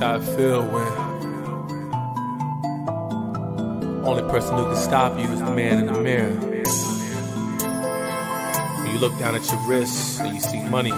[0.00, 0.86] how it feel when
[4.06, 6.30] only person who can stop you is the man in the mirror.
[8.78, 10.90] When you look down at your wrists and you see money.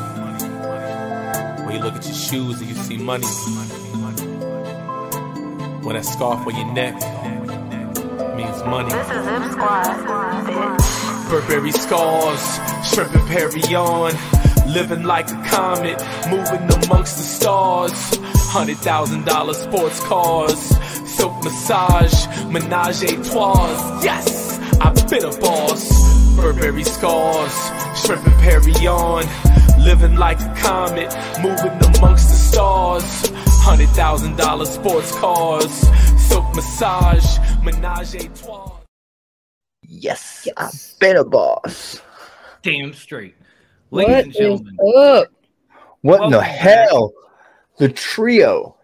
[1.64, 3.26] When you look at your shoes and you see money.
[5.82, 6.94] When that scarf on your neck
[8.36, 8.92] means money.
[8.92, 9.84] This is Zip Squad,
[10.46, 11.28] bitch.
[11.28, 14.12] Burberry scars, shrimp and Perry on.
[14.72, 16.00] Living like a comet,
[16.30, 18.41] moving amongst the stars.
[18.52, 20.58] Hundred thousand dollar sports cars,
[21.08, 24.00] silk massage, menage a trois.
[24.04, 26.36] Yes, I've been a boss.
[26.36, 27.52] Burberry scars,
[28.04, 29.24] shrimp and Perry on.
[29.82, 31.08] Living like a comet,
[31.42, 33.30] moving amongst the stars.
[33.64, 35.72] Hundred thousand dollar sports cars,
[36.28, 38.70] silk massage, menage a trois.
[39.82, 42.02] Yes, I've been a boss.
[42.62, 43.34] Damn straight.
[43.90, 45.28] Ladies What and is gentlemen, up?
[46.02, 46.50] What in the Welcome back.
[46.58, 47.12] hell?
[47.82, 48.76] The trio.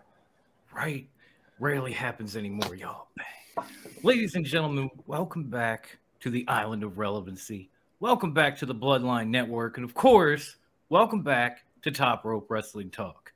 [0.75, 1.07] right?
[1.61, 3.07] Rarely happens anymore, y'all.
[4.03, 7.71] Ladies and gentlemen, welcome back to the Island of Relevancy.
[8.01, 9.77] Welcome back to the Bloodline Network.
[9.77, 10.57] And of course,
[10.89, 13.33] welcome back to Top Rope Wrestling Talk.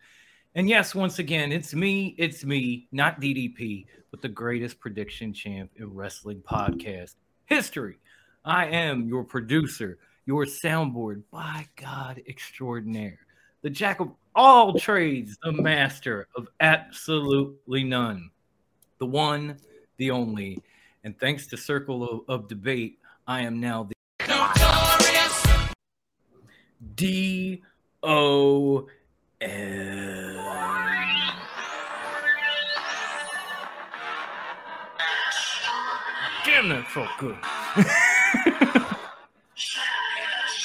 [0.56, 5.70] And yes, once again, it's me, it's me, not DDP, but the greatest prediction champ
[5.76, 7.98] in wrestling podcast history.
[8.44, 13.20] I am your producer, your soundboard, by God extraordinaire,
[13.62, 18.30] the jack of all trades, the master of absolutely none,
[18.98, 19.56] the one,
[19.96, 20.58] the only.
[21.04, 25.46] And thanks to Circle of, of Debate, I am now the notorious
[26.96, 27.62] D
[28.02, 28.88] O
[29.40, 29.48] L.
[36.44, 37.38] Damn, that felt good.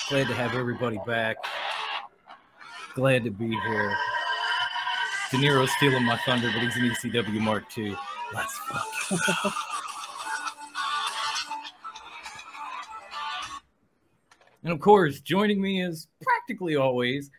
[0.10, 1.38] Glad to have everybody back.
[2.98, 3.96] Glad to be here.
[5.30, 7.96] De Niro's stealing my thunder, but he's an ECW Mark II.
[8.34, 8.88] Let's fuck.
[14.64, 17.30] and of course, joining me is practically always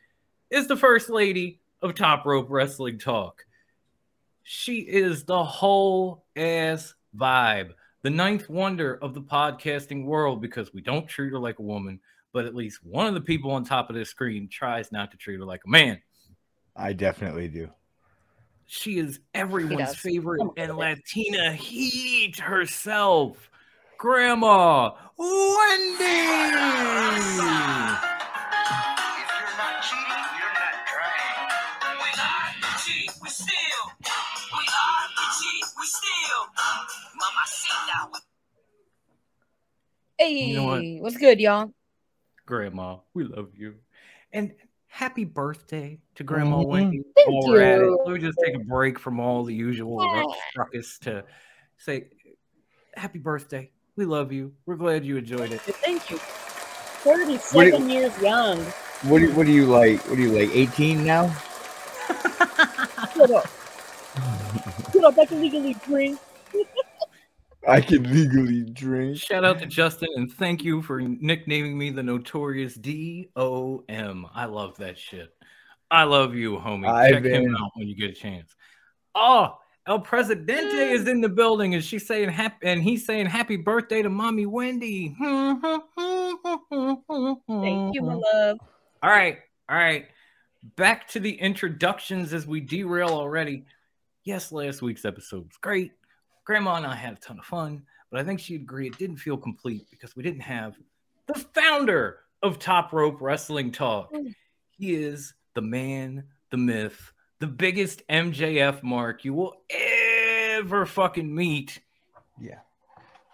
[0.48, 3.44] is the first lady of Top Rope Wrestling Talk.
[4.44, 7.70] She is the whole ass vibe,
[8.02, 11.98] the ninth wonder of the podcasting world because we don't treat her like a woman,
[12.32, 15.16] but at least one of the people on top of this screen tries not to
[15.16, 16.00] treat her like a man.
[16.76, 17.68] I definitely do.
[18.66, 19.96] She is everyone's does.
[19.96, 23.50] favorite and Latina heat herself,
[23.96, 26.04] Grandma Wendy.
[26.04, 26.04] If
[29.32, 31.48] you're not cheating, you're not trying.
[31.96, 33.80] We lie, we cheat, we steal.
[33.98, 36.40] We lie, we cheat, we steal.
[37.16, 38.12] Mama, sit down.
[40.18, 40.82] Hey, You know what?
[41.02, 41.72] what's good, y'all?
[42.48, 43.74] Grandma, we love you.
[44.32, 44.54] And
[44.86, 46.68] happy birthday to Grandma Mhm.
[46.68, 47.02] Wendy.
[47.14, 49.98] Thank While we're at it, let me just take a break from all the usual
[50.56, 51.26] ruckus to
[51.76, 52.08] say
[52.94, 53.70] happy birthday.
[53.96, 54.54] We love you.
[54.64, 55.60] We're glad you enjoyed it.
[55.60, 56.16] Thank you.
[56.16, 58.58] 37 years young.
[59.02, 60.00] What do, what do you like?
[60.08, 60.48] What do you like?
[60.54, 61.28] 18 now?
[63.14, 63.46] Shut up.
[64.90, 65.18] Shut up.
[65.18, 66.18] I can legally drink.
[67.68, 69.18] I can legally drink.
[69.18, 74.26] Shout out to Justin and thank you for nicknaming me the notorious D-O-M.
[74.34, 75.34] I love that shit.
[75.90, 76.88] I love you, homie.
[76.88, 78.54] I've Check him out when you get a chance.
[79.14, 80.92] Oh, El Presidente mm.
[80.92, 84.46] is in the building and she's saying happy and he's saying happy birthday to mommy
[84.46, 85.14] Wendy.
[85.18, 85.64] Thank
[87.94, 88.58] you, my love.
[89.02, 90.06] All right, all right.
[90.76, 93.64] Back to the introductions as we derail already.
[94.24, 95.92] Yes, last week's episode was great.
[96.48, 99.18] Grandma and I had a ton of fun, but I think she'd agree it didn't
[99.18, 100.78] feel complete because we didn't have
[101.26, 104.10] the founder of Top Rope Wrestling Talk.
[104.14, 104.34] Mm.
[104.70, 111.80] He is the man, the myth, the biggest MJF mark you will ever fucking meet.
[112.40, 112.60] Yeah.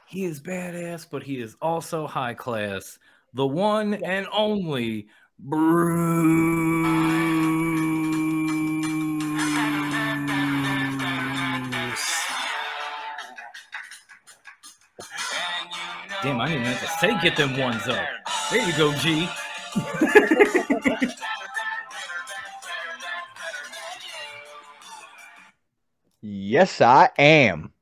[0.08, 2.98] He is badass, but he is also high class.
[3.32, 5.06] The one and only
[5.38, 6.74] Bruce.
[16.24, 18.06] Damn, I didn't have to say get them ones up.
[18.50, 19.28] There you go, G.
[26.22, 27.72] Yes, I am.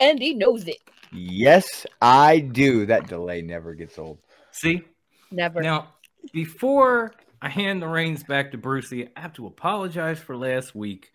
[0.00, 0.78] And he knows it.
[1.12, 2.86] Yes, I do.
[2.86, 4.18] That delay never gets old.
[4.50, 4.82] See?
[5.30, 5.62] Never.
[5.62, 5.94] Now,
[6.32, 11.12] before I hand the reins back to Brucey, I have to apologize for last week.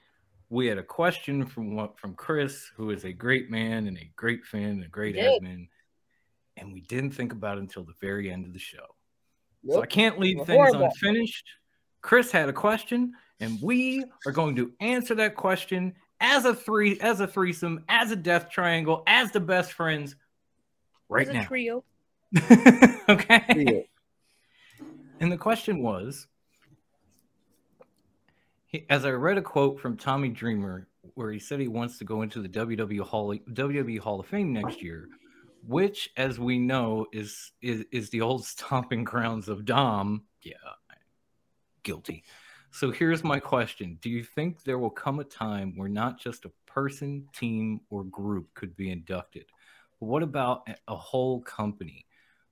[0.49, 4.45] We had a question from from Chris, who is a great man and a great
[4.45, 5.41] fan and a great He did.
[5.41, 5.67] admin,
[6.57, 8.85] and we didn't think about it until the very end of the show.
[9.69, 10.85] So I can't leave We're things horrible.
[10.85, 11.45] unfinished.
[12.01, 16.99] Chris had a question, And we are going to answer that question as a three,
[16.99, 20.15] as a threesome, as a death triangle, as the best friends
[21.09, 21.45] right As a now.
[21.45, 21.83] trio.
[23.09, 23.85] okay.
[25.19, 26.27] And the question was
[28.89, 32.21] as I read a quote from Tommy Dreamer where he said he wants to go
[32.21, 35.09] into the WWE Hall, WWE Hall of Fame next year,
[35.65, 40.23] which, as we know, is is, is the old stomping grounds of Dom.
[40.41, 40.53] Yeah,
[41.83, 42.23] guilty.
[42.71, 46.45] So here's my question Do you think there will come a time where not just
[46.45, 49.45] a person, team, or group could be inducted?
[49.99, 52.05] But what about a- a whole company?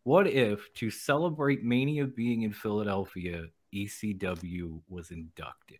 [0.03, 5.79] What if, to celebrate Mania being in Philadelphia, ECW was inducted?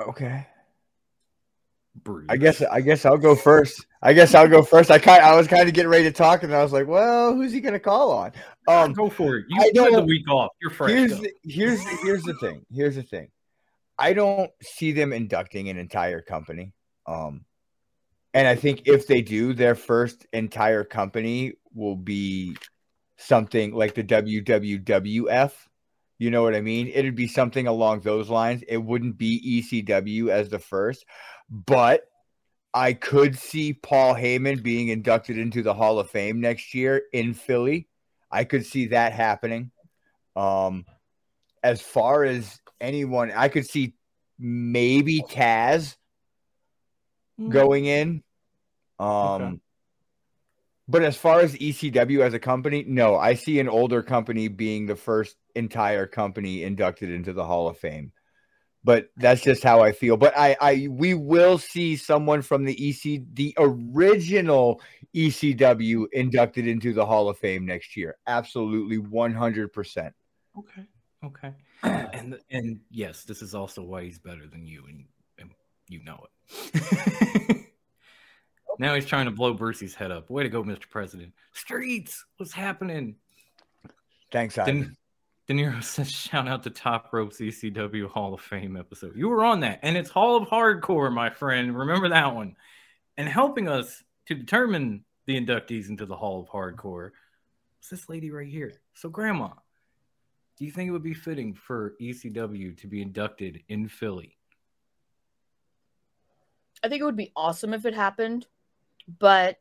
[0.00, 0.46] Okay.
[2.04, 2.26] Bruce.
[2.28, 3.86] I guess I guess I'll go first.
[4.02, 4.90] I guess I'll go first.
[4.90, 7.34] I kind I was kind of getting ready to talk, and I was like, "Well,
[7.34, 8.32] who's he gonna call on?"
[8.66, 9.46] Um, go for it.
[9.48, 10.52] You had the week off.
[10.60, 10.90] You're fresh.
[10.90, 12.64] here's the, here's the, here's the thing.
[12.72, 13.28] Here's the thing.
[13.98, 16.72] I don't see them inducting an entire company.
[17.06, 17.44] Um,
[18.34, 22.56] and I think if they do, their first entire company will be
[23.16, 25.52] something like the WWWF.
[26.18, 26.88] You know what I mean?
[26.92, 28.62] It'd be something along those lines.
[28.68, 31.04] It wouldn't be ECW as the first,
[31.50, 32.02] but
[32.74, 37.34] I could see Paul Heyman being inducted into the Hall of Fame next year in
[37.34, 37.88] Philly.
[38.30, 39.70] I could see that happening.
[40.36, 40.84] Um,
[41.62, 43.94] as far as anyone, I could see
[44.38, 45.96] maybe Taz
[47.48, 48.22] going in.
[48.98, 49.60] Um, Okay.
[50.88, 54.86] but as far as ECW as a company, no, I see an older company being
[54.86, 58.12] the first entire company inducted into the Hall of Fame.
[58.84, 60.16] But that's just how I feel.
[60.16, 64.80] But I, I, we will see someone from the EC, the original
[65.14, 68.16] ECW, inducted into the Hall of Fame next year.
[68.26, 70.14] Absolutely, one hundred percent.
[70.56, 70.86] Okay.
[71.24, 71.52] Okay.
[71.82, 75.04] and and yes, this is also why he's better than you, and,
[75.38, 75.50] and
[75.88, 76.24] you know
[76.72, 77.66] it.
[78.78, 80.30] now he's trying to blow Brucey's head up.
[80.30, 80.88] Way to go, Mr.
[80.88, 81.32] President.
[81.52, 83.16] Streets, what's happening?
[84.30, 84.96] Thanks, Ivan.
[85.48, 89.16] De, Niro says, shout out to Top Ropes ECW Hall of Fame episode.
[89.16, 91.76] You were on that, and it's Hall of Hardcore, my friend.
[91.76, 92.54] Remember that one.
[93.16, 97.10] And helping us to determine the inductees into the Hall of Hardcore
[97.82, 98.72] is this lady right here.
[98.94, 99.50] So, Grandma,
[100.58, 104.36] do you think it would be fitting for ECW to be inducted in Philly?
[106.82, 108.46] I think it would be awesome if it happened,
[109.18, 109.58] but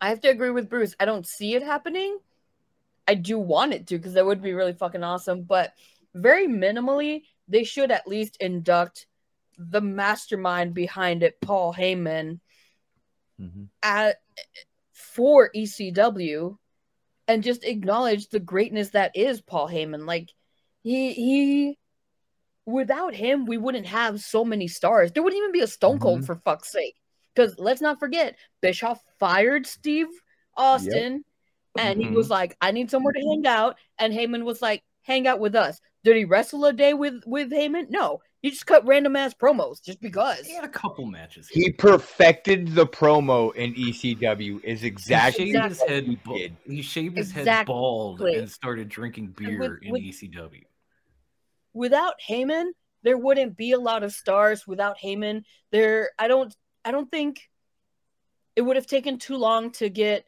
[0.00, 0.94] I have to agree with Bruce.
[1.00, 2.18] I don't see it happening.
[3.12, 5.74] I do want it to because that would be really fucking awesome, but
[6.14, 9.06] very minimally, they should at least induct
[9.58, 12.40] the mastermind behind it, Paul Heyman,
[13.38, 13.68] Mhm.
[13.82, 14.16] at
[14.92, 16.56] for ECW
[17.28, 20.06] and just acknowledge the greatness that is Paul Heyman.
[20.06, 20.30] Like
[20.82, 21.78] he he
[22.64, 25.12] without him, we wouldn't have so many stars.
[25.12, 26.96] There wouldn't even be a Stone Cold for fuck's sake.
[27.34, 30.08] Because let's not forget, Bischoff fired Steve
[30.56, 31.24] Austin,
[31.78, 32.14] and he Mhm.
[32.14, 35.54] was like, "I need somewhere to hang out," and Heyman was like, "Hang out with
[35.54, 37.88] us." Did he wrestle a day with with Heyman?
[37.90, 40.46] No, he just cut random ass promos just because.
[40.46, 41.48] He had a couple matches.
[41.48, 44.60] He perfected the promo in ECW.
[44.64, 46.04] Is exactly he shaved his head.
[46.06, 46.56] he did.
[46.66, 50.64] He shaved his head bald and started drinking beer with- in with- ECW.
[51.72, 54.66] without Heyman, there wouldn't be a lot of stars.
[54.66, 57.48] Without Heyman, there I don't I don't think
[58.56, 60.26] it would have taken too long to get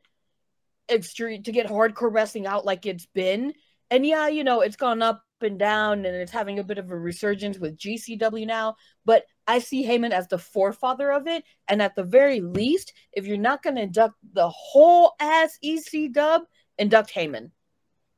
[0.91, 3.55] extreme to get hardcore wrestling out like it's been.
[3.91, 6.91] And yeah, you know, it's gone up and down and it's having a bit of
[6.91, 11.45] a resurgence with GCW now, but I see Heyman as the forefather of it.
[11.69, 16.43] And at the very least, if you're not gonna induct the whole ass EC dub,
[16.79, 17.51] induct Heyman.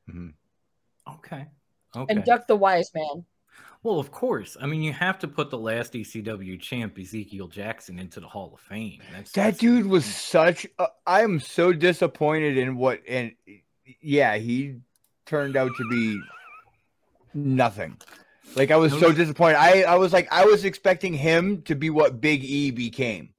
[0.08, 0.28] Mm-hmm.
[1.14, 1.46] Okay.
[1.94, 2.12] Okay.
[2.14, 3.24] Induct the wise man.
[3.86, 4.56] Well, of course.
[4.60, 8.50] I mean, you have to put the last ECW champ, Ezekiel Jackson, into the Hall
[8.52, 9.00] of Fame.
[9.12, 10.66] That's That that's- dude was such.
[10.80, 13.36] A, I am so disappointed in what, and
[14.00, 14.80] yeah, he
[15.24, 16.20] turned out to be
[17.32, 17.96] nothing.
[18.56, 19.54] Like I was so disappointed.
[19.54, 23.34] I I was like I was expecting him to be what Big E became.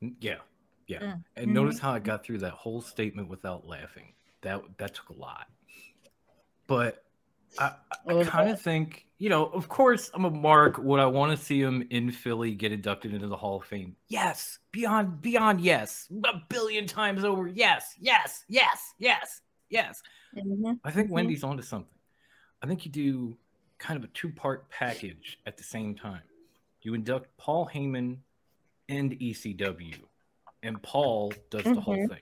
[0.00, 0.38] Yeah,
[0.88, 0.98] yeah.
[0.98, 1.24] Mm.
[1.36, 4.12] And notice how I got through that whole statement without laughing.
[4.40, 5.46] That that took a lot.
[6.66, 7.04] But
[7.58, 7.72] I,
[8.06, 10.78] I kind of think, you know, of course, I'm a mark.
[10.78, 13.96] Would I want to see him in Philly get inducted into the Hall of Fame?
[14.08, 17.46] Yes, beyond beyond yes, a billion times over.
[17.46, 20.02] Yes, yes, yes, yes, yes.
[20.36, 20.78] Mhm.
[20.84, 21.12] I think Mhm.
[21.12, 21.88] Wendy's onto something.
[22.62, 23.36] I think you do
[23.78, 26.22] kind of a two part package at the same time.
[26.82, 28.18] You induct Paul Heyman
[28.88, 29.98] and ECW,
[30.62, 32.08] and Paul does the whole Mhm.
[32.10, 32.20] thing.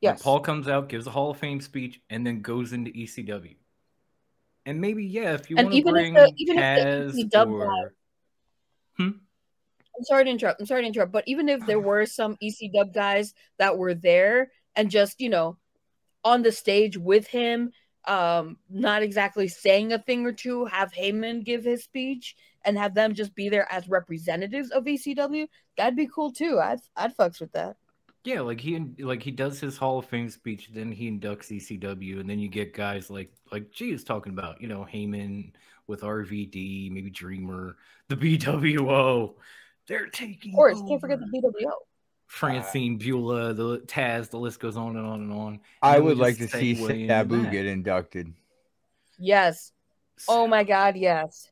[0.00, 0.22] Yes.
[0.22, 3.56] Paul comes out, gives a Hall of Fame speech, and then goes into ECW.
[4.68, 7.46] And maybe yeah, if you And want to even if bring the- even if the
[7.46, 7.94] or
[8.98, 10.60] I'm sorry to interrupt.
[10.60, 11.10] I'm sorry to interrupt.
[11.10, 15.30] But even if there were some EC dub guys that were there and just, you
[15.30, 15.56] know,
[16.22, 17.72] on the stage with him,
[18.04, 22.94] um, not exactly saying a thing or two, have Heyman give his speech and have
[22.94, 25.48] them just be there as representatives of ECW,
[25.78, 26.60] that'd be cool too.
[26.60, 27.76] I'd I'd fucks with that.
[28.28, 32.20] Yeah, like he like he does his Hall of Fame speech, then he inducts ECW,
[32.20, 35.52] and then you get guys like like G is talking about, you know, Heyman
[35.86, 39.34] with RVD, maybe Dreamer, the BWO.
[39.86, 40.88] They're taking Of course, over.
[40.88, 41.70] can't forget the BWO.
[42.26, 45.60] Francine Beulah, the Taz, the list goes on and on and on.
[45.80, 47.50] I And we would like to see segue Sabu that.
[47.50, 48.34] get inducted.
[49.18, 49.72] Yes.
[50.28, 51.48] Oh my god, yes.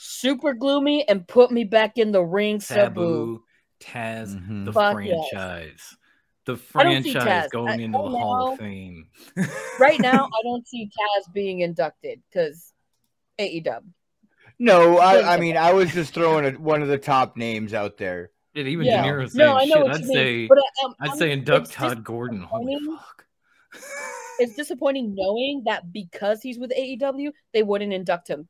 [0.00, 2.80] Super gloomy and put me back in the ring, Sabu.
[2.80, 3.42] Sabu,
[3.80, 4.64] Taz, Mhm.
[4.64, 5.94] the Fuck yes.
[6.56, 6.72] Franchise.
[6.74, 9.06] The I don't see franchise going I- into the right Hall of Fame.
[9.78, 12.72] Right now, I don't see Taz being inducted because
[13.38, 13.82] AEW.
[14.58, 17.96] No, I, I mean I was just throwing a, one of the top names out
[17.96, 18.30] there.
[18.56, 19.02] And even Yeah.
[19.02, 20.46] De Niro saying No, I know what I'd you say.
[20.48, 22.40] But I, um, I'd I'm- say induct Todd Gordon.
[22.42, 23.24] Holy fuck.
[24.40, 28.48] It's disappointing knowing that because he's with AEW, they wouldn't induct him,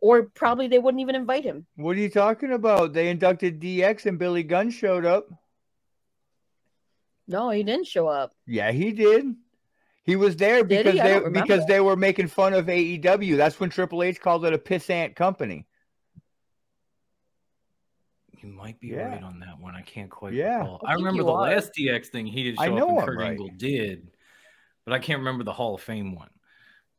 [0.00, 1.66] or probably they wouldn't even invite him.
[1.76, 2.92] What are you talking about?
[2.94, 5.28] They inducted DX and Billy Gunn showed up.
[7.28, 8.32] No, he didn't show up.
[8.46, 9.34] Yeah, he did.
[10.04, 13.36] He was there Did because they don't because they were making fun of AEW.
[13.36, 15.66] That's when Triple H called it a pissant company.
[18.40, 19.08] You might be Yeah.
[19.08, 19.74] right on that one.
[19.74, 20.58] I can't quite Yeah.
[20.58, 20.80] recall.
[20.84, 21.40] I I, remember the are.
[21.42, 23.30] last DX thing he did show I up know and Kurt right.
[23.30, 24.12] Angle did,
[24.84, 26.30] but I can't remember the Hall of Fame one.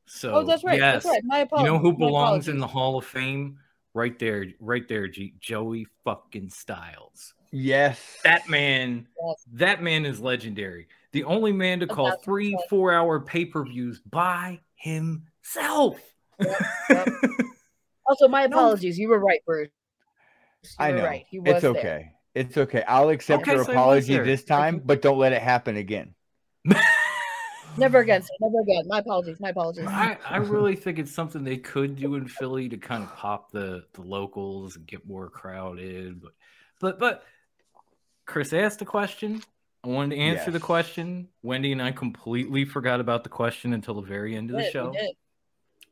[0.05, 0.79] So oh, that's right.
[0.79, 1.23] Yes, That's right.
[1.23, 3.59] My you know who belongs in the Hall of Fame?
[3.93, 7.33] Right there, right there, G- Joey fucking Styles.
[7.51, 8.17] Yes.
[8.23, 9.45] That man, Yes.
[9.53, 10.87] that man is legendary.
[11.13, 12.69] The only man to A call three percent.
[12.69, 15.99] four hour pay per views by himself.
[16.39, 16.61] yep.
[18.09, 18.55] Also, my No.
[18.57, 18.97] apologies.
[18.97, 19.69] You were right, Bruce.
[20.63, 21.03] You I know.
[21.03, 21.25] right.
[21.29, 21.71] He was It's there.
[21.71, 22.11] okay.
[22.35, 22.83] It's okay.
[22.87, 26.13] I'll accept Okay, your so apology this time, but don't let it happen again.
[27.77, 28.21] Never again.
[28.21, 28.29] sir.
[28.39, 28.87] Never again.
[28.87, 29.39] My apologies.
[29.39, 29.85] My apologies.
[29.87, 33.51] I, I really think it's something they could do in Philly to kind of pop
[33.51, 36.21] the, the locals and get more crowded.
[36.21, 36.31] But
[36.79, 37.23] but but
[38.27, 39.41] Chris asked the question.
[39.83, 41.29] I wanted to answer the question.
[41.41, 44.73] Wendy and I completely forgot about the question until the very end of the did,
[44.73, 44.93] show.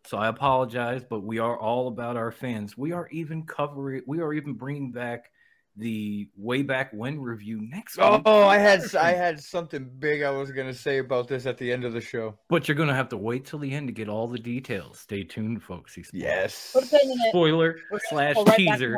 [0.06, 2.77] So I apologize, but we are all about our fans.
[2.77, 4.04] We are even covering.
[4.06, 5.32] We are even bringing back
[5.77, 8.22] the way back when review next week.
[8.25, 11.72] Oh, I had I had something big I was gonna say about this at the
[11.72, 12.38] end of the show.
[12.50, 15.00] But you're gonna have to wait till the end to get all the details.
[15.00, 15.98] Stay tuned, folks.
[16.13, 16.72] Yes.
[16.74, 17.30] Put a pin in it.
[17.30, 17.77] spoiler
[18.10, 18.98] slash Go right teaser.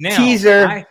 [0.00, 0.66] Now, Teaser.
[0.66, 0.86] I,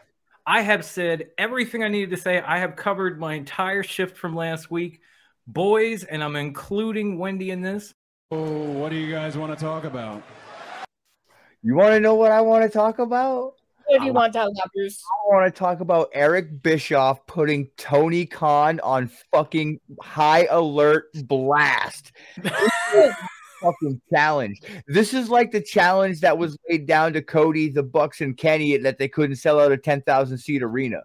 [0.45, 2.41] I have said everything I needed to say.
[2.41, 4.99] I have covered my entire shift from last week,
[5.47, 7.93] boys, and I'm including Wendy in this.
[8.29, 10.21] Oh, what do you guys want to talk about?
[11.61, 13.53] You want to know what I want to talk about?
[13.85, 15.01] What do you want to talk about, Bruce?
[15.01, 22.11] I want to talk about Eric Bischoff putting Tony Khan on fucking high alert blast.
[23.63, 24.61] This is a fucking challenge.
[24.87, 28.77] This is like the challenge that was laid down to Cody, the Bucks, and Kenny
[28.77, 31.01] that they couldn't sell out a 10,000 seat arena.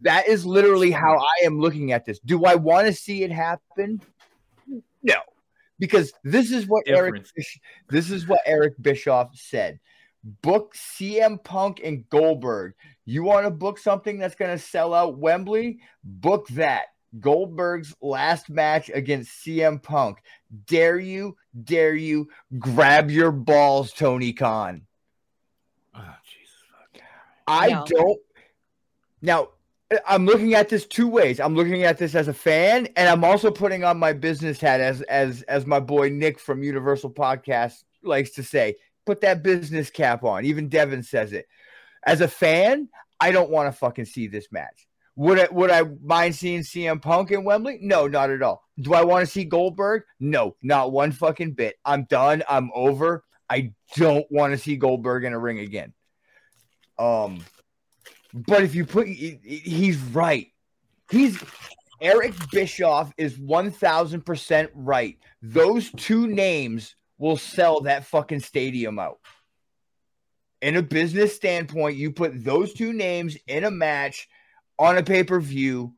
[0.00, 2.20] That is literally how I am looking at this.
[2.20, 4.00] Do I want to see it happen?
[5.02, 5.16] No,
[5.78, 7.58] because this is what Eric Difference.
[7.88, 9.80] This is what Eric Bischoff said.
[10.42, 12.74] Book CM Punk and Goldberg.
[13.04, 15.80] You want to book something that's going to sell out Wembley?
[16.04, 16.86] Book that.
[17.20, 20.18] Goldberg's last match against CM Punk.
[20.66, 22.28] Dare you, dare you,
[22.58, 24.86] grab your balls, Tony Khan.
[25.94, 27.02] Oh, Jesus.
[27.46, 27.84] I No.
[27.86, 28.20] don't.
[29.20, 29.48] Now,
[30.06, 31.40] I'm looking at this two ways.
[31.40, 34.80] I'm looking at this as a fan, and I'm also putting on my business hat
[34.80, 38.76] as as as my boy Nick from Universal Podcast likes to say.
[39.06, 40.44] Put that business cap on.
[40.44, 41.46] Even Devin says it.
[42.04, 42.88] As a fan,
[43.20, 44.87] I don't want to fucking see this match.
[45.18, 47.78] Would I would I mind seeing CM Punk in Wembley?
[47.82, 48.62] No, not at all.
[48.80, 50.04] Do I want to see Goldberg?
[50.20, 51.74] No, not one fucking bit.
[51.84, 52.44] I'm done.
[52.48, 53.24] I'm over.
[53.50, 55.92] I don't want to see Goldberg in a ring again.
[57.00, 57.44] Um,
[58.32, 60.52] but if you put, he- he- he's right.
[61.10, 61.42] He's
[62.00, 65.18] Eric Bischoff is one thousand percent right.
[65.42, 69.18] Those two names will sell that fucking stadium out.
[70.62, 74.28] In a business standpoint, you put those two names in a match
[74.78, 75.94] on a pay per view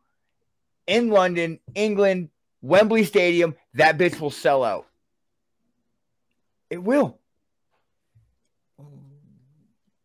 [0.87, 2.31] in London, England,
[2.63, 3.55] Wembley Stadium.
[3.75, 4.87] That bitch will sell out.
[6.71, 7.19] It will.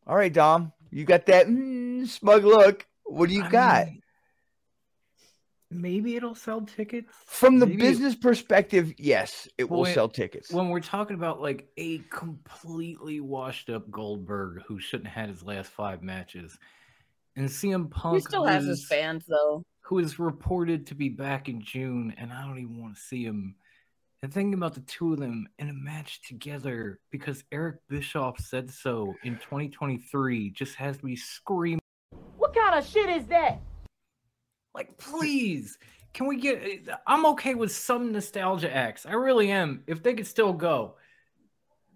[0.07, 2.85] All right, Dom, you got that mm, smug look.
[3.05, 3.85] What do you I got?
[3.87, 4.01] mean,
[5.71, 7.11] maybe it'll sell tickets.
[7.25, 10.51] From the Maybe- business perspective, yes, it will sell tickets.
[10.51, 15.43] When we're talking about like a completely washed up Goldberg who shouldn't have had his
[15.43, 16.57] last five matches,
[17.35, 19.63] and CM Punk He still has his fans though.
[19.81, 23.23] who is reported to be back in June, and I don't even want to see
[23.23, 23.55] him.
[24.23, 28.71] And thinking about the two of them in a match together because Eric Bischoff said
[28.71, 31.81] so in 2023 just has me screaming.
[32.37, 33.59] What kind of shit is that?
[34.73, 35.77] Like, please,
[36.13, 36.89] can we get?
[37.05, 39.05] I'm okay with some nostalgia acts.
[39.05, 39.83] I really am.
[39.85, 40.95] If they could still go,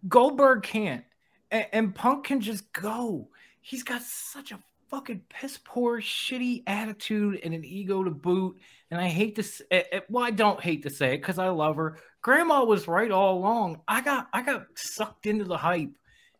[0.07, 1.05] Goldberg can't,
[1.49, 3.29] and, and Punk can just go.
[3.61, 8.57] He's got such a fucking piss poor, shitty attitude and an ego to boot.
[8.91, 11.37] And I hate to, s- eh, eh, well, I don't hate to say it because
[11.39, 11.97] I love her.
[12.21, 13.81] Grandma was right all along.
[13.87, 15.91] I got, I got sucked into the hype,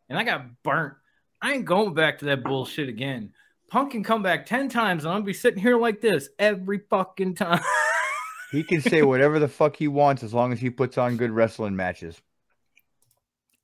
[0.09, 0.95] and I got burnt.
[1.41, 3.33] I ain't going back to that bullshit again.
[3.69, 7.35] Punk can come back 10 times and I'll be sitting here like this every fucking
[7.35, 7.61] time.
[8.51, 11.29] he can say whatever the fuck he wants as long as he puts on good
[11.31, 12.19] wrestling matches.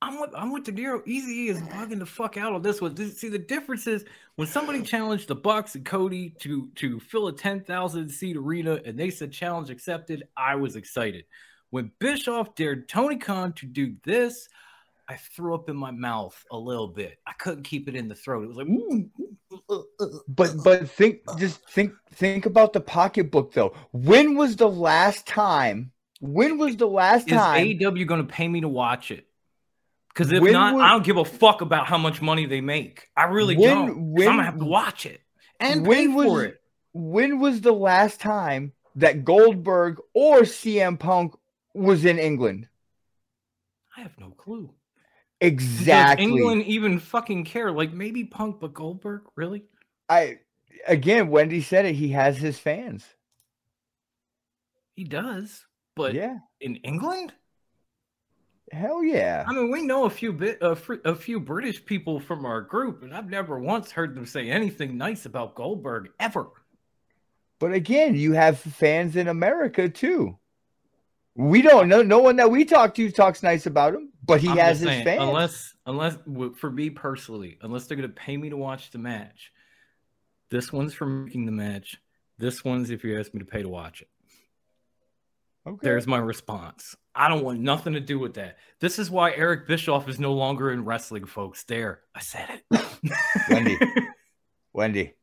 [0.06, 0.70] I'm with, I'm with.
[1.08, 2.96] Easy is bugging the fuck out on this one.
[2.96, 7.34] See, the difference is when somebody challenged the Bucks and Cody to to fill a
[7.34, 11.26] 10,000 seat arena and they said challenge accepted, I was excited.
[11.72, 14.48] When Bischoff dared Tony Khan to do this,
[15.10, 17.18] I threw up in my mouth a little bit.
[17.26, 18.44] I couldn't keep it in the throat.
[18.44, 19.10] It was like, "Ooh,
[19.72, 23.76] uh, uh, But but think just think think about the pocketbook though.
[23.92, 25.92] When was the last time?
[26.22, 27.66] When was the last is time?
[27.66, 29.26] AEW going to pay me to watch it?
[30.16, 32.62] Because if When not, would- I don't give a fuck about how much money they
[32.62, 33.10] make.
[33.18, 34.16] I really When- don't.
[34.16, 35.20] 'cause I'm gonna have to watch it
[35.60, 36.62] and when pay was for it.
[36.94, 41.36] when was the last time that Goldberg or CM Punk
[41.74, 42.70] was in England?
[43.98, 44.74] I have no clue.
[45.42, 46.26] Exactly.
[46.26, 47.72] Does England even fucking care?
[47.74, 49.66] Like maybe Punk, but Goldberg, really?
[50.08, 50.40] I
[50.88, 51.96] again, Wendy said it.
[51.96, 53.06] He has his fans.
[54.96, 57.34] He does, but yeah, in England,
[58.72, 59.46] hell yeah.
[59.48, 62.62] I mean, we know a few bit a, fr- a few British people from our
[62.62, 66.48] group, and I've never once heard them say anything nice about Goldberg ever.
[67.60, 70.38] But again, you have fans in America too.
[71.36, 72.02] We don't know.
[72.02, 74.88] No one that we talk to talks nice about him, but he I'm has his
[74.88, 75.22] saying, fans.
[75.22, 76.18] Unless, unless
[76.58, 79.52] for me personally, unless they're gonna pay me to watch the match,
[80.50, 81.98] this one's for making the match.
[82.38, 84.10] This one's if you ask me to pay to watch it.
[85.68, 85.80] okay.
[85.82, 86.96] There's my response.
[87.16, 88.58] I don't want nothing to do with that.
[88.82, 91.64] This is why Eric Bischoff is no longer in wrestling, folks.
[91.64, 92.86] There, I said it.
[93.50, 93.80] Wendy.
[94.74, 95.14] Wendy.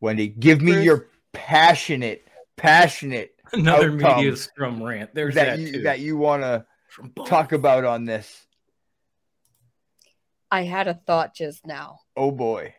[0.00, 0.84] Wendy, give me Bruce?
[0.84, 5.14] your passionate, passionate Another media outcome scrum rant.
[5.14, 6.64] There's that that, you that you want to
[7.26, 8.46] talk about on this.
[10.50, 12.00] I had a thought just now.
[12.16, 12.74] Oh boy.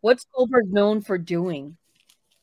[0.00, 1.76] What's Goldberg known for doing?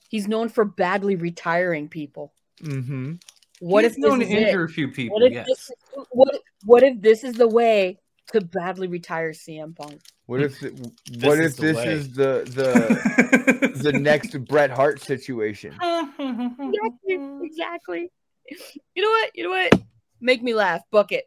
[0.10, 2.34] He's known for badly retiring people.
[2.64, 3.16] Mm-hmm.
[3.60, 4.72] What He's if known this to is injure it?
[4.72, 5.20] a few people?
[5.20, 5.48] What if yes.
[5.48, 5.76] this is,
[6.12, 8.00] what what if this is the way
[8.32, 10.02] to badly retire CM Punk?
[10.28, 11.88] What if the- This if this way.
[11.88, 15.74] is the the the next Bret Hart situation?
[16.20, 17.40] Exactly.
[17.44, 18.12] Exactly.
[18.96, 19.32] You know what?
[19.36, 19.82] You know what?
[20.22, 20.82] Make me laugh.
[20.92, 21.26] Book it.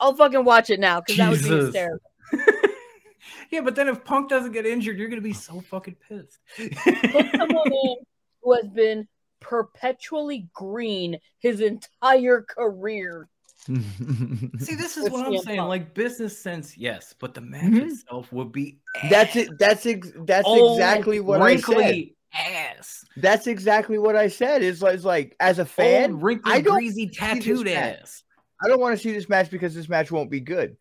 [0.00, 1.64] I'll fucking watch it now because that would be Jesus.
[1.66, 2.10] hysterical.
[3.50, 6.38] yeah, but then if Punk doesn't get injured, you're gonna be so fucking pissed.
[6.56, 7.96] Put someone in
[8.42, 9.06] who has been
[9.42, 13.28] perpetually green his entire career.
[13.66, 15.58] See, this is With what I'm CM saying.
[15.58, 15.68] Punk.
[15.68, 17.90] Like business sense, yes, but the match Mhm.
[17.92, 18.78] itself would be
[19.08, 19.50] That's it.
[19.58, 22.06] That's ex- that's old, exactly what I said.
[22.34, 23.04] ass.
[23.16, 24.62] That's exactly what I said.
[24.62, 27.98] It's like, like as a fan, Old, wrinkly, I don't greasy, this tattooed match.
[28.02, 28.22] ass.
[28.64, 30.76] I don't want to see this match because this match won't be good.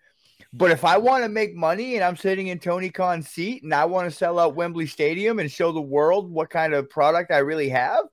[0.53, 3.73] But if I want to make money and I'm sitting in Tony Khan's seat and
[3.73, 7.31] I want to sell out Wembley Stadium and show the world what kind of product
[7.31, 8.05] I really have,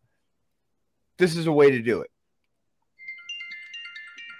[1.19, 2.11] this is a way to do it.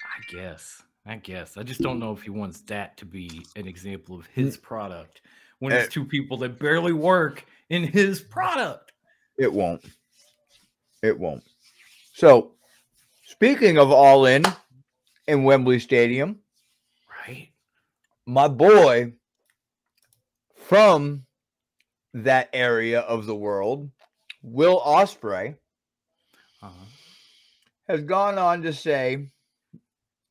[0.05, 0.83] I guess.
[1.07, 1.57] I guess.
[1.57, 5.23] I just don't know if he wants that to be an example of his product
[5.59, 8.93] when it's Uh, two people that barely work in his product.
[9.39, 9.85] It won't.
[11.03, 11.45] It won't.
[12.13, 12.55] So,
[13.25, 14.43] speaking of all in
[15.27, 16.41] in Wembley Stadium,
[17.27, 17.53] Right?
[18.27, 19.13] my boy
[20.57, 21.25] from
[22.13, 23.91] that area of the world,
[24.43, 25.57] Will Ospreay,
[26.63, 26.85] Uh-huh.
[27.89, 29.29] has gone on to say,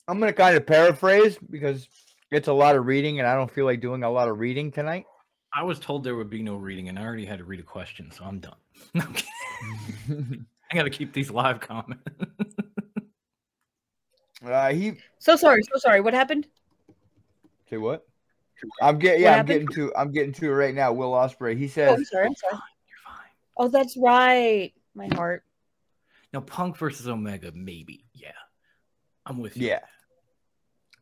[0.08, 1.88] I'm going to kind of paraphrase because
[2.32, 4.72] it's a lot of reading and I don't feel like doing a lot of reading
[4.72, 5.06] tonight.
[5.54, 7.64] I was told there would be no reading, and I already had to read a
[7.64, 8.56] question, so I'm done.
[8.94, 9.04] No,
[9.62, 10.46] I'm.
[10.72, 12.04] I got to keep these live comments.
[14.46, 16.02] uh, he So sorry, so sorry.
[16.02, 16.48] What happened?
[17.70, 18.06] say what?
[18.82, 19.70] I'm getting yeah, I'm happened?
[19.70, 20.92] getting to I'm getting to it right now.
[20.92, 21.58] Will Ospreay.
[21.58, 22.26] He Oh, says I'm sorry.
[22.28, 22.62] I'm sorry.
[22.88, 23.30] You're fine.
[23.56, 24.74] Oh, that's right.
[24.94, 25.44] My heart.
[26.34, 28.06] Now, Punk versus Omega, maybe.
[28.14, 28.32] Yeah,
[29.26, 29.68] I'm with you.
[29.68, 29.80] Yeah.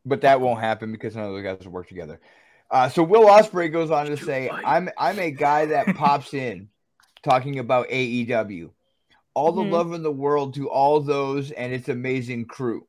[0.06, 2.20] But that won't happen because none of those guys will work together.
[2.70, 6.70] Uh, so Will Ospreay goes on to say, "I'm I'm a guy that pops in,
[7.24, 8.72] talking about AEW.
[9.34, 9.72] All the Mhm.
[9.72, 12.88] love in the world to all those and its amazing crew.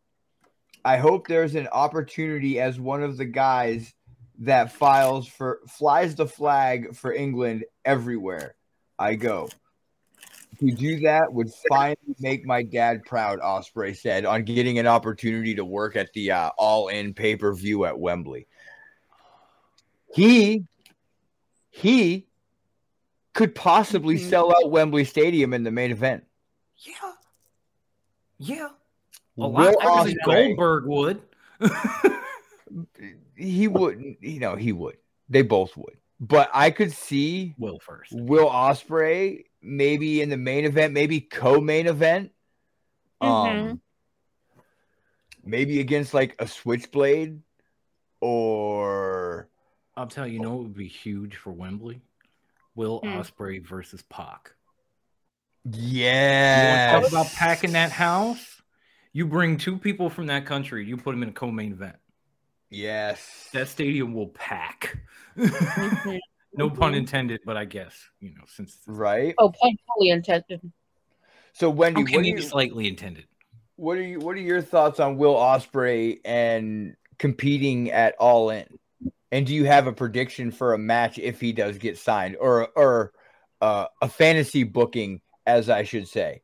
[0.84, 3.92] I hope there's an opportunity as one of the guys
[4.40, 8.54] that files for flies the flag for England everywhere
[8.98, 9.48] I go.
[10.60, 15.54] To do that would finally make my dad proud, Ospreay said, on getting an opportunity
[15.54, 18.46] to work at the uh, all in pay per view at Wembley.
[20.14, 20.64] He
[21.70, 22.26] he
[23.34, 24.30] could possibly Mhm.
[24.30, 26.24] sell out Wembley Stadium in the main event.
[26.78, 27.12] Yeah.
[28.38, 28.68] Yeah.
[28.68, 31.22] A Will lot better than Ospreay- Goldberg would.
[33.38, 34.96] He wouldn't, you know, he would.
[35.28, 35.98] They both would.
[36.20, 38.10] But I could see Will first.
[38.12, 42.32] Will Ospreay maybe in the main event, maybe co-main event.
[43.20, 43.80] Um Mhm.
[45.44, 47.40] maybe against like a switchblade
[48.20, 49.48] or
[49.96, 52.02] I'll tell you, you know what would be huge for Wembley?
[52.74, 53.16] Will Hmm.
[53.16, 54.54] Ospreay versus Pac.
[55.64, 56.96] yeah.
[56.96, 58.60] You talk about packing that house?
[59.12, 61.96] You bring two people from that country, you put them in a co-main event.
[62.68, 63.48] Yes.
[63.52, 64.98] That stadium will pack.
[66.56, 69.34] No pun intended, but I guess you know since right.
[69.38, 70.60] Oh, pun fully intended.
[71.52, 73.26] So Wendy, okay, what do maybe you slightly intended.
[73.76, 78.66] what are you what are your thoughts on Will Ospreay and competing at All In?
[79.32, 82.68] And do you have a prediction for a match if he does get signed, or
[82.76, 83.12] or
[83.60, 86.42] uh, a fantasy booking, as I should say?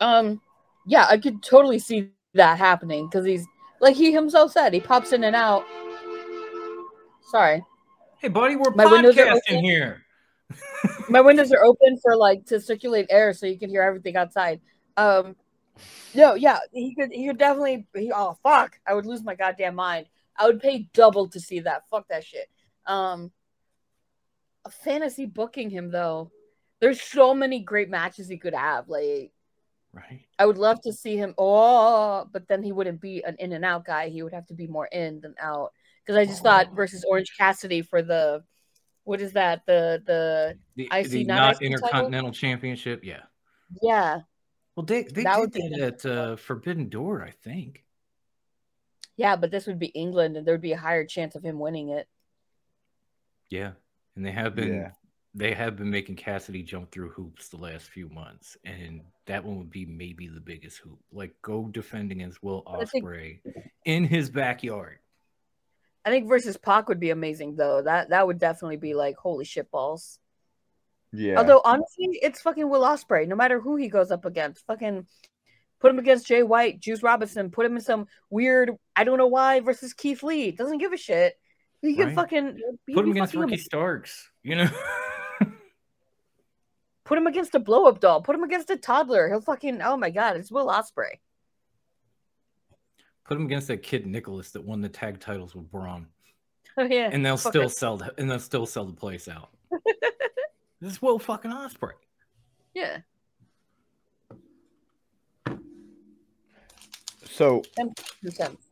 [0.00, 0.40] Um,
[0.86, 3.46] yeah, I could totally see that happening because he's
[3.80, 5.64] like he himself said, he pops in and out.
[7.30, 7.62] Sorry,
[8.20, 10.02] Hey, buddy, we're My windows are podcasting here.
[11.08, 14.60] my windows are open for like to circulate air so you can hear everything outside.
[14.96, 15.36] Um,
[16.14, 17.86] no, yeah, he could he could definitely.
[17.94, 20.06] He, oh fuck, I would lose my goddamn mind.
[20.36, 21.88] I would pay double to see that.
[21.90, 22.48] Fuck that shit.
[22.86, 23.30] Um,
[24.64, 26.32] a fantasy booking him though.
[26.80, 28.88] There's so many great matches he could have.
[28.88, 29.32] Like
[29.92, 30.26] Right.
[30.38, 31.34] I would love to see him.
[31.38, 34.08] Oh, but then he wouldn't be an in and out guy.
[34.08, 35.72] He would have to be more in than out.
[36.08, 38.42] Because I just thought versus Orange Cassidy for the
[39.04, 39.66] what is that?
[39.66, 41.66] The the The, IC the not not IC title?
[41.74, 43.04] intercontinental championship.
[43.04, 43.24] Yeah.
[43.82, 44.20] yeah
[44.74, 47.84] Well, they they That did would that at uh, Forbidden Door, I think.
[49.18, 49.36] yeah.
[49.36, 52.08] But this would be England, and there'd be a higher chance of him winning it.
[53.50, 53.72] Yeah,
[54.16, 54.90] and they have been Yeah.
[55.34, 59.58] they have been making Cassidy jump through hoops the last few months, and that one
[59.58, 61.00] would be maybe the biggest hoop.
[61.12, 63.40] Like go defend against Will I think- Ospreay
[63.84, 65.00] in his backyard.
[66.08, 67.82] I think versus Pac would be amazing though.
[67.82, 70.18] That that would definitely be like holy shit balls.
[71.12, 71.36] Yeah.
[71.36, 73.28] Although honestly, it's fucking Will Ospreay.
[73.28, 75.06] No matter who he goes up against, fucking
[75.80, 79.26] put him against Jay White, Juice Robinson, put him in some weird I don't know
[79.26, 80.50] why versus Keith Lee.
[80.50, 81.34] Doesn't give a shit.
[81.82, 82.14] He can Right.
[82.14, 84.30] fucking he Put him against fucking- Ricky Starks.
[84.42, 84.68] You know.
[87.04, 88.22] Put him against a blow up doll.
[88.22, 89.28] Put him against a toddler.
[89.28, 91.20] He'll fucking oh my god, it's Will Ospreay.
[93.28, 96.06] Put him against that kid Nicholas that won the tag titles with Braun,
[96.78, 97.10] Oh yeah.
[97.12, 97.70] and they'll Fuck still it.
[97.72, 99.50] sell the, and they'll still sell the place out.
[100.80, 101.92] this is Will fucking Ospreay.
[102.74, 102.98] Yeah.
[107.24, 108.66] so Them two cents.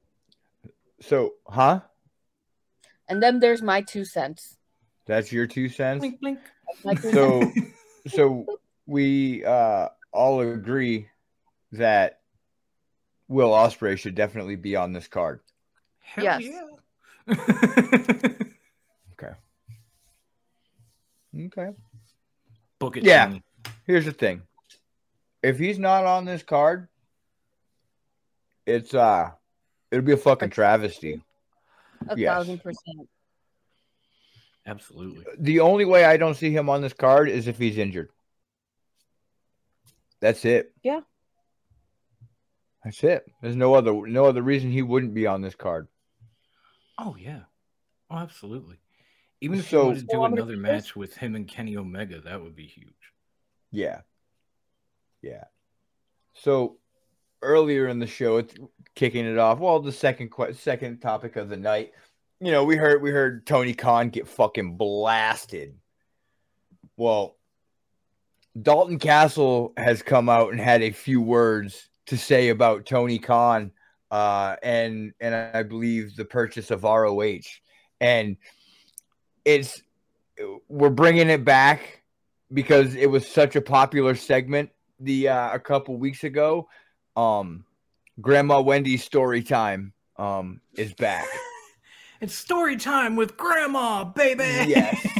[1.00, 1.80] so huh?
[3.08, 4.56] And then there's my two cents.
[5.06, 6.00] That's your two cents.
[6.00, 6.38] Blink, blink.
[7.02, 7.72] Two So cents.
[8.08, 8.46] so
[8.86, 11.08] we uh all agree
[11.72, 12.20] that
[13.28, 15.40] Will Ospreay should definitely be on this card.
[16.00, 16.42] Hell Yes.
[16.42, 17.34] yeah.
[19.18, 19.32] Okay.
[21.46, 21.70] Okay.
[22.78, 23.04] Book it.
[23.04, 23.26] Yeah.
[23.26, 23.42] Tony.
[23.86, 24.42] Here's the thing.
[25.42, 26.88] If he's not on this card,
[28.66, 29.30] it's uh
[29.90, 31.22] it'll be a fucking travesty.
[32.08, 32.32] a yes.
[32.34, 33.08] thousand percent.
[34.66, 35.24] Absolutely.
[35.38, 38.10] The only way I don't see him on this card is if he's injured.
[40.20, 40.72] That's it.
[40.82, 41.00] Yeah.
[42.86, 43.26] That's it.
[43.42, 45.88] There's no other no other reason he wouldn't be on this card.
[46.98, 47.40] Oh yeah.
[48.08, 48.76] Oh, absolutely.
[49.40, 51.48] Even if So- you wanted to do So I'm gonna another match with him and
[51.48, 52.94] Kenny Omega, that would be huge.
[53.72, 54.02] Yeah.
[55.20, 55.44] Yeah.
[56.34, 56.78] So
[57.42, 58.54] earlier in the show, it's
[58.94, 59.58] kicking it off.
[59.58, 61.92] Well, the second que- second topic of the night.
[62.38, 65.76] You know, we heard we heard Tony Khan get fucking blasted.
[66.96, 67.36] Well,
[68.62, 73.72] Dalton Castle has come out and had a few words to say about Tony Khan
[74.10, 77.40] uh, and and I believe the purchase of ROH,
[78.00, 78.36] and
[79.44, 79.82] it's
[80.68, 82.02] we're bringing it back
[82.52, 86.68] because it was such a popular segment the uh, a couple weeks ago,
[87.16, 87.64] um,
[88.20, 91.26] Grandma Wendy's story time um is back.
[92.18, 94.44] It's story time with Grandma, baby.
[94.44, 95.06] Yes.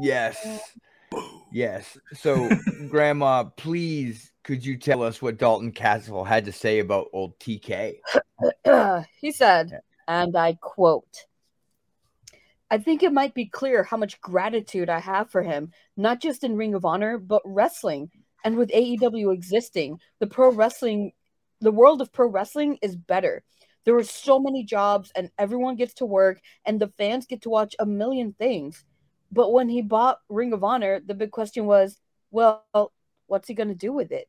[0.00, 0.60] Yes.
[1.54, 1.96] Yes.
[2.14, 2.50] So,
[2.88, 8.00] Grandma, please, could you tell us what Dalton Castle had to say about old TK?
[9.20, 11.26] he said, and I quote,
[12.72, 16.42] I think it might be clear how much gratitude I have for him, not just
[16.42, 18.10] in Ring of Honor, but wrestling.
[18.42, 21.12] And with AEW existing, the pro wrestling,
[21.60, 23.44] the world of pro wrestling is better.
[23.84, 27.48] There are so many jobs, and everyone gets to work, and the fans get to
[27.48, 28.84] watch a million things.
[29.34, 31.98] But when he bought Ring of Honor, the big question was,
[32.30, 32.64] well,
[33.26, 34.28] what's he going to do with it?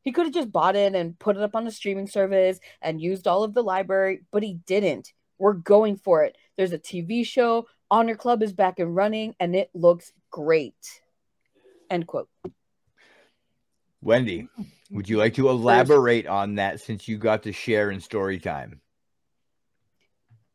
[0.00, 3.00] He could have just bought it and put it up on a streaming service and
[3.00, 5.12] used all of the library, but he didn't.
[5.38, 6.36] We're going for it.
[6.56, 7.66] There's a TV show.
[7.90, 11.02] Honor Club is back and running, and it looks great.
[11.90, 12.30] End quote.
[14.00, 14.48] Wendy,
[14.90, 18.80] would you like to elaborate on that since you got to share in story time?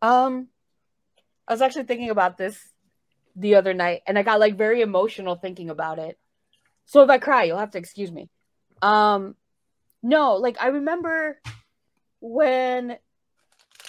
[0.01, 0.47] Um,
[1.47, 2.59] I was actually thinking about this
[3.37, 6.17] the other night, and I got like very emotional thinking about it.
[6.85, 8.29] So if I cry, you'll have to excuse me.
[8.81, 9.35] Um,
[10.01, 11.39] no, like I remember
[12.19, 12.97] when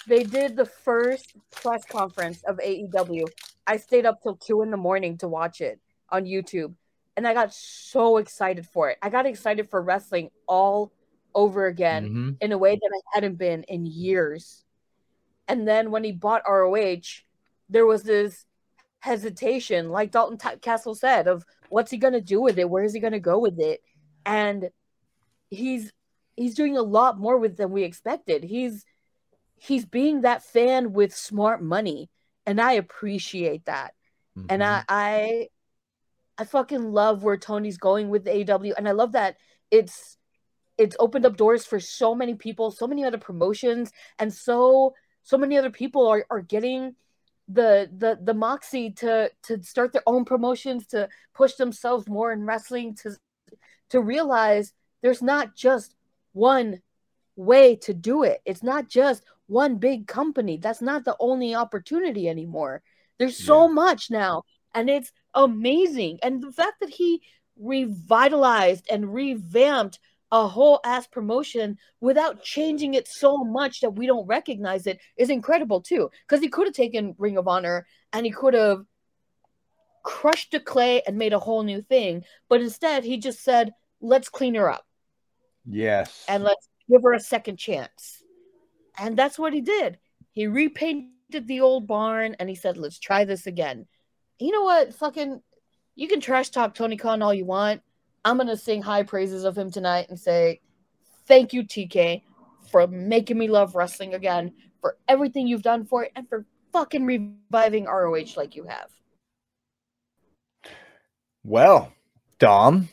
[0.07, 3.25] they did the first press conference of AEW.
[3.65, 6.73] I stayed up till two in the morning to watch it on YouTube,
[7.17, 8.97] and I got so excited for it.
[9.01, 10.91] I got excited for wrestling all
[11.35, 12.37] over again Mhm.
[12.41, 14.63] in a way that I hadn't been in years.
[15.47, 17.23] And then when he bought ROH,
[17.69, 18.45] there was this
[18.99, 22.69] hesitation, like Dalton Ta- Castle said, of what's he gonna do with it?
[22.69, 23.81] Where is he gonna go with it?
[24.25, 24.69] And
[25.49, 25.91] he's
[26.35, 28.43] he's doing a lot more with than we expected.
[28.43, 28.85] He's
[29.55, 32.09] he's being that fan with smart money,
[32.45, 33.93] and I appreciate that.
[34.35, 34.61] And mm-hmm.
[34.63, 35.47] I I
[36.37, 39.37] I fucking love where Tony's going with AW, and I love that
[39.71, 40.17] it's
[40.77, 45.37] it's opened up doors for so many people, so many other promotions, and so so
[45.37, 46.95] many other people are are getting
[47.51, 52.45] the the the moxie to to start their own promotions, to push themselves more in
[52.45, 53.17] wrestling, to
[53.89, 55.95] to realize there's not just
[56.33, 56.81] one
[57.35, 58.41] way to do it.
[58.45, 60.57] It's not just one big company.
[60.57, 62.83] That's not the only opportunity anymore.
[63.17, 66.19] There's so much now, and it's amazing.
[66.21, 67.21] And the fact that he
[67.57, 69.99] revitalized and revamped
[70.31, 75.29] a whole ass promotion without changing it so much that we don't recognize it is
[75.29, 76.09] incredible too.
[76.27, 78.83] Because he could have taken Ring of Honor and he could have
[80.03, 82.23] crushed the clay and made a whole new thing.
[82.47, 84.85] But instead, he just said, let's clean her up
[85.65, 86.25] Yes.
[86.27, 88.23] and let's give her a second chance.
[88.97, 89.97] And that's what he did.
[90.31, 93.87] He repainted the old barn and he said, let's try this again.
[94.39, 94.93] You know what?
[94.93, 95.41] Fucking,
[95.95, 97.81] you can trash talk Tony Khan all you want.
[98.25, 100.61] I'm going to sing high praises of him tonight and say,
[101.25, 102.23] thank you, TK,
[102.71, 107.05] for making me love wrestling again, for everything you've done for it, and for fucking
[107.05, 108.89] reviving ROH like you have.
[111.43, 111.91] well,
[112.37, 112.89] Dom,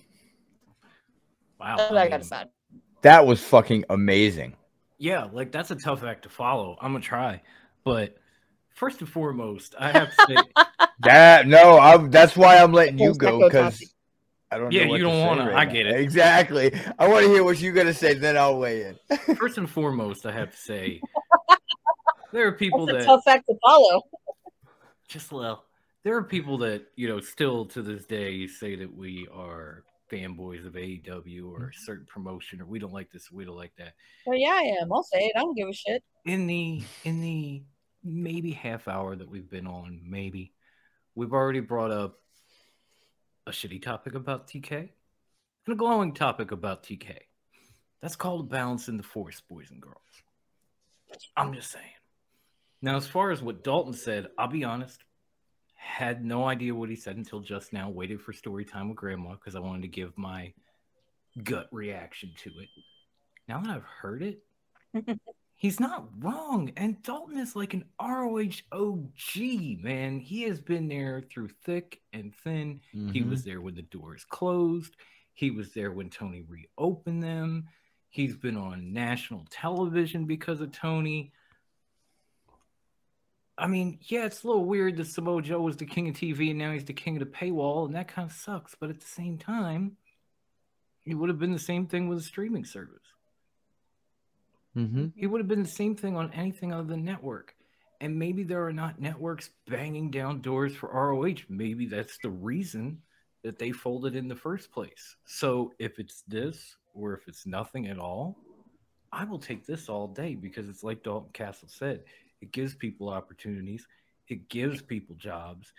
[1.58, 1.76] Wow.
[1.76, 2.44] That's what I got to say.
[3.02, 4.54] that was fucking amazing.
[4.98, 6.78] Yeah, like that's a tough act to follow.
[6.80, 7.42] I'm gonna try,
[7.84, 8.16] but
[8.74, 10.36] first and foremost, I have to say,
[11.00, 13.88] That no, I'm, that's why I'm letting you go because topic.
[14.50, 14.70] I don't.
[14.72, 15.72] Yeah, know what you don't say wanna, right I now.
[15.72, 16.00] get it.
[16.00, 16.72] exactly.
[16.98, 19.36] I want to hear what you're gonna say, then I'll weigh in.
[19.36, 21.00] first and foremost, I have to say,
[22.32, 24.02] there are people That's a that tough act to follow.
[25.08, 25.64] just well,
[26.04, 29.82] there are people that you know still to this day say that we are
[30.12, 33.72] fanboys of AEW or a certain promotion, or we don't like this, we don't like
[33.78, 33.94] that.
[34.26, 34.92] Well, yeah, I am.
[34.92, 35.32] I'll say it.
[35.36, 36.04] I don't give a shit.
[36.24, 37.62] in the in the
[38.04, 40.52] maybe half hour that we've been on, maybe
[41.16, 42.20] we've already brought up
[43.46, 47.16] a shitty topic about TK and a glowing topic about TK.
[48.02, 49.96] That's called in the force, boys and girls.
[51.36, 51.84] I'm just saying.
[52.82, 55.02] Now, as far as what Dalton said, I'll be honest,
[55.74, 57.88] had no idea what he said until just now.
[57.88, 60.52] Waited for story time with grandma because I wanted to give my
[61.42, 62.68] gut reaction to it.
[63.48, 64.42] Now that I've heard it,
[65.56, 66.70] he's not wrong.
[66.76, 70.20] And Dalton is like an ROH OG, man.
[70.20, 72.80] He has been there through thick and thin.
[72.92, 73.30] He Mhm.
[73.30, 74.96] was there when the doors closed.
[75.32, 77.68] He was there when Tony reopened them.
[78.08, 81.32] He's been on national television because of Tony.
[83.58, 86.50] I mean, yeah, it's a little weird that Samoa Joe was the king of TV
[86.50, 88.74] and now he's the king of the paywall, and that kind of sucks.
[88.74, 89.96] But at the same time,
[91.06, 93.00] it would have been the same thing with a streaming service.
[94.76, 95.06] Mm-hmm.
[95.16, 97.54] It would have been the same thing on anything other than network.
[98.00, 101.44] And maybe there are not networks banging down doors for ROH.
[101.48, 103.00] Maybe that's the reason
[103.42, 105.16] that they folded in the first place.
[105.24, 108.36] So if it's this or if it's nothing at all,
[109.12, 112.04] I will take this all day because it's like Dalton Castle said,
[112.42, 113.86] it gives people opportunities,
[114.28, 115.72] it gives people jobs,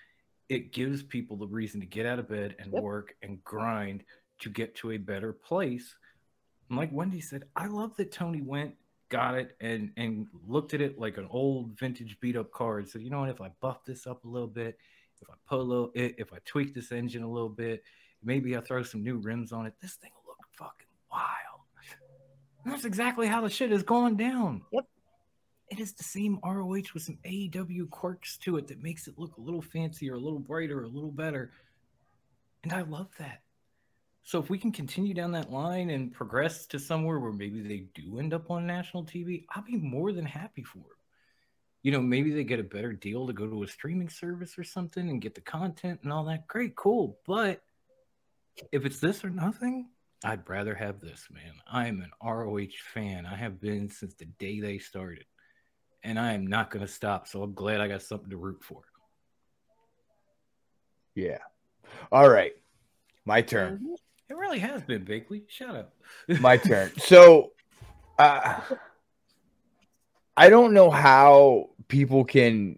[0.50, 2.82] it gives people the reason to get out of bed and Yep.
[2.82, 4.04] work and grind
[4.40, 5.96] to get to a better place.
[6.70, 8.76] And like Wendy said, I love that Tony went,
[9.10, 12.88] got it, and and looked at it like an old vintage beat up car and
[12.88, 14.78] said, you know what, if I buff this up a little bit,
[15.22, 17.84] if I put a little i- if I tweak this engine a little bit,
[18.24, 21.62] maybe I throw some new rims on it, this thing will look fucking wild.
[22.64, 24.64] And that's exactly how the shit is going down.
[24.72, 24.86] Yep.
[25.70, 29.38] It is the same ROH with some AEW quirks to it that makes it look
[29.38, 31.52] a little fancier, a little brighter, a little better.
[32.64, 33.42] And I love that.
[34.28, 37.86] So if we can continue down that line and progress to somewhere where maybe they
[37.96, 40.98] do end up on national TV, I'll be more than happy for it.
[41.82, 44.66] You know, maybe they get a better deal to go to a streaming service or
[44.66, 46.46] something and get the content and all that.
[46.46, 47.18] Great, cool.
[47.26, 47.62] But
[48.74, 49.88] if it's this or nothing,
[50.26, 51.54] I'd rather have this, man.
[51.66, 53.26] I am an ROH fan.
[53.26, 55.24] I have been since the day they started.
[56.04, 57.30] And I am not going to stop.
[57.30, 58.82] So I'm glad I got something to root for.
[61.16, 61.40] Yeah.
[62.12, 62.52] All right.
[63.24, 63.76] My turn.
[63.76, 63.94] Mm-hmm.
[64.30, 65.44] It really has been, Bakley.
[65.48, 65.90] Shout out.
[66.42, 66.92] My turn.
[66.98, 67.52] So,
[68.20, 68.60] uh,
[70.36, 72.78] I don't know how people can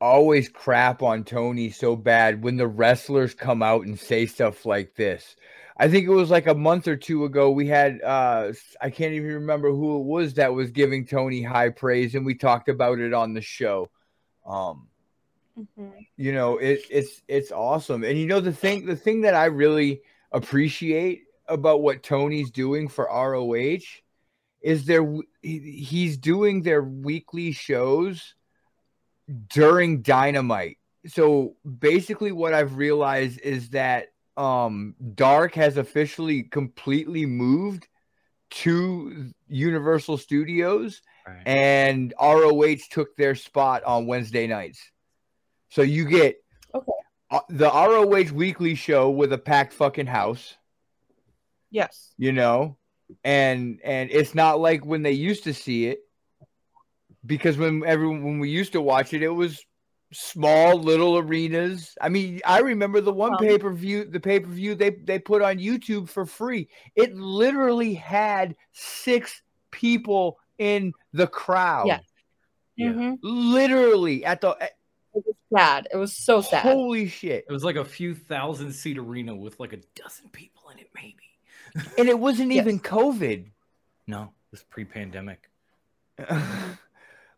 [0.00, 4.94] always crap on Tony so bad when the wrestlers come out and say stuff like
[4.96, 5.36] this.
[5.76, 7.50] I think it was like a month or two ago.
[7.50, 11.70] We had uh I can't even remember who it was that was giving Tony high
[11.70, 13.90] praise, and we talked about it on the show.
[14.46, 14.88] Um,
[15.58, 16.06] Mhm.
[16.16, 19.46] you know it, it's it's awesome and you know the thing the thing that i
[19.46, 20.00] really
[20.32, 23.78] appreciate about what tony's doing for roh
[24.62, 28.34] is there he's doing their weekly shows
[29.48, 37.88] during dynamite so basically what i've realized is that um dark has officially completely moved
[38.50, 41.46] to universal studios Right.
[41.46, 44.90] and roh took their spot on wednesday nights
[45.68, 46.36] so you get
[46.74, 46.92] Okay.
[47.30, 50.56] Uh, the ROH weekly show with a packed fucking house,
[51.70, 52.12] Yes.
[52.18, 52.76] you know,
[53.24, 56.00] and and it's not like when they used to see it,
[57.24, 59.64] because when everyone when we used to watch it, it was
[60.12, 61.96] small little arenas.
[62.00, 64.90] I mean, I remember the one Um, pay per view, the pay per view they
[64.90, 66.68] they put on YouTube for free.
[66.96, 71.86] It literally had six people in the crowd.
[71.86, 72.00] Yeah.
[72.76, 72.92] Yeah.
[72.92, 73.18] Mhm.
[73.22, 74.56] Literally at the
[75.14, 75.88] It was sad.
[75.92, 76.62] It was so sad.
[76.62, 77.44] holy shit.
[77.48, 80.90] It was like a few thousand seat arena with like a dozen people in it,
[80.94, 81.16] maybe.
[81.98, 82.62] And it wasn't Yes.
[82.62, 83.50] even COVID.
[84.06, 85.48] No, it was pre pandemic.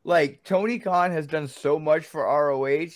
[0.04, 2.88] like Tony Khan has done so much for ROH,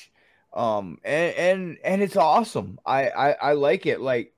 [0.55, 2.79] um, and and and it's awesome.
[2.85, 4.01] I I, I like it.
[4.01, 4.33] Like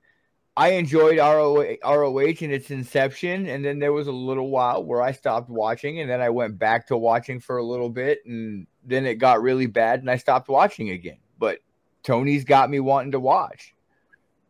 [0.57, 5.01] I enjoyed ROH, ROH in its inception, and then there was a little while where
[5.01, 8.67] I stopped watching, and then I went back to watching for a little bit, and
[8.83, 11.17] then it got really bad, and I stopped watching again.
[11.37, 11.59] But
[12.03, 13.73] Tony's got me wanting to watch.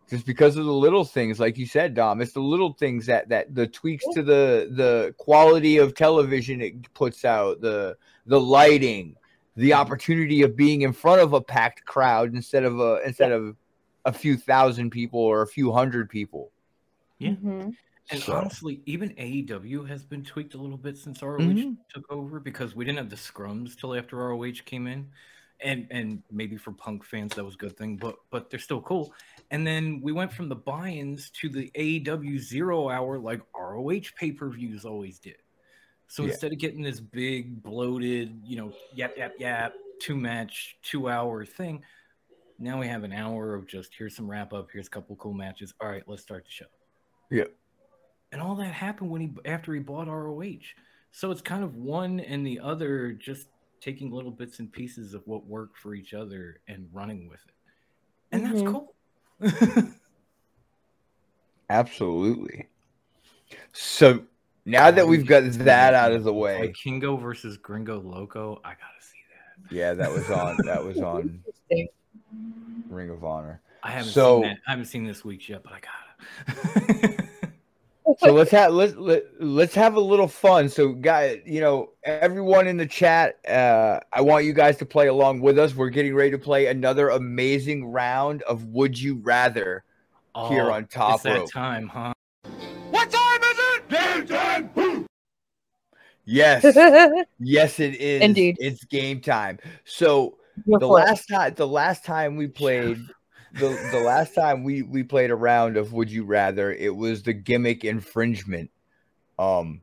[0.10, 3.30] Just because of the little things, like you said, Dom, it's the little things that
[3.30, 9.16] that the tweaks to the the quality of television it puts out, the the lighting,
[9.56, 13.56] the opportunity of being in front of a packed crowd instead of a instead of
[14.06, 16.52] a few thousand people or a few hundred people.
[17.20, 17.32] Yeah.
[17.32, 17.76] Mhm.
[18.12, 21.78] And So- honestly, even AEW has been tweaked a little bit since ROH Mhm.
[21.90, 25.12] took over because we didn't have the scrums till after ROH came in.
[25.62, 28.82] And and maybe for punk fans that was a good thing, but but they're still
[28.82, 29.14] cool.
[29.52, 34.86] And then we went from the buy-ins to the AEW zero hour like ROH pay-per-views
[34.86, 35.36] always did.
[36.08, 36.30] So Yeah.
[36.30, 41.44] instead of getting this big bloated, you know, yap yap yap, two match, two hour
[41.46, 41.84] thing,
[42.58, 45.34] now we have an hour of just here's some wrap up, here's a couple cool
[45.34, 45.74] matches.
[45.82, 46.68] All right, let's start the show
[48.32, 50.60] and all that happened when he after he bought ROH.
[51.12, 53.48] So it's kind of one and the other just
[53.82, 57.54] taking little bits and pieces of what worked for each other and running with it.
[58.32, 58.50] And Mhm.
[59.40, 59.52] that's
[59.82, 59.94] cool.
[61.70, 62.68] Absolutely.
[63.74, 64.24] So
[64.66, 68.70] now that we've got that out of the way, like Kingo versus Gringo Loco, I
[68.70, 69.72] gotta see that.
[69.76, 71.44] yeah, that was on that was on
[72.90, 73.62] Ring of Honor.
[73.84, 74.58] I haven't So- seen that.
[74.68, 77.26] I haven't seen this week's yet, but I gotta.
[78.18, 82.68] so let's have let's let, let's have a little fun so guys you know everyone
[82.68, 86.16] in the chat uh i want you guys to play along with us we're getting
[86.16, 89.84] ready to play another amazing round of would you rather
[90.48, 92.14] Here on Top Oh, it's that time, huh?
[92.92, 95.04] What time, huh?
[96.26, 96.64] yes
[97.40, 98.58] yes it is Indeed.
[98.60, 100.38] it's game time so
[100.70, 101.04] Go the for it.
[101.06, 102.98] last time the last time we played
[103.54, 107.24] the the last time we we played a round of Would You Rather, it was
[107.24, 108.72] the gimmick infringement
[109.38, 109.82] um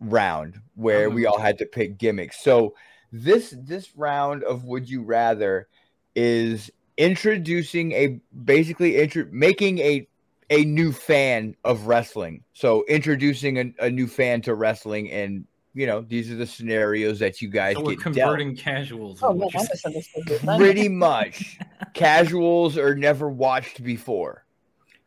[0.00, 2.42] round where we all had to pick gimmicks.
[2.42, 2.74] So
[3.12, 5.68] this this round of Would You Rather
[6.14, 10.08] is introducing a basically intro, making a
[10.50, 12.44] a new fan of wrestling.
[12.54, 17.18] So introducing a, a new fan to wrestling and you know these are the scenarios
[17.20, 18.14] that you guys So we're get dealt.
[18.16, 19.20] converting casuals.
[19.22, 19.68] Oh is man, what I you're saying.
[19.72, 20.38] misunderstood you.
[20.46, 20.58] then.
[20.58, 21.58] pretty much
[21.94, 24.44] casuals are never watched before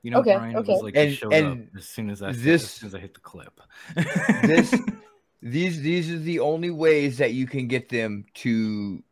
[0.03, 0.71] You know, Okay, Brian, okay.
[0.73, 2.99] was like And- showed and up as soon as I this- as soon as I
[2.99, 3.59] hit the clip.
[4.43, 4.73] this
[5.41, 9.03] these these are the only ways that you can get them to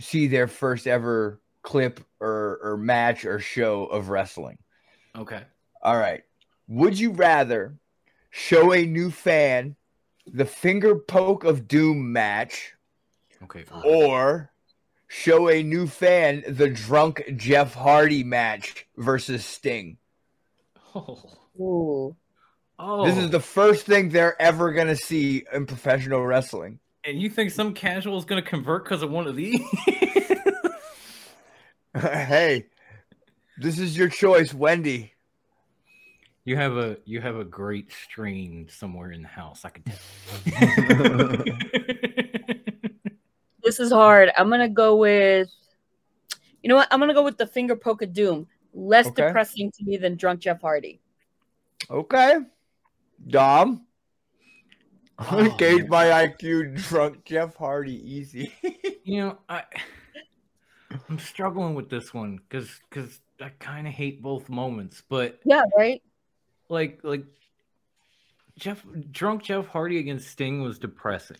[0.00, 4.56] see their first ever clip or or match or show of wrestling
[5.16, 5.42] okay.
[5.82, 6.22] all right
[6.68, 7.74] would you rather
[8.30, 9.74] show a new fan
[10.26, 12.74] the finger poke of doom match
[13.42, 13.64] Okay.
[13.84, 14.50] or
[15.08, 19.98] show a new fan the drunk jeff hardy match versus sting
[20.94, 21.18] Oh.
[21.60, 22.16] Ooh.
[22.78, 23.06] oh.
[23.06, 26.80] This is the first thing they're ever gonna see in professional wrestling.
[27.04, 29.60] and you think some casual is going to convert because of one of these?
[31.94, 32.66] hey,
[33.58, 35.12] this is your choice, Wendy.
[36.46, 39.64] You have a you have a great strain somewhere in the house.
[39.66, 39.98] I can tell.
[43.62, 44.30] This is hard.
[44.36, 45.48] I'm gonna go with.
[46.62, 46.86] You know what?
[46.92, 48.46] I'm gonna go with the finger poke of doom.
[48.72, 49.26] Less Okay.
[49.26, 51.00] depressing to me than drunk Jeff Hardy.
[51.90, 52.36] Okay,
[53.28, 53.82] Dom.
[55.18, 55.88] Oh, Gauge man.
[55.88, 58.52] my IQ, drunk Jeff Hardy, easy.
[59.04, 59.64] you know, I
[61.08, 65.62] I'm struggling with this one because because I kind of hate both moments, but Yeah,
[65.76, 66.02] right.
[66.68, 67.24] Like like
[68.58, 71.38] Jeff drunk Jeff Hardy against Sting was depressing.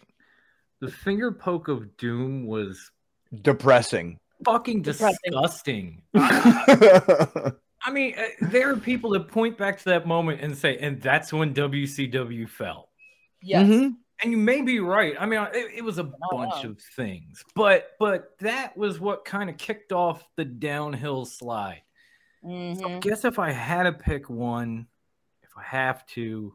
[0.81, 2.91] The finger poke of doom was
[3.43, 4.19] Depressing.
[4.45, 5.17] fucking Depressing.
[5.25, 6.03] disgusting.
[6.15, 11.01] I mean, uh, there are people that point back to that moment and say, and
[11.01, 12.91] that's when WCW fell.
[13.43, 13.67] Yes.
[13.69, 13.95] Mhm.
[14.23, 15.15] And you may be right.
[15.19, 16.71] I mean, it, it was a bunch no.
[16.71, 21.83] of things, but but that was what kind of kicked off the downhill slide.
[22.43, 24.96] So I guess if I had to pick one, if
[25.57, 26.55] I have to,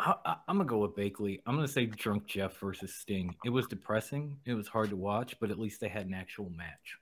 [0.00, 1.40] I, I, I'm gonna go with Bakley.
[1.46, 3.36] I'm gonna say Drunk Jeff versus Sting.
[3.44, 4.38] It was depressing.
[4.44, 6.98] It was hard to watch, but at least they had an actual match.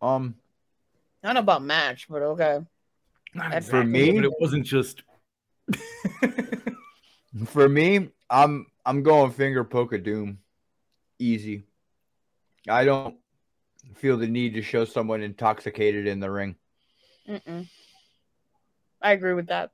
[0.00, 0.36] Um,
[1.24, 2.60] don't about match, but okay.
[3.34, 5.02] Not That's- For me- but it wasn't just.
[7.46, 10.38] for me, I'm I'm going finger poke of doom,
[11.18, 11.64] easy.
[12.68, 13.16] I don't
[13.94, 16.56] feel the need to show someone intoxicated in the ring.
[17.28, 17.68] Mm-mm.
[19.02, 19.70] I agree with that.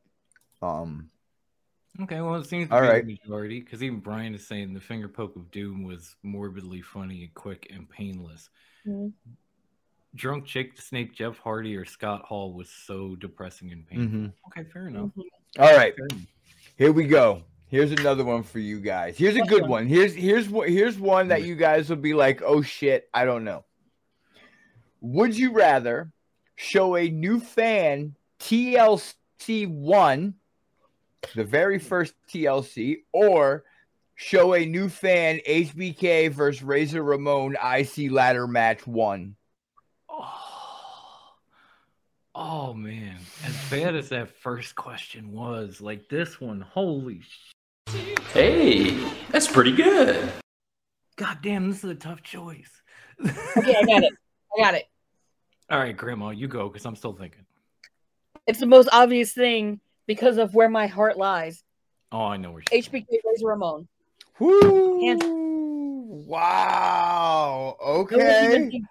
[0.64, 1.10] Um,
[2.00, 3.06] Okay, well, it seems to All be right.
[3.06, 7.22] the majority because even Brian is saying the finger poke of doom was morbidly funny
[7.22, 8.50] and quick and painless.
[8.84, 9.12] Mhm.
[10.16, 14.18] Drunk Jake the Snake, Jeff Hardy, or Scott Hall was so depressing and painful.
[14.18, 14.32] mhm.
[14.48, 15.10] Okay, fair enough.
[15.58, 15.94] All right.
[15.96, 16.26] Fair enough.
[16.76, 17.44] Here we go.
[17.68, 19.16] Here's another one for you guys.
[19.16, 19.70] Here's a good one?
[19.70, 19.86] one.
[19.86, 23.44] Here's here's what here's one that you guys will be like, oh shit, I don't
[23.44, 23.64] know.
[25.00, 26.10] Would you rather
[26.56, 30.34] show a new fan TLC one,
[31.34, 33.64] the very first TLC, or
[34.14, 39.36] show a new fan HBK versus Razor Ramon IC ladder match one?
[40.08, 41.32] Oh,
[42.34, 47.52] oh man, as bad as that first question was, like this one, holy sh-
[48.32, 48.90] Hey,
[49.30, 50.32] that's pretty good.
[51.16, 52.70] god damn, this is a tough choice.
[53.20, 54.12] Okay, I got it.
[54.56, 54.84] I got it.
[55.70, 57.46] All right, Grandma, you go because I'm still thinking.
[58.46, 61.62] It's the most obvious thing because of where my heart lies.
[62.12, 63.88] Oh, I know where she's HBK Razor Ramon.
[64.38, 66.24] Woo!
[66.26, 67.76] Wow.
[67.80, 68.70] I wouldn't even Okay.
[68.70, 68.84] think.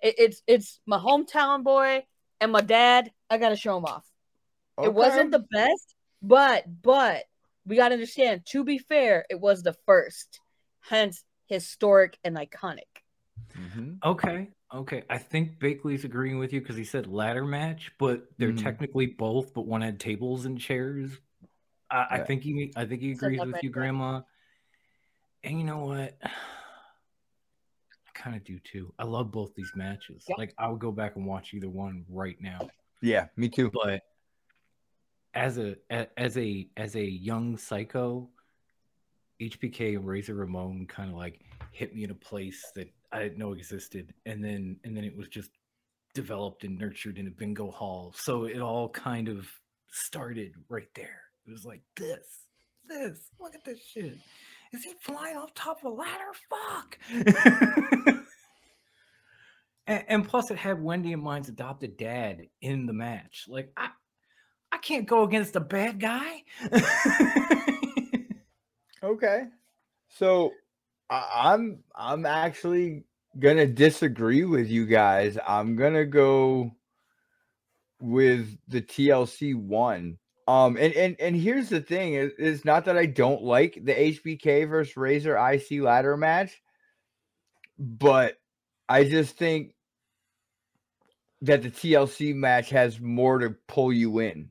[0.00, 2.04] It, it's it's my hometown boy
[2.40, 3.10] and my dad.
[3.30, 4.04] I gotta show him off.
[4.82, 7.24] It wasn't the best, but but
[7.66, 8.46] we gotta understand.
[8.46, 10.40] To be fair, it was the first,
[10.80, 13.02] hence historic and iconic.
[13.56, 13.98] Mhm.
[14.04, 15.02] Okay, okay.
[15.08, 18.62] I think Bakley's agreeing with you because he said ladder match, but they're Mhm.
[18.62, 21.18] technically both, but one had tables and chairs.
[21.90, 23.70] I, I think he, I think he agrees with you.
[23.70, 24.22] Grandma.
[25.44, 26.18] And you know what?
[26.22, 28.92] I kind of do too.
[28.98, 30.24] I love both these matches.
[30.28, 30.38] Yep.
[30.38, 32.68] Like I would go back and watch either one right now.
[33.00, 33.70] Yeah, me too.
[33.72, 34.02] But
[35.34, 38.28] as a a- as a as a young psycho,
[39.40, 41.40] HBK and Razor Ramon kind of like
[41.72, 45.16] hit me in a place that I didn't know existed, and then and then it
[45.16, 45.50] was just
[46.14, 48.12] developed and nurtured in a bingo hall.
[48.16, 49.48] So it all kind of
[49.90, 51.22] started right there.
[51.46, 52.40] It was like this,
[52.86, 53.18] this.
[53.40, 54.16] Look at this shit.
[54.72, 56.32] Is he flying off top of a ladder?
[56.50, 56.98] Fuck.
[59.86, 63.46] And, and plus, it had Wendy and mine's adopted dad in the match.
[63.48, 63.88] Like, I,
[64.70, 66.42] I can't go against a bad guy.
[69.02, 69.44] Okay.
[70.08, 70.52] So
[71.10, 73.04] I'm I'm actually
[73.38, 75.38] gonna disagree with you guys.
[75.46, 76.72] I'm gonna go
[78.00, 80.18] with the TLC one.
[80.46, 84.68] Um and and and here's the thing is not that I don't like the HBK
[84.68, 86.60] versus Razor IC ladder match,
[87.78, 88.36] but
[88.88, 89.74] I just think
[91.42, 94.50] that the TLC match has more to pull you in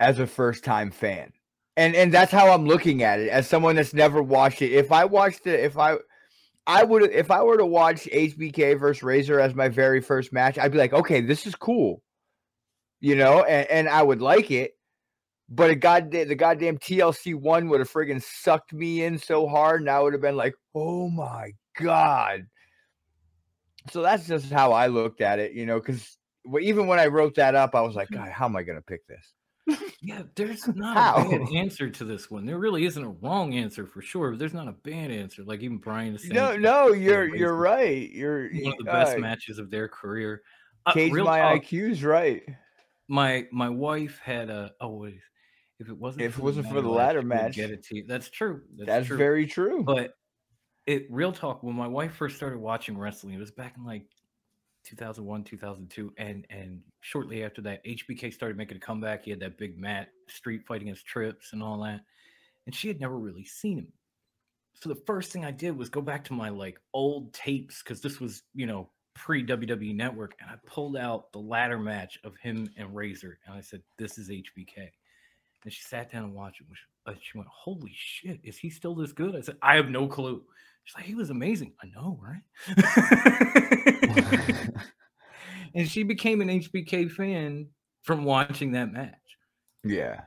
[0.00, 1.32] as a first time fan
[1.76, 4.72] and and that's how I'm looking at it as someone that's never watched it.
[4.72, 5.96] If I watched it, if I
[6.66, 10.58] I would if I were to watch HBK versus Razor as my very first match,
[10.58, 12.02] I'd be like, okay, this is cool,
[13.00, 14.72] you know, and, and I would like it.
[15.48, 19.80] But a goddamn the goddamn TLC one would have friggin' sucked me in so hard,
[19.80, 22.46] and I would have been like, oh my god.
[23.90, 26.16] So that's just how I looked at it, you know, because
[26.60, 28.14] even when I wrote that up, I was like, hmm.
[28.14, 29.34] God, how am I gonna pick this?
[30.00, 31.26] Yeah, there's not How?
[31.26, 32.44] a bad answer to this one.
[32.44, 35.42] There really isn't a wrong answer for sure, but there's not a bad answer.
[35.44, 36.34] Like even Brian is saying.
[36.34, 38.10] No, no, you're you're right.
[38.10, 40.42] You're One of the best uh, matches of their career.
[40.86, 42.42] Uh, Cage my talk, IQ's right.
[43.08, 45.20] my my wife had a oh wait,
[45.80, 48.04] if it wasn't If it for wasn't for the ladder match, get it to you.
[48.06, 48.62] That's true.
[48.76, 49.16] That's, That's true.
[49.16, 49.82] very true.
[49.82, 50.14] But
[50.86, 54.06] it real talk when my wife first started watching wrestling, it was back in like
[54.84, 59.24] 2001, 2002, and and shortly after that, HBK started making a comeback.
[59.24, 62.00] He had that big mat street fight against Trips and all that,
[62.66, 63.92] and she had never really seen him.
[64.74, 68.00] So the first thing I did was go back to my like old tapes because
[68.00, 72.36] this was you know pre WWE Network, and I pulled out the ladder match of
[72.36, 74.90] him and Razor, and I said, "This is HBK."
[75.64, 76.66] And she sat down and watched it.
[77.22, 80.42] She went, "Holy shit, is he still this good?" I said, "I have no clue."
[80.84, 82.42] She's like, "He was amazing." I know, right?
[85.74, 87.68] and she became an HBK fan
[88.02, 89.14] from watching that match.
[89.84, 90.22] yeah.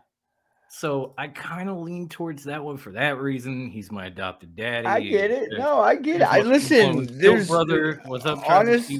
[0.69, 3.69] So I kind of lean towards that one for that reason.
[3.69, 4.85] He's my adopted daddy.
[4.85, 5.49] I get it.
[5.57, 6.27] No, I get it.
[6.27, 7.07] I listen.
[7.19, 8.01] There's brother.
[8.05, 8.91] What's up, honest?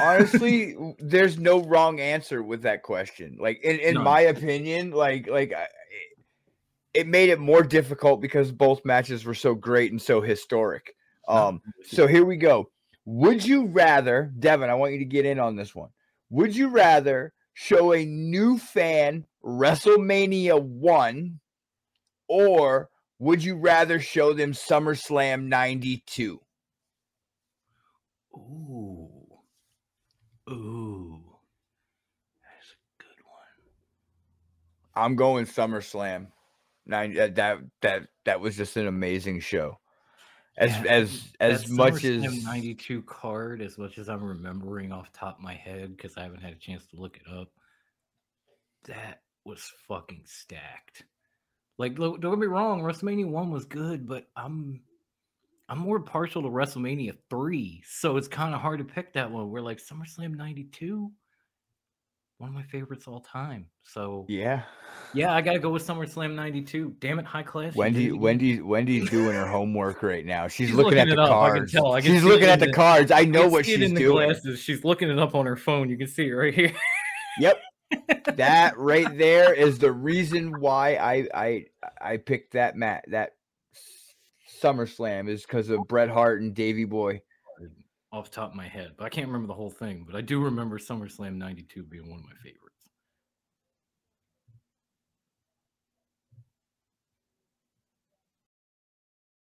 [0.00, 3.36] Honestly, there's no wrong answer with that question.
[3.40, 4.04] Like in, in None.
[4.04, 5.70] my opinion, like like I, it-
[6.94, 10.94] it made it more difficult because both matches were so great and so historic.
[11.28, 12.70] Um, so here we go.
[13.04, 14.70] Would you rather, Devin?
[14.70, 15.90] I want you to get in on this one.
[16.30, 21.38] Would you rather show a new fan WrestleMania one,
[22.28, 22.88] or
[23.18, 26.40] would you rather show them SummerSlam '92?
[28.34, 29.05] Ooh.
[30.48, 31.20] Ooh.
[32.42, 35.04] That's a good one.
[35.04, 36.28] I'm going SummerSlam.
[36.86, 39.78] Nine that that that was just an amazing show.
[40.56, 45.12] As Yeah, as as much SummerSlam as 92 card, as much as I'm remembering off
[45.12, 47.50] top of my head, because I haven't had a chance to look it up,
[48.84, 51.04] that was fucking stacked.
[51.78, 54.80] Like, don't get me wrong, WrestleMania 1 was good, but I'm
[55.68, 59.50] I'm more partial to WrestleMania 3, so it's kind of hard to pick that one.
[59.50, 61.10] We're like SummerSlam 92,
[62.38, 63.66] one of my favorites all time.
[63.82, 64.62] So yeah.
[65.14, 66.94] yeah, I gotta go with SummerSlam 92.
[67.00, 67.74] Damn it, high class.
[67.74, 68.20] Wendy did it again.
[68.20, 70.46] Wendy Wendy's doing her homework right now.
[70.46, 71.72] She's, She's looking, at the up, I can cards.
[71.72, 73.10] tell, I can she's looking at the the- cards.
[73.10, 74.28] I know can what she's in the doing.
[74.28, 74.60] glasses.
[74.60, 75.88] She's looking it up on her phone.
[75.88, 76.72] You can see it right here.
[77.40, 77.60] Yep.
[78.36, 81.64] that right there is the reason why I I
[82.00, 83.35] I picked that mat that
[84.60, 85.84] SummerSlam is because of oh.
[85.84, 87.20] Bret Hart and Davy Boy.
[88.12, 90.04] Off the top of my head, but I can't remember the whole thing.
[90.06, 92.62] But I do remember SummerSlam '92 being one of my favorites.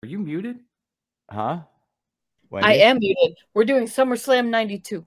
[0.02, 0.60] Are you muted?
[1.30, 1.60] Huh?
[2.52, 3.38] I am muted.
[3.54, 5.06] We're doing SummerSlam 92.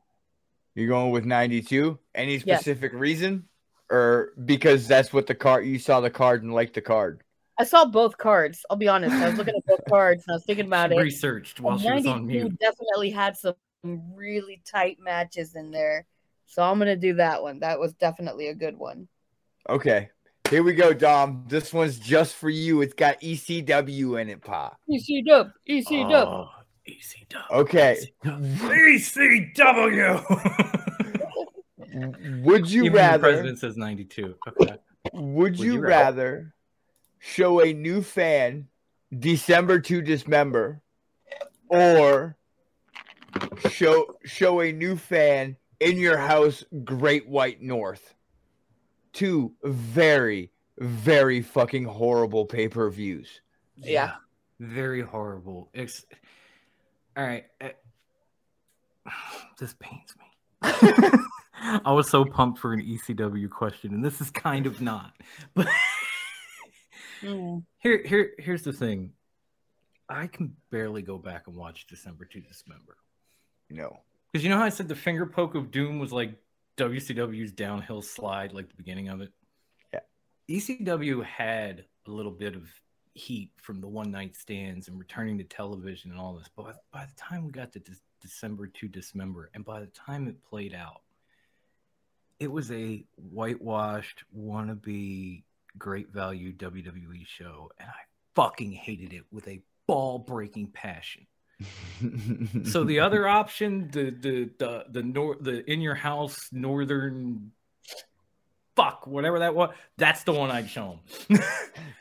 [0.76, 2.00] You're going with 92?
[2.16, 2.62] Any Yes.
[2.62, 3.48] specific reason?
[3.90, 7.24] Or because that's what the card you saw the card and liked the card?
[7.60, 8.66] I saw both cards.
[8.70, 9.16] I'll be honest.
[9.16, 10.98] I was looking at both cards and I was thinking about it.
[10.98, 12.58] Researched while And she was on mute.
[12.60, 16.06] definitely had some really tight matches in there.
[16.46, 17.60] So I'm going to do that one.
[17.60, 19.08] That was definitely a good one.
[19.70, 20.10] Okay.
[20.50, 21.44] Here we go, Dom.
[21.48, 22.82] This one's just for you.
[22.82, 24.74] It's got ECW in it, Pa.
[24.90, 25.26] ECW.
[25.26, 25.50] dub.
[25.68, 26.28] EC dub.
[26.30, 26.50] Oh,
[26.88, 27.52] ECW.
[27.52, 27.98] Okay.
[28.24, 30.24] ECW.
[32.44, 34.36] Would you Even the president says 92.
[34.48, 34.76] Okay.
[35.14, 36.54] would you you rather?
[37.18, 38.68] Rather show a new fan
[39.18, 40.82] December to Dismember
[41.70, 42.38] or
[43.70, 48.16] show show a new fan in your house Great White North?
[49.14, 53.42] Two very very fucking horrible pay-per-views.
[53.78, 54.14] Yeah.
[54.60, 55.70] Very horrible.
[55.74, 56.06] It's
[57.16, 57.46] all right.
[59.60, 60.26] this pains me.
[61.84, 65.14] I was so pumped for an ECW question, and this is kind of not.
[65.56, 65.68] But
[67.22, 67.64] Mm.
[67.80, 69.12] here, here, here's the thing.
[70.10, 72.98] I can barely go back and watch December to Dismember
[73.70, 74.00] No.
[74.32, 76.34] because you know how I said the finger poke of doom was like
[76.78, 79.32] WCW's downhill slide, like the beginning of it.
[79.94, 80.00] Yeah.
[80.50, 82.70] ECW had a little bit of
[83.16, 86.74] heat from the one night stands and returning to television and all this, but by,
[87.00, 87.92] by the time we got to De-
[88.22, 91.02] December to Dismember, and by the time it played out,
[92.40, 95.44] it was a whitewashed wannabe
[95.78, 98.02] great value WWE show, and I
[98.36, 101.28] fucking hated it with a ball breaking passion.
[102.66, 107.52] So the other option, the the the the nor the in your house northern
[108.76, 111.00] fuck whatever that was, that's the one I'd show
[111.30, 111.40] them.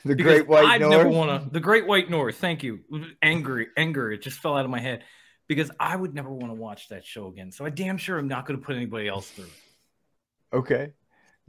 [0.05, 0.93] the Great White I'd North.
[0.93, 1.51] never want to.
[1.51, 2.37] The Great White North.
[2.37, 2.81] Thank you.
[3.23, 4.13] Angry, anger.
[4.13, 5.05] It just fell out of my head
[5.49, 7.51] because I would never want to watch that show again.
[7.51, 9.45] So I damn sure I'm not going to put anybody else through.
[9.45, 10.57] it.
[10.57, 10.93] Okay.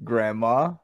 [0.02, 0.76] Grandma.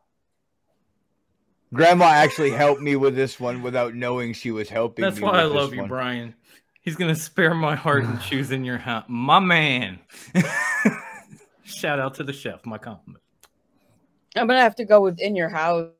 [1.73, 5.23] Grandma actually helped me with this one without knowing she was helping That's me.
[5.23, 5.89] why I this love you, one.
[5.89, 6.35] Brian.
[6.81, 9.99] He's gonna spare my heart and choose in your house, my man.
[11.63, 12.65] Shout out to the chef.
[12.65, 13.23] My compliment.
[14.35, 15.91] I'm gonna have to go with in your house.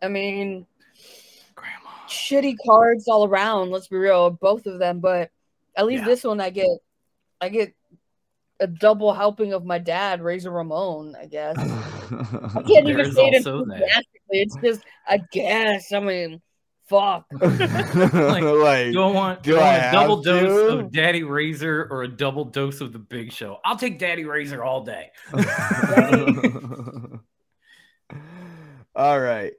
[0.00, 0.64] I mean,
[1.54, 1.90] Grandma.
[2.08, 3.70] shitty cards all around.
[3.70, 5.00] Let's be real, both of them.
[5.00, 5.30] But
[5.76, 6.06] at least Yeah.
[6.08, 6.68] this one, I get,
[7.40, 7.74] I get
[8.60, 11.14] a double helping of my dad, Razor Ramon.
[11.20, 11.62] I guess I
[12.66, 14.06] can't even There's say it enthusiastically.
[14.30, 15.92] It's just, I guess.
[15.92, 16.40] I mean,
[16.88, 17.26] fuck.
[17.32, 21.22] like, Do I want, Do do I want I a double have dose of Daddy
[21.22, 23.58] Razor or a double dose of the Big Show?
[23.64, 25.10] I'll take Daddy Razor all day.
[28.94, 29.52] All right.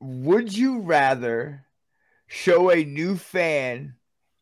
[0.00, 1.64] Would you rather
[2.26, 3.94] show a new fan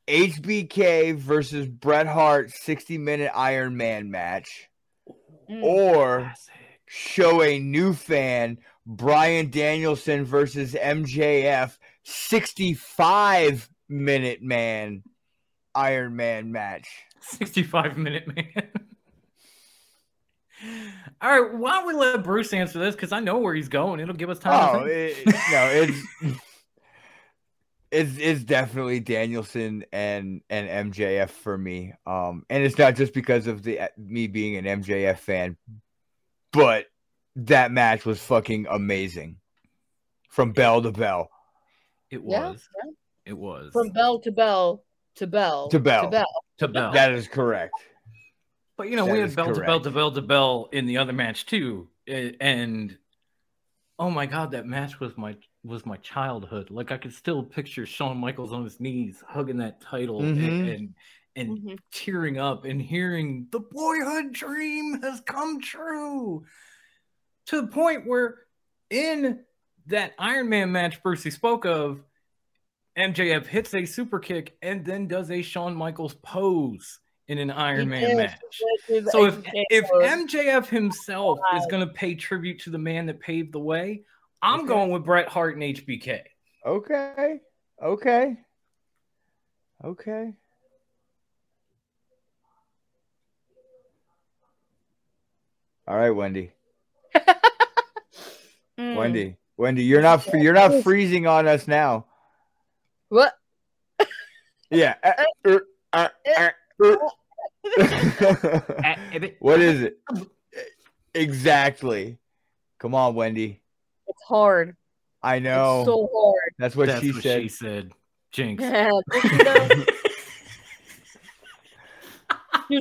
[0.09, 4.69] HBK versus Bret Hart 60 minute Iron Man match
[5.51, 5.63] Mm.
[5.63, 6.55] or Classic.
[6.87, 15.03] show a new fan Bryan Danielson versus MJF 65 minute man
[15.75, 16.89] Iron Man match?
[17.21, 18.71] 65 minute man.
[21.21, 22.95] All right, why don't we let Bruce answer this?
[22.95, 24.01] Because I know where he's going.
[24.01, 24.77] It'll give us time.
[24.77, 25.99] Oh, to it, no, it's
[27.95, 31.95] it's it's definitely Danielson and and MJF for me.
[32.07, 35.57] Um, and it's not just because of the me being an MJF fan,
[36.53, 36.87] but
[37.37, 39.37] that match was fucking amazing
[40.29, 41.31] from bell to bell
[42.11, 42.69] it Yeah, was.
[43.25, 43.73] It was.
[43.73, 44.85] From bell to bell
[45.17, 46.05] to bell To bell.
[46.05, 46.45] to bell.
[46.59, 46.93] to bell.
[46.93, 47.75] That is correct.
[48.77, 50.99] But you know, That we had bell to bell to bell to bell in the
[50.99, 52.97] other match too, and
[53.99, 56.71] oh my god, that match was my was my childhood.
[56.71, 60.75] Like I could still picture Shawn Michaels on his knees, hugging that title and Mhm.
[60.75, 60.95] and,
[61.37, 61.79] and Mhm.
[61.91, 66.45] tearing up and hearing the boyhood dream has come true
[67.47, 68.47] to the point where
[68.91, 69.45] in
[69.87, 72.03] that Iron Man match Brucey spoke of,
[72.97, 77.81] MJF hits a super kick and then does a Shawn Michaels pose in an Iron
[77.81, 78.17] He Man did.
[78.17, 78.41] match.
[79.11, 83.53] So if if MJF himself is going to pay tribute to the man that paved
[83.53, 84.05] the way,
[84.45, 84.69] I'm Okay.
[84.69, 86.21] going with Bret Hart and HBK.
[86.67, 87.41] Okay.
[87.83, 88.37] Okay.
[89.83, 90.33] Okay.
[95.89, 96.53] All right, Wendy.
[98.77, 98.97] Mm.
[98.97, 99.37] Wendy.
[99.57, 102.07] Wendy, you're not you're not freezing on us now.
[103.09, 103.33] What?
[104.71, 104.97] Yeah.
[109.39, 109.99] What is it?
[111.15, 112.19] Exactly.
[112.81, 113.63] Come on, Wendy.
[114.17, 114.77] It's hard.
[115.23, 115.81] I know.
[115.81, 116.53] It's so hard.
[116.59, 117.43] That's what That's she what said.
[117.43, 117.93] she said.
[118.33, 118.63] Jinx.
[118.63, 118.91] Yeah,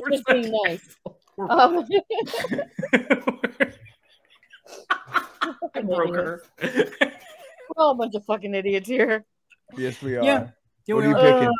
[0.10, 0.96] just being nice.
[1.36, 1.86] We're- Um,
[5.74, 6.42] I broke her.
[6.62, 6.86] we're
[7.76, 9.24] all a bunch of fucking idiots here.
[9.76, 10.24] Yes, we are.
[10.24, 10.48] Yeah.
[10.86, 11.48] Yeah, What are you picking?
[11.48, 11.52] Uh,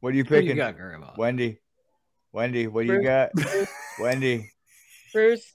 [0.00, 0.56] What are you What do you picking?
[0.56, 1.58] got, Wendy.
[2.32, 3.06] Wendy, what do you Bruce.
[3.06, 3.30] got?
[4.00, 4.50] Wendy.
[5.12, 5.54] Bruce,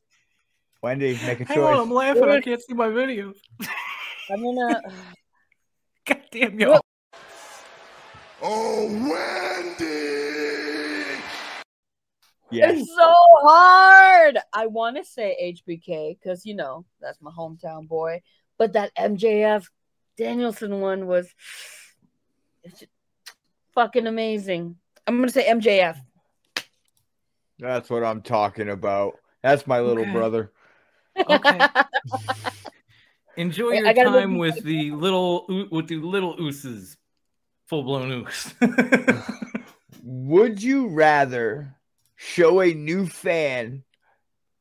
[0.82, 2.24] Wendy, make a Hang on, I'm laughing.
[2.24, 3.34] I can't see my video.
[4.32, 4.82] I'm gonna.
[6.06, 6.82] God damn y'all.
[8.42, 9.86] Oh, Wendy!
[12.50, 12.80] Yes.
[12.80, 13.14] It's so
[13.44, 14.40] hard.
[14.52, 18.22] I want to say HBK because you know that's my hometown boy,
[18.58, 19.68] but that MJF
[20.18, 21.32] Danielson one was
[22.64, 22.92] it's just
[23.76, 24.78] fucking amazing.
[25.06, 25.98] I'm gonna say MJF.
[27.60, 29.20] That's what I'm talking about.
[29.44, 30.12] That's my little Okay.
[30.12, 30.52] brother.
[31.30, 31.60] Okay.
[33.38, 36.98] Enjoy Wait, your I gotta look time at with the little with the little ooses,
[37.68, 38.54] full blown oos.
[40.04, 41.76] Would you rather
[42.16, 43.84] show a new fan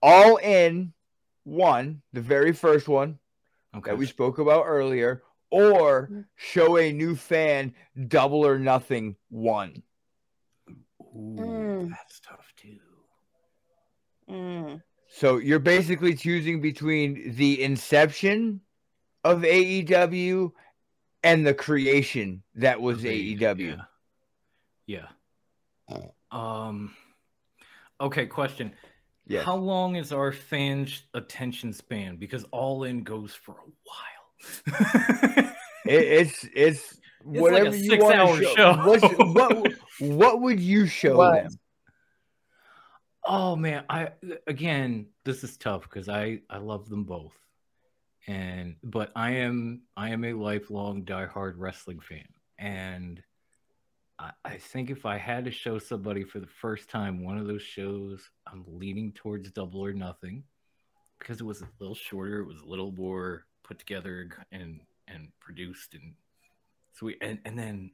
[0.03, 0.93] all in
[1.45, 3.19] one, the very first one
[3.75, 3.91] Okay.
[3.91, 7.75] that we spoke about earlier, or show a new fan
[8.09, 9.83] double or nothing one.
[11.01, 11.91] Ooh, Mm.
[11.91, 12.79] that's tough too.
[14.29, 14.83] Mm.
[15.13, 18.61] So you're basically choosing between the inception
[19.25, 20.53] of AEW
[21.23, 23.85] and the creation that was AEW.
[24.87, 25.07] Yeah.
[25.89, 25.99] yeah.
[26.31, 26.95] Um.
[28.01, 28.27] Okay.
[28.27, 28.73] Question.
[29.27, 29.45] Yes.
[29.45, 32.17] How long is our fans' attention span?
[32.17, 35.47] Because All In goes for a while.
[35.87, 38.55] It, it's it's like whatever a you six-hour want to show.
[38.55, 39.33] show.
[39.33, 41.45] What what would you show What?
[41.45, 41.53] them?
[43.31, 44.11] Oh man, I
[44.49, 47.33] again, this is tough because I I love them both,
[48.27, 52.27] and but I am I am a lifelong diehard wrestling fan,
[52.59, 53.23] and
[54.19, 57.47] I, I think if I had to show somebody for the first time one of
[57.47, 60.43] those shows, I'm leaning towards Double or Nothing
[61.21, 65.29] because it was a little shorter, it was a little more put together and and
[65.39, 66.15] produced and
[66.95, 67.93] sweet, and and then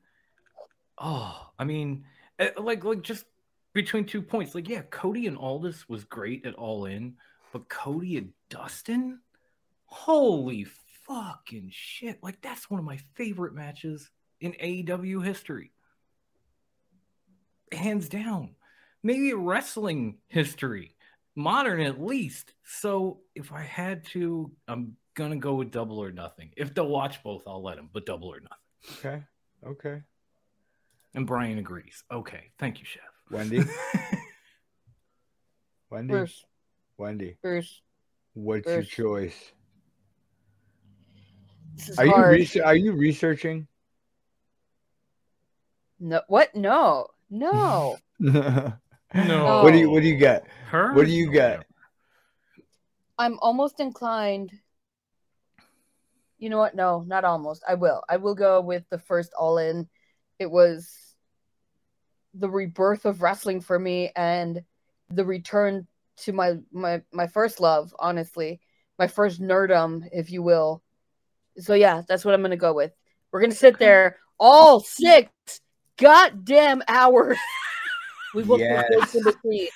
[0.96, 2.06] oh, I mean,
[2.38, 3.26] eh, like like just
[3.76, 7.16] between two points, like yeah, Cody and Aldis was great at All In,
[7.52, 9.20] but Cody and Dustin,
[9.84, 10.64] holy
[11.06, 12.18] fucking shit!
[12.22, 14.10] Like that's one of my favorite matches
[14.40, 15.72] in AEW history,
[17.70, 18.54] hands down.
[19.02, 20.96] Maybe wrestling history,
[21.34, 22.54] modern at least.
[22.64, 26.50] So if I had to, I'm gonna go with Double or Nothing.
[26.56, 27.90] If they'll watch both, I'll let them.
[27.92, 28.96] But Double or Nothing.
[28.98, 29.22] Okay.
[29.66, 30.02] Okay.
[31.14, 32.04] And Brian agrees.
[32.10, 33.15] Okay, thank you, Chef.
[33.30, 33.58] Wendy.
[35.90, 36.12] Wendy.
[36.12, 36.44] Bruce,
[36.98, 37.36] Wendy.
[37.42, 37.80] Bruce,
[38.34, 39.52] What's your choice?
[41.76, 42.32] this is Are you hard.
[42.32, 43.66] research- are you researching?
[45.98, 46.54] no, what?
[46.54, 47.98] No, no.
[48.18, 48.72] no.
[49.14, 49.62] No.
[49.62, 50.42] What do you what do you got?
[50.68, 50.92] Her?
[50.92, 51.64] What do you got?
[53.16, 54.50] I'm almost inclined.
[56.38, 56.74] You know what?
[56.74, 57.62] No, not almost.
[57.66, 58.02] I will.
[58.10, 59.88] I will go with the first All In.
[60.40, 61.05] It was
[62.38, 64.62] the rebirth of wrestling for me and
[65.10, 65.86] the return
[66.18, 67.94] to my my my first love.
[67.98, 68.60] Honestly,
[68.98, 70.82] my first nerdum, if you will.
[71.58, 72.92] So yeah, that's what I'm gonna go with.
[73.30, 75.30] We're gonna sit there all six
[75.96, 77.38] goddamn hours.
[78.34, 78.84] we will Yes.
[78.88, 79.68] take breaks in between.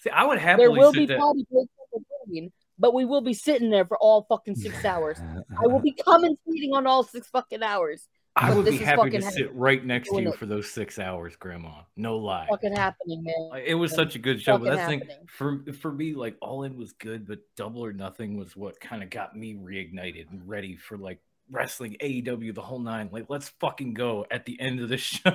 [0.00, 1.18] See, I would happily There will sit be there.
[1.18, 5.18] potty breaks in between, but we will be sitting there for all fucking six hours.
[5.62, 8.06] I will be coming feeding on all six fucking hours.
[8.36, 9.58] I would be happy to fucking sit happening.
[9.58, 11.82] right next to you for those six hours, Grandma.
[11.96, 12.46] No lie.
[12.50, 13.62] Fucking happening, man.
[13.64, 16.14] It was such a good show, but that's the thing for for me.
[16.14, 19.54] Like All In was good, but Double or Nothing was what kind of got me
[19.54, 23.08] reignited and ready for like wrestling AEW the whole nine.
[23.12, 25.30] Like let's fucking go at the end of the show.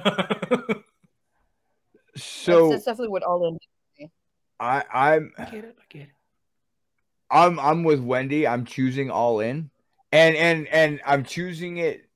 [2.15, 4.09] So that's, that's definitely what all in.
[4.59, 5.77] I I'm I get it.
[5.79, 6.09] I get it.
[7.31, 8.45] I'm I'm with Wendy.
[8.45, 9.69] I'm choosing all in.
[10.11, 12.08] And and and I'm choosing it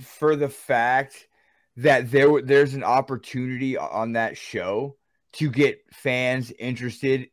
[0.00, 1.28] for the fact
[1.76, 4.96] that there there's an opportunity on that show
[5.34, 7.28] to get fans interested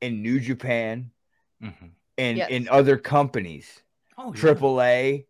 [0.00, 1.10] in New Japan
[1.62, 1.90] Mhm.
[2.16, 2.48] and Yes.
[2.50, 3.82] in other companies.
[4.16, 4.40] Oh, yeah.
[4.40, 5.26] Triple A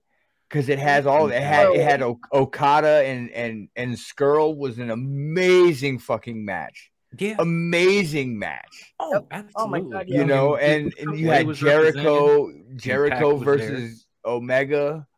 [0.49, 2.03] because it has all it had it had.
[2.03, 6.91] O- Okada and and and Scurll was an amazing fucking match.
[7.19, 7.35] Yeah.
[7.41, 8.95] Amazing match.
[9.01, 9.53] oh, absolutely.
[9.57, 11.53] Oh my God, you know, and, and you had.
[11.55, 13.57] Jericho, Jericho was there.
[13.57, 15.09] versus Omega,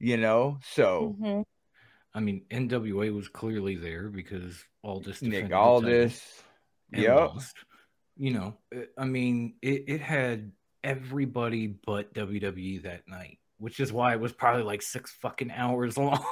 [0.00, 0.58] you know.
[0.62, 1.44] So Mhm.
[2.14, 6.42] I mean, NWA was clearly there because Aldis Nick defended the Aldis,
[6.92, 7.56] yep, lost.
[8.16, 8.58] You know,
[8.96, 10.50] I mean, it, it had
[10.82, 15.96] everybody but WWE that night, which is why it was probably like six fucking hours
[15.98, 16.24] long.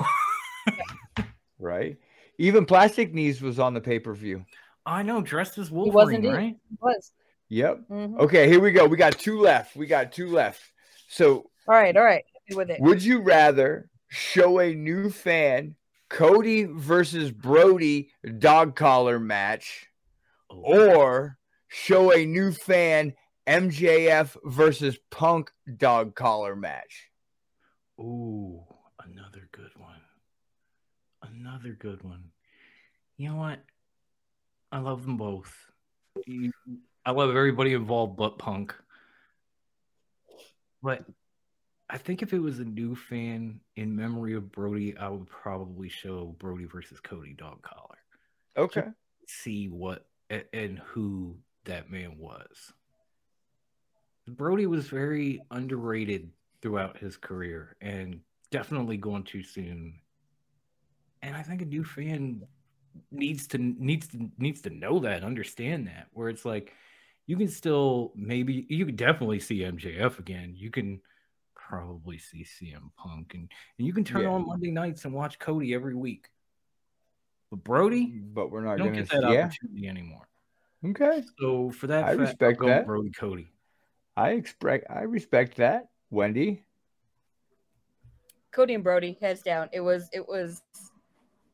[1.59, 1.97] right.
[2.39, 4.45] Even Plastic Knees was on the pay per view.
[4.85, 6.33] I know, dressed as was Wolverine, indeed.
[6.33, 6.57] right?
[6.73, 7.13] It was.
[7.49, 7.81] Yep.
[7.91, 8.19] Mhm.
[8.21, 8.87] Okay, here we go.
[8.87, 9.77] We got two left.
[9.77, 10.61] We got two left.
[11.09, 12.25] So, All right, all right.
[12.49, 12.81] Happy with it.
[12.81, 15.75] would you rather show a new fan
[16.09, 19.87] Cody versus Brodie dog collar match,
[20.49, 21.39] Oh, or
[21.69, 23.15] show a new fan
[23.47, 27.11] MJF versus Punk dog collar match?
[27.99, 28.63] Ooh,
[29.05, 30.01] another good one.
[31.23, 32.31] Another good one.
[33.17, 33.59] You know what?
[34.71, 35.53] I love them both.
[36.29, 36.53] Mm.
[37.05, 38.75] I love everybody involved but Punk.
[40.83, 41.05] But
[41.89, 45.89] I think if it was a new fan in memory of Brodie, I would probably
[45.89, 47.99] show Brodie versus Cody dog collar.
[48.57, 48.89] Okay.
[49.29, 50.07] See what
[50.53, 52.73] and who that man was.
[54.27, 56.31] Brodie was very underrated
[56.61, 58.21] throughout his career and
[58.51, 60.01] definitely gone too soon.
[61.23, 62.43] And I think a new fan
[63.13, 66.09] needs to needs to needs to know that, understand that.
[66.13, 66.73] Where it's like
[67.27, 70.55] you can still maybe you can definitely see MJF again.
[70.57, 71.01] You can
[71.69, 74.29] probably see CM Punk and, and you can turn Yeah.
[74.29, 76.29] on Monday nights and watch Cody every week.
[77.51, 79.45] But Brodie, mm, But we're not gonna get that yeah.
[79.45, 80.29] opportunity anymore.
[80.85, 81.23] Okay.
[81.41, 82.87] So for that, I fact, I'll respect go that.
[82.87, 83.49] Brodie Cody.
[84.17, 85.89] I expect I respect that.
[86.11, 86.63] Wendy.
[88.53, 89.69] Cody and Brodie, heads down.
[89.73, 90.63] It was it was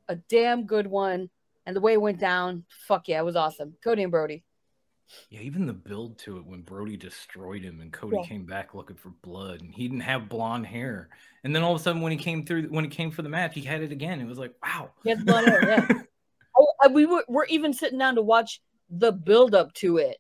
[0.09, 1.31] a damn good one,
[1.67, 3.75] and the way it went down, fuck yeah, it was awesome.
[3.83, 4.45] Cody and Brodie.
[5.31, 8.25] Yeah, even the build to it when Brodie destroyed him and Cody Yeah.
[8.25, 11.09] came back looking for blood and he didn't have blonde hair.
[11.45, 13.29] And then all of a sudden when he came through when he came for the
[13.29, 14.21] match, he had it again.
[14.21, 14.91] It was like, wow.
[15.03, 15.87] He had blonde hair, yeah.
[16.55, 18.61] Oh, uh, we were we're even sitting down to watch
[18.91, 20.19] the build up to it.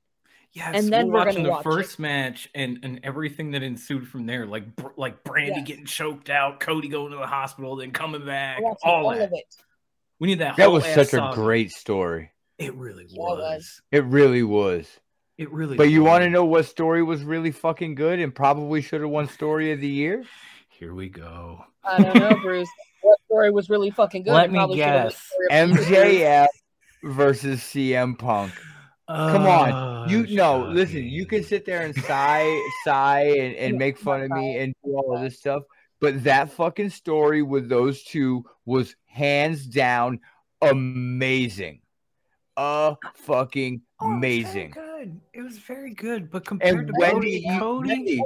[0.54, 4.08] Yes, And then we're, we're watching the watch first match and and everything that ensued
[4.08, 4.64] from there, like
[4.96, 5.66] like Brandi Yes.
[5.66, 9.44] getting choked out, Cody going to the hospital, then coming back, all, all of it.
[10.18, 10.56] We need that.
[10.56, 11.34] That whole was such a saga.
[11.34, 12.31] great story.
[12.62, 13.38] It really was.
[13.38, 13.82] was.
[13.90, 14.88] It really was.
[15.36, 15.76] It really.
[15.76, 19.10] But you want to know what story was really fucking good and probably should have
[19.10, 20.24] won story of the year?
[20.68, 21.64] Here we go.
[21.84, 22.68] I don't know, Bruce.
[23.02, 24.32] What story was really fucking good?
[24.32, 25.30] Let and me probably should've been guess.
[25.48, 26.46] story of the MJF
[27.02, 28.52] versus CM Punk.
[29.08, 29.72] Come on.
[29.72, 34.22] Oh, you know, listen, you can sit there and sigh, sigh and, and make fun
[34.22, 35.64] of me and do all of this stuff.
[36.00, 40.20] But that fucking story with those two was hands down
[40.62, 41.81] amazing.
[42.56, 44.70] Uh fucking amazing.
[44.70, 45.20] Good.
[45.32, 48.22] It was very good, but compared And to Wendy, Brodie you, Cody, Wendy,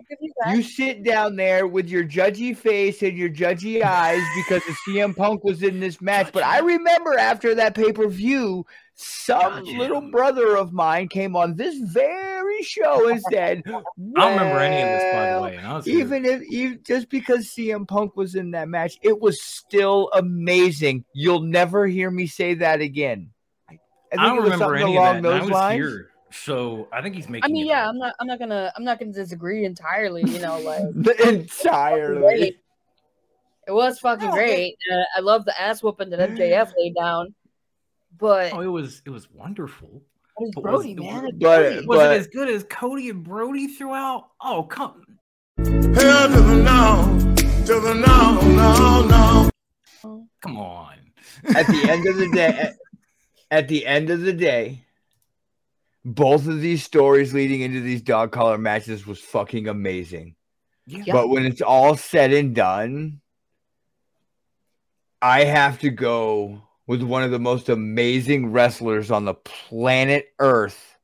[0.51, 5.17] you sit down there with your judgy face and your judgy eyes because the CM
[5.17, 6.33] Punk was in this match.
[6.33, 10.11] But I remember after that pay per view, some Judge little him.
[10.11, 14.89] brother of mine came on this very show and said, I don't remember any of
[14.89, 15.57] this, by the way.
[15.57, 15.99] And I was here.
[15.99, 21.05] Even if even, just because CM Punk was in that match, it was still amazing.
[21.13, 23.31] You'll never hear me say that again.
[24.13, 25.17] I, I think I don't it was remember something any of along that.
[25.19, 25.75] and I those was lines.
[25.77, 27.45] here, so I think he's making.
[27.45, 27.89] I mean, it yeah, up.
[27.91, 28.15] I'm not.
[28.21, 28.73] I'm not gonna.
[28.77, 30.23] I'm not gonna disagree entirely.
[30.27, 32.57] You know, like The entirely.
[33.69, 34.77] It was fucking great.
[34.93, 37.35] Uh, I love the ass whooping that MJF laid down,
[38.17, 40.03] but Oh, it was it was wonderful.
[40.39, 41.25] it was but Brodie, was- man.
[41.27, 41.87] It's but- Brodie.
[41.87, 44.29] Was But- it as good as Cody and Brodie throughout?
[44.41, 45.03] Oh, come.
[45.59, 45.65] Hell
[46.29, 47.35] to the no,
[47.67, 49.51] to the no, no,
[50.05, 50.27] no.
[50.43, 50.95] Come on.
[51.57, 52.71] at the end of the day
[53.51, 54.83] at, at the end of the day
[56.05, 60.37] both of these stories leading into these dog collar matches was fucking amazing.
[60.87, 61.13] Yeah.
[61.13, 63.21] but when it's all said and done
[65.21, 70.97] i have to go with one of the most amazing wrestlers on the planet earth.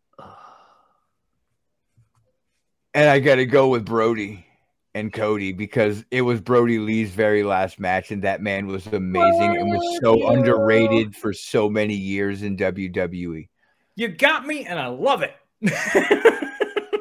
[2.95, 4.47] And i gotta go with brodie
[4.95, 9.57] and Cody because it was Brodie Lee's very last match, and that man was amazing
[9.57, 10.35] and was so Brodie.
[10.39, 13.49] underrated for so many years in WWE.
[13.97, 15.35] You got me, and I love it.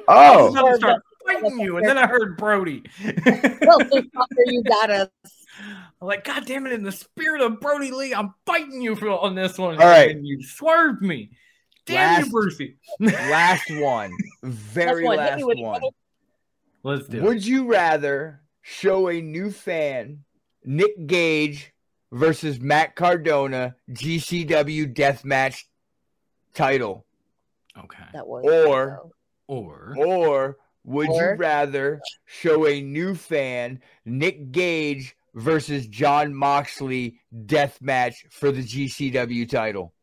[0.08, 2.84] Oh, was about to start fighting you, and then I heard Brodie.
[3.62, 3.78] Well,
[4.46, 5.08] you got us.
[6.02, 6.74] I'm like, God damn it!
[6.74, 9.80] In the spirit of Brodie Lee, I'm fighting you for on this one.
[9.80, 10.10] All right.
[10.12, 11.32] and you swerved me.
[11.86, 12.78] Damn Last- you, Brucey.
[13.00, 14.12] last one,
[14.44, 15.18] very one.
[15.18, 15.82] Last me with it, one.
[16.82, 16.98] Brother.
[16.98, 17.24] Let's do it.
[17.24, 20.24] Would you rather show a new fan
[20.64, 21.74] Nick Gage
[22.12, 25.64] versus Matt Cardona GCW Deathmatch
[26.54, 27.06] title,
[27.78, 28.04] Okay.
[28.14, 29.10] That was Or-
[29.48, 38.30] Or or would you rather show a new fan Nick Gage versus Jon Moxley Deathmatch
[38.32, 39.94] for the GCW title?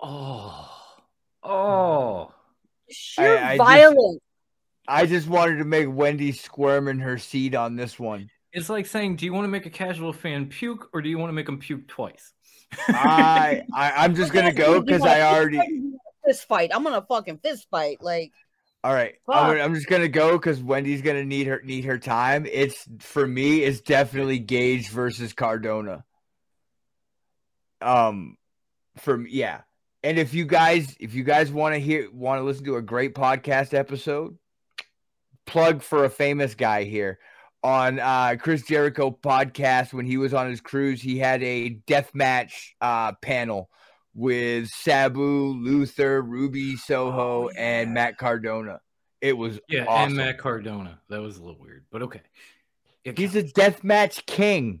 [0.00, 0.68] oh,
[1.44, 2.32] oh.
[2.90, 4.20] sheer I- I just- violence.
[4.88, 8.28] I just wanted to make Wendy squirm in her seat on this one.
[8.52, 11.18] It's like saying, do you want to make a casual fan puke, or do you
[11.18, 12.32] want to make them puke twice?
[12.88, 15.60] I, I I'm just gonna go because I already.
[16.24, 16.70] fist fight.
[16.74, 17.98] I'm gonna fucking fist fight.
[18.02, 18.32] Like
[18.82, 21.98] All right, I'm, gonna- I'm just gonna go because Wendy's gonna need her need her
[21.98, 22.46] time.
[22.50, 23.62] It's for me.
[23.62, 26.04] It's definitely Gage versus Cardona.
[27.80, 28.36] Um,
[28.96, 29.62] for me, yeah.
[30.02, 32.82] And if you guys if you guys want to hear want to listen to a
[32.82, 34.36] great podcast episode,
[35.46, 37.18] plug for a famous guy here
[37.62, 41.00] on uh Chris Jericho podcast when he was on his cruise.
[41.00, 43.68] He had a death match uh panel
[44.14, 45.20] with Sabu,
[45.54, 47.94] Luther, Ruby Soho, Oh, and.
[47.94, 48.80] Matt Cardona.
[49.20, 50.08] It was Yeah, awesome.
[50.08, 51.00] and Matt Cardona.
[51.08, 52.20] That was a little weird, but okay.
[53.04, 54.80] It He's a death match king.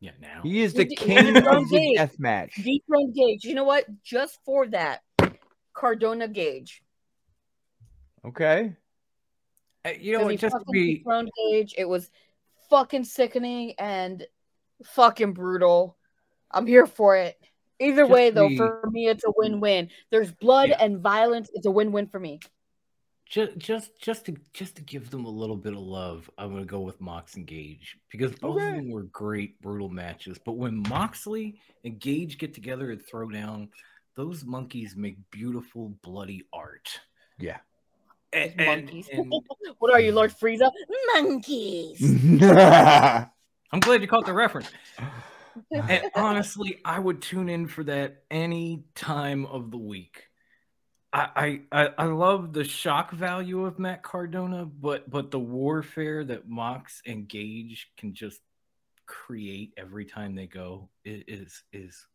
[0.00, 0.40] yeah now.
[0.42, 1.96] He is the He- king of the Gage.
[1.96, 2.54] death match.
[2.56, 3.44] dethrone Gage.
[3.44, 3.84] You know what?
[4.02, 5.02] Just for that,
[5.74, 6.82] Cardona Gage.
[8.24, 8.76] Okay.
[9.84, 11.74] Uh, you know, Because just to be dethroned Gage.
[11.76, 12.10] It was
[12.70, 14.26] fucking sickening and
[14.84, 15.96] fucking brutal.
[16.50, 17.38] I'm here for it.
[17.80, 19.90] Either Just way, though, the- for me, it's a win-win.
[20.10, 20.84] There's blood Yeah.
[20.84, 21.50] and violence.
[21.54, 22.40] It's a win-win for me.
[23.24, 26.66] just just just to just to give them a little bit of love, I'm gonna
[26.66, 28.68] go with Mox and Gage because both Okay.
[28.68, 30.38] of them were great brutal matches.
[30.44, 33.70] But when Moxley and Gage get together and throw down,
[34.16, 37.00] those monkeys make beautiful bloody art.
[37.38, 37.60] Yeah.
[38.32, 39.32] And, Those and- and
[39.78, 40.70] What are you, Lord Frieza?
[41.14, 42.00] Monkeys.
[42.42, 44.70] I'm glad you caught the reference.
[45.70, 50.24] And honestly, I would tune in for that any time of the week.
[51.12, 56.24] I, I I I love the shock value of Matt Cardona, but but the warfare
[56.24, 58.40] that Mox and Gage can just
[59.04, 62.06] create every time they go i- is is.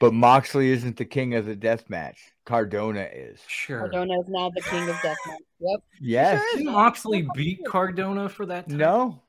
[0.00, 2.18] But Moxley isn't the king of the death match.
[2.44, 3.40] Cardona is.
[3.48, 3.80] sure.
[3.80, 5.40] Cardona is now the king of death match.
[5.60, 5.80] Yep.
[6.00, 6.42] Yes.
[6.54, 8.68] Didn't Moxley beat Cardona for that?
[8.68, 9.22] No,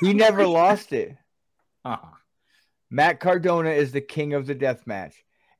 [0.00, 1.16] he never lost it.
[1.84, 2.16] uh-huh.
[2.92, 5.14] Matt Cardona is the king of the death match.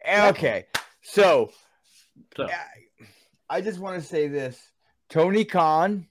[0.08, 0.64] Okay,
[1.02, 1.50] so
[2.36, 2.48] So
[3.48, 4.58] I just want to say this.
[5.10, 6.06] Tony Khan,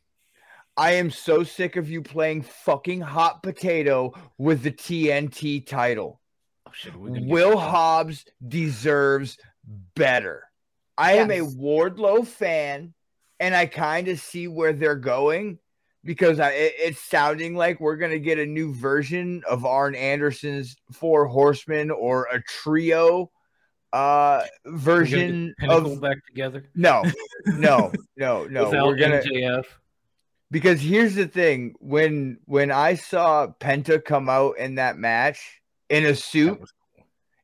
[0.78, 6.22] I am so sick of you playing fucking hot potato with the TNT title.
[6.70, 9.38] Oh, shit, are we gonna get Will Hobbs deserves
[9.96, 10.44] better.
[10.98, 12.94] I am a Wardlow fan,
[13.40, 15.60] and I kind of see where they're going
[16.04, 20.76] because I, it, it's sounding like we're gonna get a new version of Arn Anderson's
[20.92, 23.32] Four Horsemen or a trio
[23.92, 26.70] uh We're get version Pinnacle of back together.
[26.76, 27.04] no,
[27.46, 28.66] no, no, no.
[28.66, 29.66] Without we're gonna MJF.
[30.52, 35.59] because here's the thing when when I saw Penta come out in that match
[35.90, 36.60] in a suit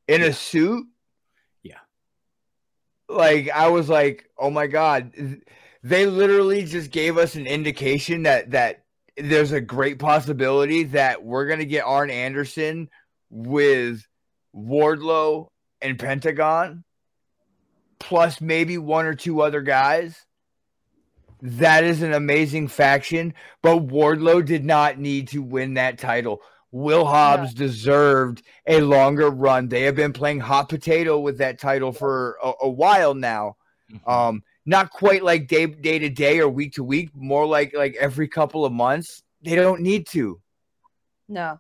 [0.08, 0.28] in Yeah.
[0.28, 0.86] a suit.
[1.64, 1.80] Yeah.
[3.10, 5.14] Like I was like, "Oh my god."
[5.84, 8.86] They literally just gave us an indication that that
[9.18, 12.90] there's a great possibility that we're going to get Arn Anderson
[13.30, 14.06] with
[14.56, 15.48] Wardlow
[15.82, 16.84] and Pentagon
[18.00, 20.26] plus maybe one or two other guys.
[21.42, 26.42] That is an amazing faction, but Wardlow did not need to win that title.
[26.72, 29.70] Will Hobbs deserved a longer run.
[29.70, 33.56] They have been playing hot potato with that title for a, a while now.
[33.92, 34.08] Mhm.
[34.12, 37.96] Um, not quite like day day to day or week to week, more like like
[37.96, 39.22] every couple of months.
[39.42, 40.42] They don't need to.
[41.30, 41.60] No.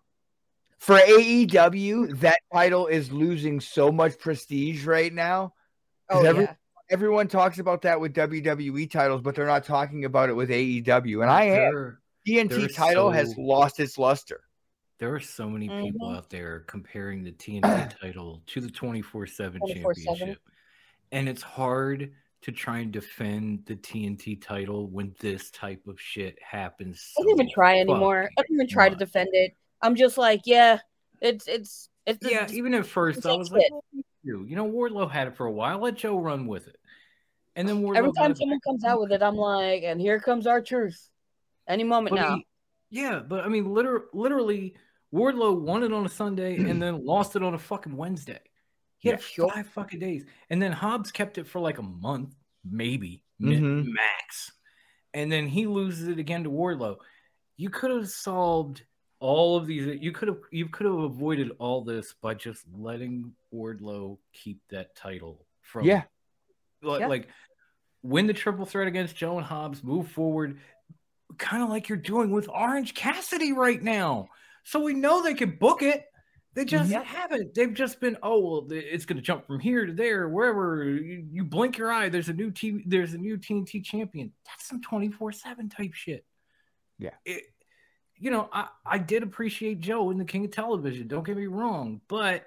[0.79, 5.53] For AEW, that title is losing so much prestige right now.
[6.09, 6.53] Oh every- yeah.
[6.89, 11.21] Everyone talks about that with WWE titles, but they're not talking about it with AEW.
[11.23, 11.97] And I am.
[12.27, 14.41] TNT title has lost its luster.
[14.97, 16.15] There are so many people Mhm.
[16.15, 17.61] out there comparing the TNT
[18.01, 20.39] title to the 24 7 championship.
[21.11, 26.37] And it's hard to try and defend the TNT title when this type of shit
[26.41, 27.13] happens.
[27.17, 28.29] I don't even try anymore.
[28.37, 29.55] I don't even try to defend it.
[29.81, 30.79] I'm just like, yeah,
[31.21, 33.69] it's it's it's Yeah, even at first, I was like,
[34.23, 35.79] you you know, Wardlow had it for a while.
[35.79, 36.77] Let Joe run with it.
[37.55, 40.47] And then Wardlow every time someone comes out with it, I'm like, and here comes
[40.47, 41.09] R-Truth.
[41.67, 42.35] Any moment But now.
[42.35, 42.47] he-
[42.91, 44.75] yeah, but I mean, liter- literally,
[45.13, 48.39] Wardlow won it on a Sunday and then lost it on a fucking Wednesday.
[48.97, 49.47] He had Yeah.
[49.53, 52.33] Five fucking days, and then Hobbs kept it for like a month,
[52.63, 53.85] maybe Mhm.
[53.87, 54.51] max,
[55.13, 56.97] and then he loses it again to Wardlow.
[57.57, 58.83] You could have solved
[59.19, 59.99] all of these.
[60.01, 64.95] You could have you could have avoided all this by just letting Wardlow keep that
[64.95, 66.03] title from Yeah.
[66.81, 67.07] like, Yeah.
[67.07, 67.29] like
[68.01, 70.59] win the triple threat against Joe and Hobbs, move forward,
[71.37, 74.29] kind of like you're doing with Orange Cassidy right now.
[74.65, 76.05] So we know they can book it.
[76.55, 77.03] They just Yeah.
[77.03, 77.53] haven't.
[77.53, 80.83] They've just been, oh well, it's going to jump from here to there, wherever.
[80.83, 84.33] You, you blink your eye, there's a new T, there's a new TNT champion.
[84.45, 86.25] That's some twenty four seven type shit.
[86.97, 87.11] Yeah.
[87.25, 87.43] It,
[88.17, 91.07] you know, I I did appreciate Joe in the King of Television.
[91.07, 92.45] Don't get me wrong, but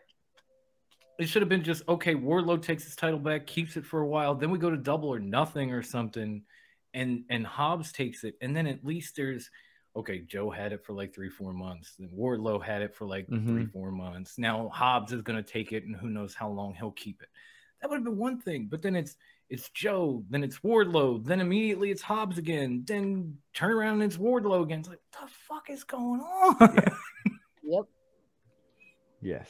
[1.18, 2.14] it should have been just okay.
[2.14, 5.10] Wardlow takes his title back, keeps it for a while, then we go to double
[5.10, 6.42] or nothing or something,
[6.94, 9.50] and and Hobbs takes it, and then at least there's
[9.98, 10.20] okay.
[10.20, 13.64] Joe had it for like three four months, then Wardlow had it for like three
[13.66, 13.72] Mhm.
[13.72, 14.38] four months.
[14.38, 17.28] Now Hobbs is gonna take it, and who knows how long he'll keep it.
[17.80, 19.16] That would have been one thing, but then it's
[19.50, 24.18] it's Joe, then it's Wardlow, then immediately it's Hobbs again, then turn around and it's
[24.18, 24.80] Wardlow again.
[24.80, 26.56] It's like what the fuck is going on?
[27.62, 27.84] Yep.
[29.20, 29.48] Yes.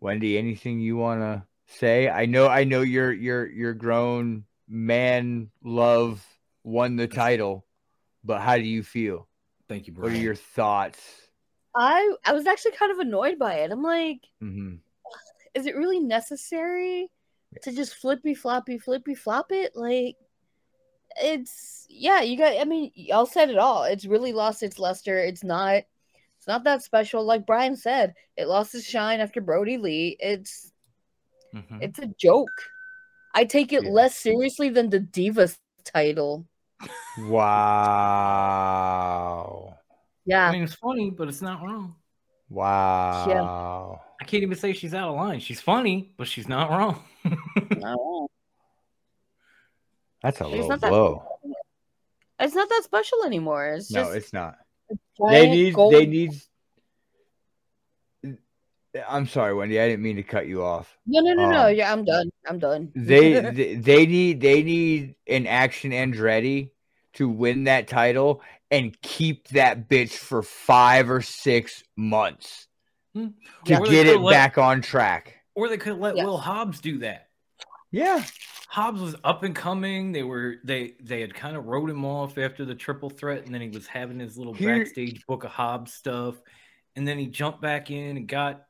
[0.00, 2.08] Wendy, anything you want to say?
[2.08, 6.24] I know, I know your your your grown man love
[6.62, 7.65] won the title,
[8.26, 9.28] but how do you feel?
[9.68, 10.04] Thank you, bro.
[10.04, 11.00] What are your thoughts?
[11.74, 13.70] I I was actually kind of annoyed by it.
[13.70, 14.74] I'm like, hmm
[15.54, 17.08] is it really necessary
[17.62, 19.74] to just flippy floppy flippy flop it?
[19.74, 20.16] Like
[21.18, 23.84] it's yeah, you got I mean, y'all said it all.
[23.84, 25.18] It's really lost its luster.
[25.18, 25.82] It's not
[26.38, 27.24] It's not that special.
[27.24, 30.16] Like Brian said, it lost its shine after Brodie Lee.
[30.20, 30.72] It's
[31.54, 31.82] Mhm.
[31.82, 32.50] it's a joke.
[33.34, 33.90] I take it Yeah.
[33.90, 36.46] less seriously than the Divas title.
[38.46, 39.76] Wow.
[40.24, 40.48] Yeah.
[40.48, 41.94] I mean, it's funny, but it's not wrong.
[42.48, 43.26] Wow.
[43.28, 43.98] Yeah.
[44.20, 45.40] I can't even say she's out of line.
[45.40, 47.02] She's funny, but she's not wrong.
[47.24, 48.26] not wrong.
[50.22, 51.22] That's a She's low not that- blow.
[52.38, 53.66] It's not that special anymore.
[53.68, 54.56] It's No, just it's not.
[55.30, 56.32] They need gold- they need
[59.08, 59.80] I'm sorry, Wendy.
[59.80, 60.96] I didn't mean to cut you off.
[61.06, 61.66] No, no, no, no.
[61.68, 62.30] um, Yeah, I'm done.
[62.48, 62.92] I'm done.
[62.94, 66.70] They they, they need they need an Action Andretti
[67.14, 72.66] to win that title and keep that bitch for five or six months
[73.14, 73.28] Hmm.
[73.64, 75.34] to Or get it let- back on track.
[75.54, 76.26] Or they could let Yes.
[76.26, 77.28] Will Hobbs do that.
[77.90, 78.22] Yeah.
[78.68, 80.12] Hobbs was up and coming.
[80.12, 83.54] They were they they had kind of wrote him off after the triple threat, and
[83.54, 86.34] then he was having his little Here- backstage book of Hobbs stuff,
[86.94, 88.65] and then he jumped back in and got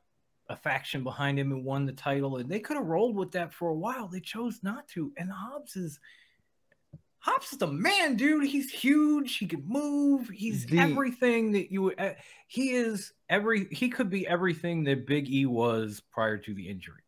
[0.49, 2.37] a faction behind him and won the title.
[2.37, 4.07] And they could have rolled with that for a while.
[4.07, 5.11] They chose not to.
[5.17, 5.99] And Hobbs is
[7.19, 8.45] Hobbs is the man, dude.
[8.45, 9.37] He's huge.
[9.37, 10.29] He can move.
[10.29, 11.91] He's The- everything that you.
[11.91, 12.13] Uh,
[12.47, 13.67] he is every.
[13.71, 17.01] He could be everything that Big E was prior to the injury,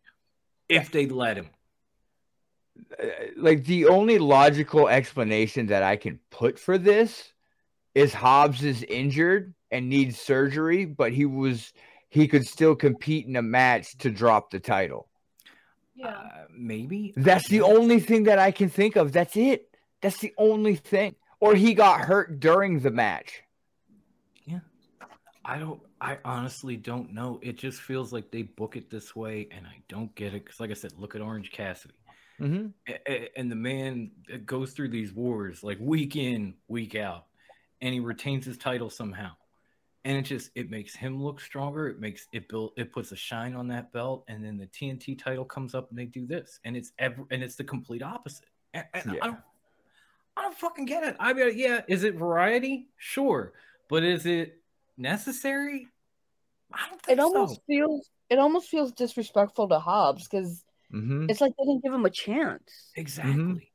[0.68, 1.50] if they let him.
[3.02, 3.06] Uh,
[3.38, 7.32] Like the only logical explanation that I can put for this
[7.96, 11.72] is Hobbs is injured and needs surgery, but he was
[12.10, 15.08] he could still compete in a match to drop the title.
[15.96, 16.08] Yeah.
[16.08, 19.12] Uh, maybe That's the only thing that I can think of.
[19.12, 19.70] That's it.
[20.02, 21.16] That's the only thing.
[21.40, 23.44] Or he got hurt during the match.
[24.46, 24.60] Yeah.
[25.46, 25.82] I don't.
[26.02, 27.40] I honestly don't know.
[27.42, 30.46] It just feels like they book it this way, and I don't get it.
[30.46, 31.94] Because, like I said, look at Orange Cassidy,
[32.40, 32.68] Mm-hmm.
[32.88, 34.12] A- a- and the man
[34.46, 37.26] goes through these wars like week in, week out,
[37.82, 39.32] and he retains his title somehow.
[40.06, 41.88] And it just it makes him look stronger.
[41.90, 42.72] It makes it build.
[42.78, 46.00] It puts a shine on that belt, and then the TNT title comes up, and
[46.00, 48.46] they do this, and it's ever and it's the complete opposite.
[48.74, 49.20] And, and Yeah.
[49.22, 49.40] I don't.
[50.38, 51.18] I don't fucking get it.
[51.20, 52.88] I mean, yeah, is it variety?
[52.96, 53.52] Sure,
[53.90, 54.62] but is it
[54.98, 55.88] necessary?
[56.72, 57.62] I don't think It almost so.
[57.68, 61.30] feels it almost feels disrespectful to Hobbs because Mm-hmm.
[61.30, 62.92] it's like they didn't give him a chance.
[62.96, 63.72] Exactly.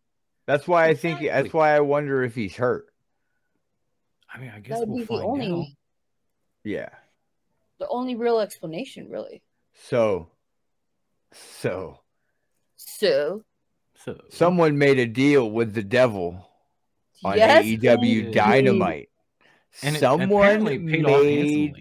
[0.47, 2.87] That's why I think that's why I wonder if he's hurt.
[4.33, 5.66] I mean, I guess That would we'll be the find only out.
[6.65, 6.89] Yeah.
[7.79, 9.43] the only real explanation, really.
[9.75, 10.31] So
[11.33, 12.01] so
[12.77, 13.43] So
[13.97, 16.49] So someone made a deal with the devil
[17.25, 19.09] on yes, AEW Dynamite.
[19.83, 21.75] and Someone apparently paid made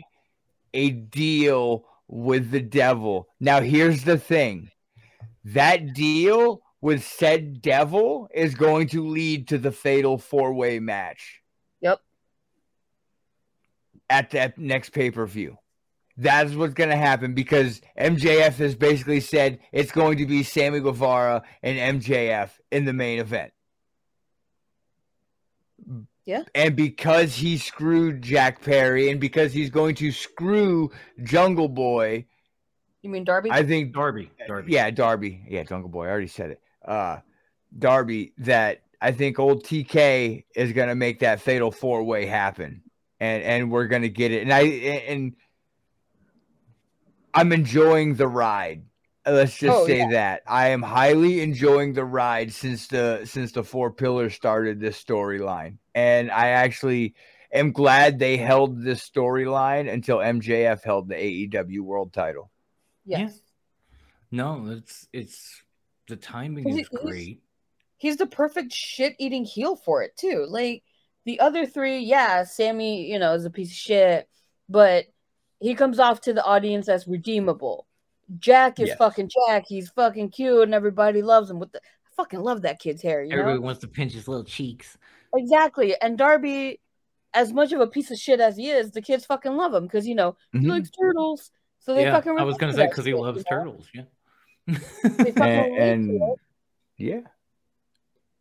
[0.73, 3.27] a deal with the devil.
[3.39, 4.69] Now, here's the thing
[5.45, 11.39] that deal with said devil is going to lead to the fatal four way match
[11.39, 11.42] Yep.
[14.09, 15.57] At that next pay per view.
[16.15, 20.79] That's what's going to happen because MJF has basically said it's going to be Sammy
[20.79, 23.51] Guevara and MJF in the main event.
[26.25, 26.43] Yeah.
[26.55, 30.91] And because he screwed Jack Perry and because he's going to screw
[31.23, 32.25] Jungle Boy,
[33.01, 33.49] You mean Darby?
[33.51, 34.29] I think Darby.
[34.47, 34.71] Darby.
[34.71, 35.43] yeah, Darby.
[35.49, 36.05] Yeah, Jungle Boy.
[36.05, 36.61] I already said it.
[36.85, 37.17] Uh
[37.77, 42.82] Darby that I think old TK is gonna make that fatal four way happen.
[43.23, 44.41] And and we're gonna get it.
[44.41, 45.35] And I and
[47.33, 48.83] I'm enjoying the ride.
[49.25, 50.09] Let's just Oh, say yeah.
[50.11, 50.41] that.
[50.45, 55.77] I am highly enjoying the ride since the since the four pillars started this storyline.
[55.95, 57.15] And I actually
[57.53, 62.51] am glad they held this storyline until MJF held the AEW world title.
[63.05, 63.39] yes.
[64.31, 65.61] No, it's it's
[66.07, 67.39] the timing Is is it- is- great.
[67.97, 70.45] He's the perfect shit eating heel for it too.
[70.49, 70.83] Like
[71.25, 74.29] the other three, yeah, Sammy, you know, is a piece of shit,
[74.69, 75.05] but
[75.59, 77.87] he comes off to the audience as redeemable.
[78.39, 78.97] Jack is Yes.
[78.97, 79.63] fucking Jack.
[79.67, 81.59] He's fucking cute and everybody loves him.
[81.59, 83.61] With the I fucking love that kid's hair, you Everybody know?
[83.61, 84.97] wants to pinch his little cheeks.
[85.35, 85.95] Exactly.
[86.01, 86.79] And Darby,
[87.33, 89.83] as much of a piece of shit as he is, the kids fucking love him
[89.83, 90.69] because you know he Mhm.
[90.69, 91.51] likes turtles.
[91.79, 92.37] So they yeah, fucking.
[92.37, 93.57] I was gonna say because he loves you know?
[93.63, 93.87] turtles.
[93.93, 94.03] Yeah.
[95.35, 96.21] And, and
[96.97, 97.21] yeah,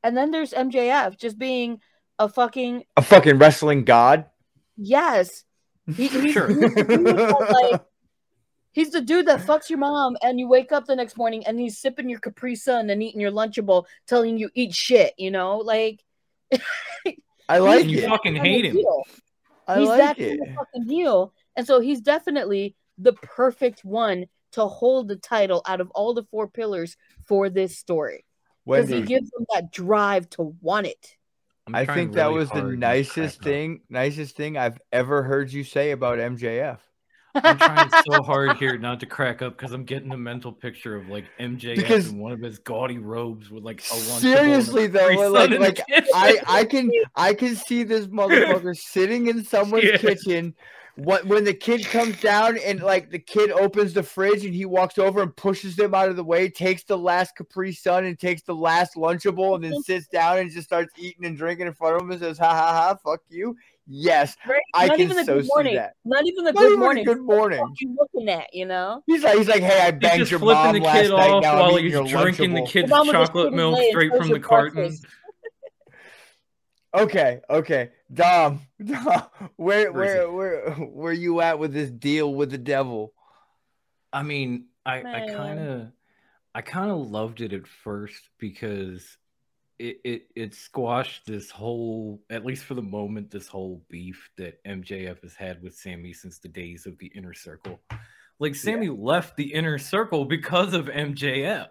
[0.04, 1.80] And then there's MJF just being
[2.18, 4.26] a fucking a fucking wrestling god.
[4.76, 5.44] yes.
[5.96, 6.46] He, he's, Sure.
[6.48, 7.80] he's the dude that, like,
[8.70, 11.58] he's the dude that fucks your mom, and you wake up the next morning and
[11.58, 15.12] he's sipping your Capri Sun and eating your Lunchable, telling you eat shit.
[15.18, 16.04] You know, like
[17.48, 18.76] I like you fucking hate him.
[18.76, 19.02] heel.
[19.66, 20.38] I he's like that it.
[20.38, 25.62] kind of fucking heel, and so he's definitely the perfect one to hold the title
[25.66, 28.24] out of all the four pillars for this story
[28.66, 31.16] because he gives them that drive to want it.
[31.66, 33.44] I'm I think that really was the hard not to nicest crack up.
[33.44, 36.78] thing, nicest thing I've ever heard you say about MJF.
[37.34, 40.96] I'm trying so hard here not to crack up because I'm getting a mental picture
[40.96, 45.06] of like MJF Because- in one of his gaudy robes with like a Seriously though,
[45.06, 45.80] like, Sun in the like.
[46.14, 49.96] I, I can I can see this motherfucker sitting in someone's Yeah.
[49.98, 50.54] kitchen.
[50.96, 54.66] What when the kid comes down and like the kid opens the fridge and he
[54.66, 58.18] walks over and pushes them out of the way, takes the last Capri Sun and
[58.18, 61.72] takes the last Lunchable and then sits down and just starts eating and drinking in
[61.72, 63.56] front of him and says, "Ha ha ha, fuck you."
[63.88, 64.60] Yes, Right?
[64.74, 65.74] I Not can even the so good see morning.
[65.74, 65.94] that.
[66.04, 67.04] Not even the Not good even a morning.
[67.04, 67.60] good morning.
[67.60, 69.02] What you looking at, you know?
[69.06, 71.10] He's like, he's like, hey, I He's banged just your flipping mom the last kid
[71.10, 71.30] night.
[71.30, 74.28] off Now while he's your drinking the kid's mom was just chocolate milk straight from
[74.28, 74.96] the carton.
[76.94, 79.22] Okay, okay, Dom, Dom,
[79.56, 83.14] where Where is where where where you at with this deal with the devil?
[84.12, 85.92] I mean, I I kind of
[86.54, 89.16] I kind of loved it at first because
[89.78, 94.62] it, it it squashed this whole at least for the moment this whole beef that
[94.64, 97.80] MJF has had with Sammy since the days of the inner circle.
[98.38, 101.68] Like Sammy left the inner circle because of MJF.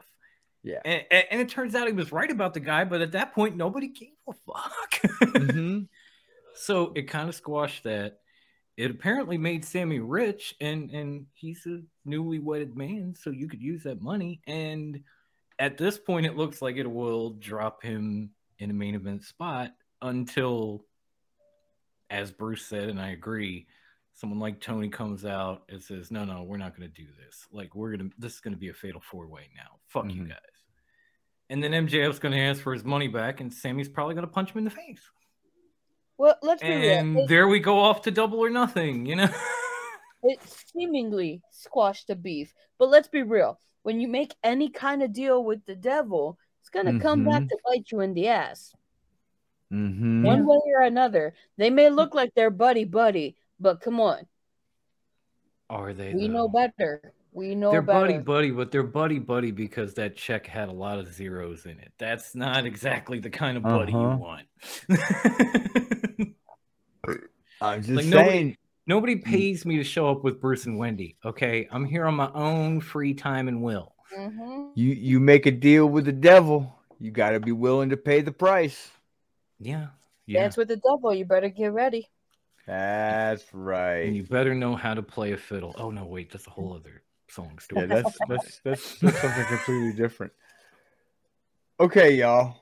[0.63, 0.79] Yeah.
[0.85, 3.33] And, and, and it turns out he was right about the guy, but at that
[3.33, 5.01] point nobody gave a fuck.
[5.21, 5.87] Mhm.
[6.61, 8.19] So it kind of squashed that.
[8.77, 13.61] It apparently made Sammy rich, and and he's a newly wedded man, so you could
[13.61, 14.41] use that money.
[14.45, 15.01] And
[15.57, 18.29] at this point, it looks like it will drop him
[18.59, 19.71] in a main event spot
[20.03, 20.85] until,
[22.11, 23.67] as Bruce said, and I agree,
[24.13, 27.47] someone like Tony comes out and says, "No, no, we're not going to do this.
[27.51, 29.79] Like we're gonna, this is going to be a fatal four way now.
[29.87, 30.29] Fuck you Mhm.
[30.29, 30.37] guys."
[31.49, 34.31] And then MJF's going to ask for his money back, and Sammy's probably going to
[34.31, 35.01] punch him in the face
[36.21, 37.23] Well, let's be and real.
[37.23, 39.27] It, there we go off to double or nothing, you know.
[40.23, 40.37] it
[40.71, 43.59] seemingly squashed the beef, but let's be real.
[43.81, 47.49] When you make any kind of deal with the devil, it's gonna come back Mhm.
[47.49, 48.71] to bite you in the ass,
[49.73, 50.21] Mm-hmm.
[50.23, 51.33] one way or another.
[51.57, 54.27] They may look like they're buddy buddy, but come on,
[55.71, 56.13] Are they?
[56.13, 57.13] we know better.
[57.33, 57.99] We know They're better.
[58.07, 61.79] buddy buddy, but they're buddy buddy because that check had a lot of zeros in
[61.79, 61.93] it.
[61.97, 64.11] That's not exactly the kind of buddy Uh-huh.
[64.11, 64.47] you want.
[67.61, 68.57] I'm just Like, nobody- saying.
[68.87, 69.23] Nobody Mm.
[69.23, 71.15] pays me to show up with Bruce and Wendy.
[71.23, 73.93] Okay, I'm here on my own free time and will.
[74.17, 74.71] Mhm.
[74.75, 78.21] You you make a deal with the devil, you got to be willing to pay
[78.21, 78.91] the price.
[79.59, 79.89] Yeah,
[80.25, 80.41] yeah.
[80.41, 81.13] Dance with the devil.
[81.13, 82.09] You better get ready.
[82.67, 83.99] That's right.
[84.07, 85.73] and you better know how to play a fiddle.
[85.77, 87.81] Oh no, wait, that's a whole other song story.
[87.81, 90.33] Yeah, that's that's that's, that's something completely different.
[91.79, 92.57] Okay, y'all.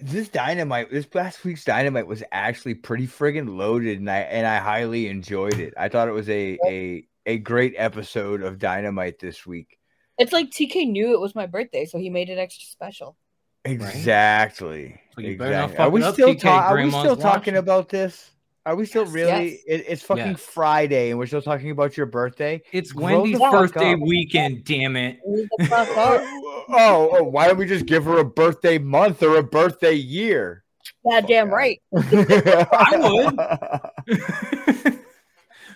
[0.00, 4.58] This dynamite, this last week's dynamite was actually pretty friggin' loaded, and I and I
[4.58, 5.74] highly enjoyed it.
[5.76, 9.78] I thought it was a a a great episode of dynamite this week.
[10.18, 13.16] It's like TK knew it was my birthday, so he made it extra special.
[13.64, 15.00] Exactly.
[15.14, 15.76] So you better not exactly.
[15.76, 18.30] fuck Are we it up, still ta- Are we still talking about this?
[18.66, 19.12] Are we still Yes.
[19.14, 19.50] really?
[19.52, 19.60] Yes.
[19.68, 20.40] It, it's fucking Yes.
[20.40, 22.60] Friday, and we're still talking about your birthday.
[22.72, 24.00] It's Grow Wendy's birthday up.
[24.00, 25.20] weekend, damn it.
[25.24, 26.20] Leave the fuck up.
[26.68, 30.64] oh, oh, why don't we just give her a birthday month or a birthday year?
[31.08, 31.80] Goddamn right.
[31.96, 34.18] I would.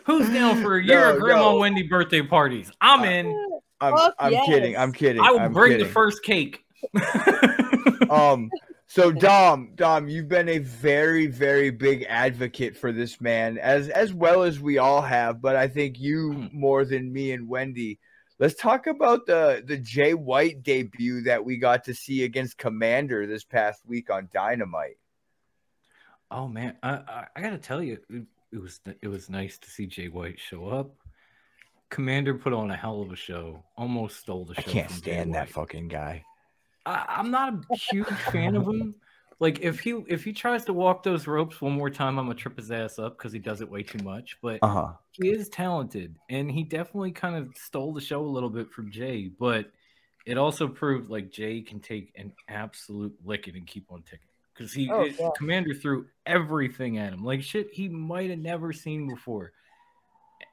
[0.06, 1.58] Who's down for a year No, of Grandma no.
[1.58, 2.72] Wendy birthday parties?
[2.80, 3.26] I'm in.
[3.80, 4.46] I'm, I'm yes.
[4.46, 4.76] kidding.
[4.76, 5.22] I'm kidding.
[5.22, 5.86] I will I'm bring kidding.
[5.86, 6.64] the first cake.
[8.10, 8.50] um
[8.90, 14.12] so dom dom you've been a very very big advocate for this man as as
[14.12, 16.02] well as we all have but i think Hmm.
[16.02, 18.00] you more than me and wendy
[18.40, 23.28] let's talk about the the jay white debut that we got to see against Komander
[23.28, 24.98] this past week on dynamite
[26.32, 29.70] oh man, I, I, I gotta tell you, it, it was it was nice to
[29.70, 30.90] see Jay White show up.
[31.90, 33.64] Komander put on a hell of a show.
[33.76, 34.60] Almost stole the show.
[34.60, 36.24] i can't from Jay stand that fucking guy
[36.86, 38.94] I, I'm not a huge fan of him.
[39.38, 42.34] Like if he if he tries to walk those ropes one more time, I'm gonna
[42.34, 44.36] trip his ass up because he does it way too much.
[44.42, 48.50] But uh-huh he is talented, and he definitely kind of stole the show a little
[48.50, 49.30] bit from Jay.
[49.38, 49.70] But
[50.26, 54.72] it also proved like Jay can take an absolute licking and keep on ticking because
[54.72, 55.30] he Oh, yeah.
[55.40, 59.52] Komander threw everything at him, like shit he might have never seen before.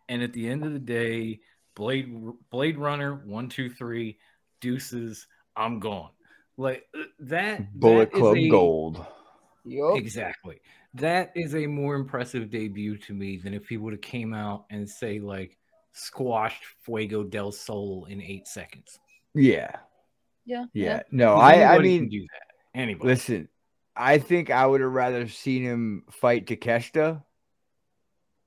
[0.10, 1.42] And at the end of the day,
[1.76, 2.14] Blade
[2.50, 4.18] Blade Runner one two three
[4.60, 6.10] deuces, I'm gone.
[6.58, 9.06] Like uh, that bullet that is club a- gold
[9.66, 9.98] Yup.
[9.98, 10.60] Exactly.
[10.94, 14.66] That is a more impressive debut to me than if he would have came out
[14.70, 15.58] and say like
[15.92, 18.98] squashed Fuego del Sol in eight seconds.
[19.36, 19.76] yeah
[20.46, 20.66] Yeah.
[20.74, 22.80] yeah No, i i anybody mean can do that.
[22.80, 23.08] Anybody.
[23.10, 23.50] Listen,
[23.96, 27.24] I think I would have rather seen him fight Takeshita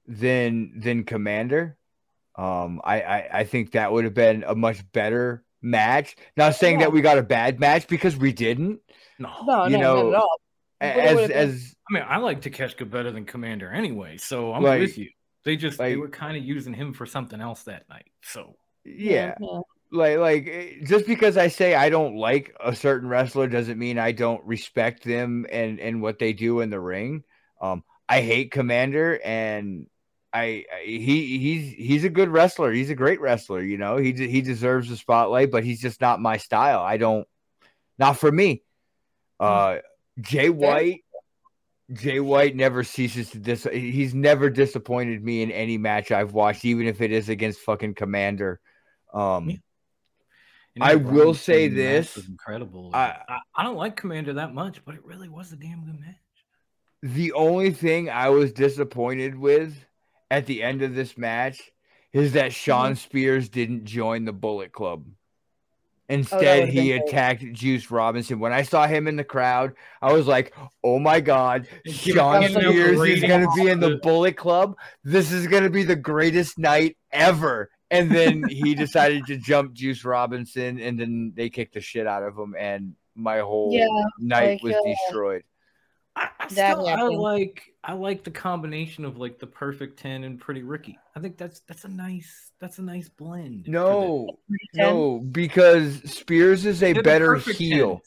[0.06, 1.74] than than Komander.
[2.36, 6.16] Um, I, I I think that would have been a much better match.
[6.36, 6.86] Not saying Yeah.
[6.86, 8.80] that we got a bad match because we didn't.
[9.18, 9.30] no.
[9.46, 10.40] No, You no, not know, at all.
[10.80, 14.96] As as I mean, I like Takeshita better than Komander anyway, so I'm Like- with
[14.98, 15.10] you.
[15.44, 18.10] They just they were kind of using him for something else that night.
[18.22, 19.60] So yeah, yeah.
[19.90, 23.98] like like eh, just because I say I don't like a certain wrestler doesn't mean
[23.98, 27.24] I don't respect them and and what they do in the ring.
[27.60, 29.86] Um, I hate Komander and.
[30.32, 32.72] I, I he he's he's a good wrestler.
[32.72, 33.62] He's a great wrestler.
[33.62, 36.80] You know he he deserves the spotlight, but he's just not my style.
[36.80, 37.26] I don't,
[37.98, 38.62] not for me.
[39.40, 39.78] Uh,
[40.20, 41.02] Jay White,
[41.92, 43.66] Jay White never ceases to dis.
[43.72, 47.94] He's never disappointed me in any match I've watched, even if it is against fucking
[47.94, 48.58] Komander.
[49.12, 49.56] Um, Yeah.
[50.82, 52.92] I will say this, was incredible.
[52.94, 55.98] I- I, I don't like Komander that much, but it really was a damn good
[55.98, 56.14] match.
[57.02, 59.74] the only thing I was disappointed with
[60.30, 61.60] at the end of this match
[62.12, 65.04] is that Shawn Spears didn't join the Bullet Club.
[66.08, 67.08] Instead, would've he been great.
[67.08, 68.40] attacked Juice Robinson.
[68.40, 70.52] When I saw him in the crowd, I was like,
[70.82, 74.76] "Oh my god, Give Shawn Spears is going to be in the Bullet Club.
[75.04, 79.72] This is going to be the greatest night ever." And then he decided to jump
[79.72, 83.86] Juice Robinson, and then they kicked the shit out of him, and my whole Yeah,
[84.18, 85.44] night like, was uh, destroyed.
[86.16, 90.24] I, I That still I like I like the combination of like the perfect ten
[90.24, 90.98] and Pretty Ricky.
[91.16, 93.66] I think that's that's a nice that's a nice blend.
[93.68, 94.38] No,
[94.74, 98.02] no, because Spears is a They're better heel.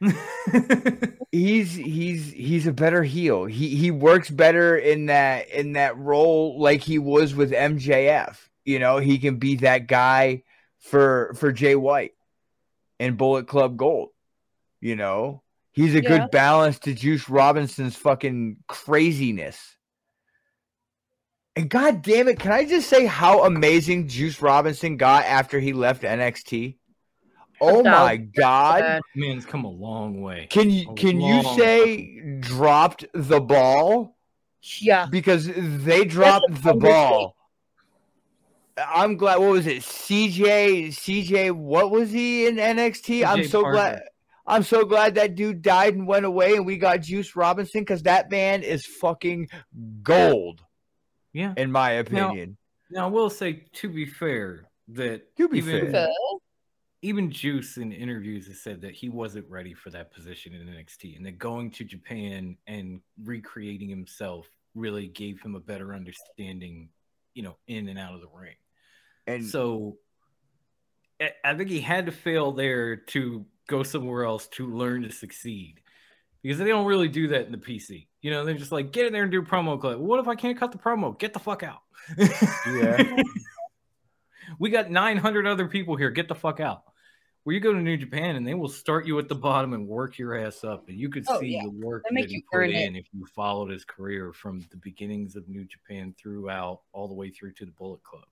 [1.32, 3.46] He's he's he's a better heel.
[3.46, 8.36] He he works better in that in that role like he was with MJF.
[8.64, 10.42] You know, he can be that guy
[10.78, 12.12] for for Jay White
[13.00, 14.10] and Bullet Club Gold.
[14.80, 15.42] You know,
[15.76, 16.08] he's a Yeah.
[16.08, 19.76] good balance to Juice Robinson's fucking craziness.
[21.54, 25.72] And god damn it, can I just say how amazing Juice Robinson got after he
[25.72, 26.76] left NXT?
[27.60, 28.80] Oh my god.
[28.80, 29.02] Bad.
[29.14, 30.46] Man's come a long way.
[30.50, 34.18] Can you A can you long say dropped the ball
[34.62, 35.06] Yeah.
[35.10, 37.36] because they dropped the ball?
[38.76, 39.38] I'm glad.
[39.38, 39.82] What was it?
[39.82, 41.50] CJ CJ.
[41.52, 43.24] What was he in NXT?
[43.24, 43.72] I'm so Parker.
[43.76, 44.02] glad.
[44.46, 48.02] I'm so glad that dude died and went away, and we got Juice Robinson because
[48.04, 49.48] that man is fucking
[50.02, 50.62] gold,
[51.32, 51.54] Yeah.
[51.56, 52.56] in my opinion.
[52.90, 56.08] Now I will say, to be fair, that To be even, fair.
[57.02, 61.16] even Juice in interviews has said that he wasn't ready for that position in NXT,
[61.16, 66.88] and that going to Japan and recreating himself really gave him a better understanding,
[67.34, 68.54] you know, in and out of the ring.
[69.26, 69.98] and So
[71.20, 75.10] I- I think he had to fail there to go somewhere else to learn to
[75.12, 75.80] succeed.
[76.42, 78.06] Because they don't really do that in the PC.
[78.22, 79.98] You know, they're just like, get in there and do a promo clip.
[79.98, 81.18] What if I can't cut the promo?
[81.18, 81.80] Get the fuck out.
[82.16, 83.16] Yeah.
[84.60, 86.10] we got 900 other people here.
[86.10, 86.82] Get the fuck out.
[87.42, 89.86] Where you go to New Japan and they will start you at the bottom and
[89.88, 90.88] work your ass up.
[90.88, 91.62] And you could Oh, see yeah.
[91.64, 92.88] the work They make that he you put earn it.
[92.88, 97.14] in if you followed his career from the beginnings of New Japan throughout all the
[97.14, 98.24] way through to the Bullet Club.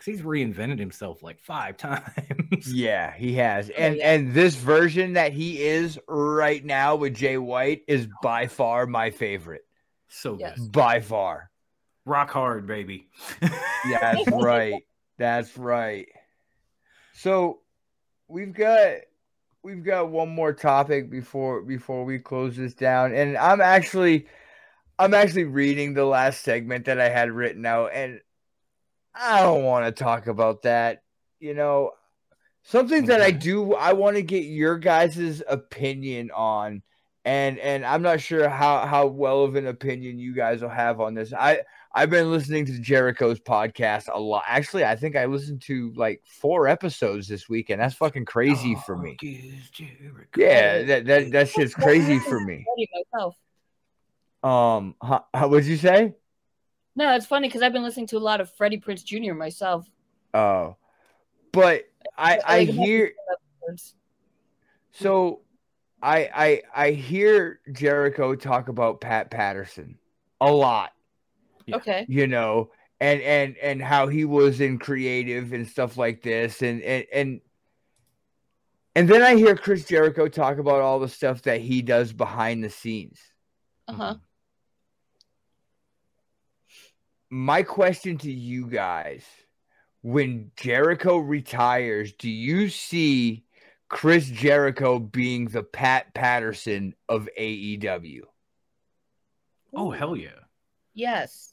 [0.00, 2.72] Because he's reinvented himself like five times.
[2.72, 3.68] Yeah, he has.
[3.68, 4.14] And yeah.
[4.14, 9.10] and this version that he is right now with Jay White is by far my
[9.10, 9.66] favorite.
[10.08, 10.58] So Yes.
[10.58, 10.72] good.
[10.72, 11.50] By far.
[12.06, 13.08] Rock hard, baby.
[13.42, 13.48] Yeah,
[14.00, 14.82] that's right.
[15.18, 16.08] That's right.
[17.12, 17.60] So
[18.26, 18.92] we've got
[19.62, 23.12] we've got one more topic before before we close this down.
[23.12, 24.26] And I'm actually
[24.98, 28.20] I'm actually reading the last segment that I had written out and
[29.14, 31.02] I don't want to talk about that.
[31.38, 31.92] You know,
[32.62, 36.82] something that I do I want to get your guys' opinion on
[37.24, 41.00] and and I'm not sure how how well of an opinion you guys will have
[41.00, 41.32] on this.
[41.32, 41.60] I
[41.92, 44.44] I've been listening to Jericho's podcast a lot.
[44.46, 48.76] Actually, I think I listened to like four episodes this week, and that's fucking crazy
[48.86, 49.16] for me.
[49.20, 50.40] Dog is Jericho.
[50.40, 52.64] Yeah, that that that shit's crazy for me.
[53.12, 53.34] Myself.
[54.42, 56.14] Um, how, how would you say?
[57.00, 59.32] No, it's funny because I've been listening to a lot of Freddie Prinze Jr.
[59.32, 59.88] myself.
[60.34, 60.76] Oh,
[61.50, 61.84] but
[62.18, 63.12] I I Like, hear
[64.92, 65.40] so
[66.02, 69.98] I I I hear Jericho talk about Pat Patterson
[70.42, 70.92] a lot.
[71.72, 72.04] Okay.
[72.06, 72.70] you know
[73.00, 77.40] and and and how he was in creative and stuff like this and and and
[78.96, 82.64] and then i hear chris jericho talk about all the stuff that he does behind
[82.64, 83.20] the scenes
[83.86, 84.14] Uh huh.
[87.30, 89.24] My question to you guys
[90.02, 93.44] when jericho retires do you see
[93.88, 98.22] chris jericho being the pat patterson of aew
[99.74, 100.40] Oh hell yeah.
[100.94, 101.52] Yes.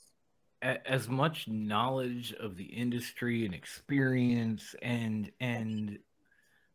[0.61, 5.99] As much knowledge of the industry and experience and and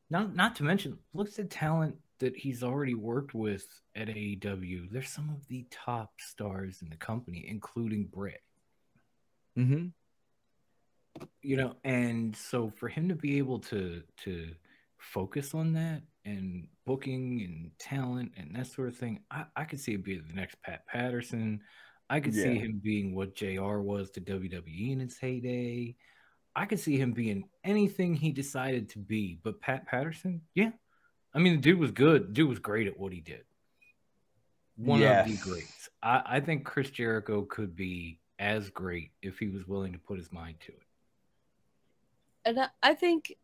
[0.09, 3.67] not not to mention look at the talent that he's already worked with
[3.97, 8.41] at AEW, they're some of the top stars in the company, including Britt.
[9.59, 9.89] Mm-hmm.
[11.43, 14.51] You know, and so for him to be able to to
[14.99, 19.81] focus on that and booking and talent and that sort of thing, I, I could
[19.81, 21.61] see it being the next Pat Patterson.
[22.09, 25.97] I could see him being what JR was to WWE in its heyday.
[26.55, 29.39] I could see him being anything he decided to be.
[29.43, 30.73] But Pat Patterson, yeah.
[31.35, 32.29] I mean, the dude was good.
[32.29, 33.45] The dude was great at what he did.
[34.77, 35.89] One of the greats.
[36.03, 40.19] I, I think Chris Jericho could be as great if he was willing to put
[40.19, 40.83] his mind to it.
[42.45, 43.37] and I- think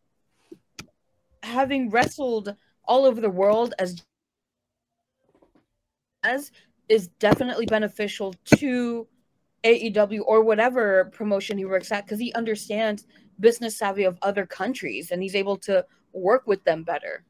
[1.41, 2.53] having wrestled
[2.83, 4.03] all over the world as
[6.23, 6.51] as
[6.89, 9.07] is definitely beneficial to
[9.63, 13.07] AEW or whatever promotion he works at because he understands
[13.39, 17.23] business savvy of other countries and he's able to work with them better.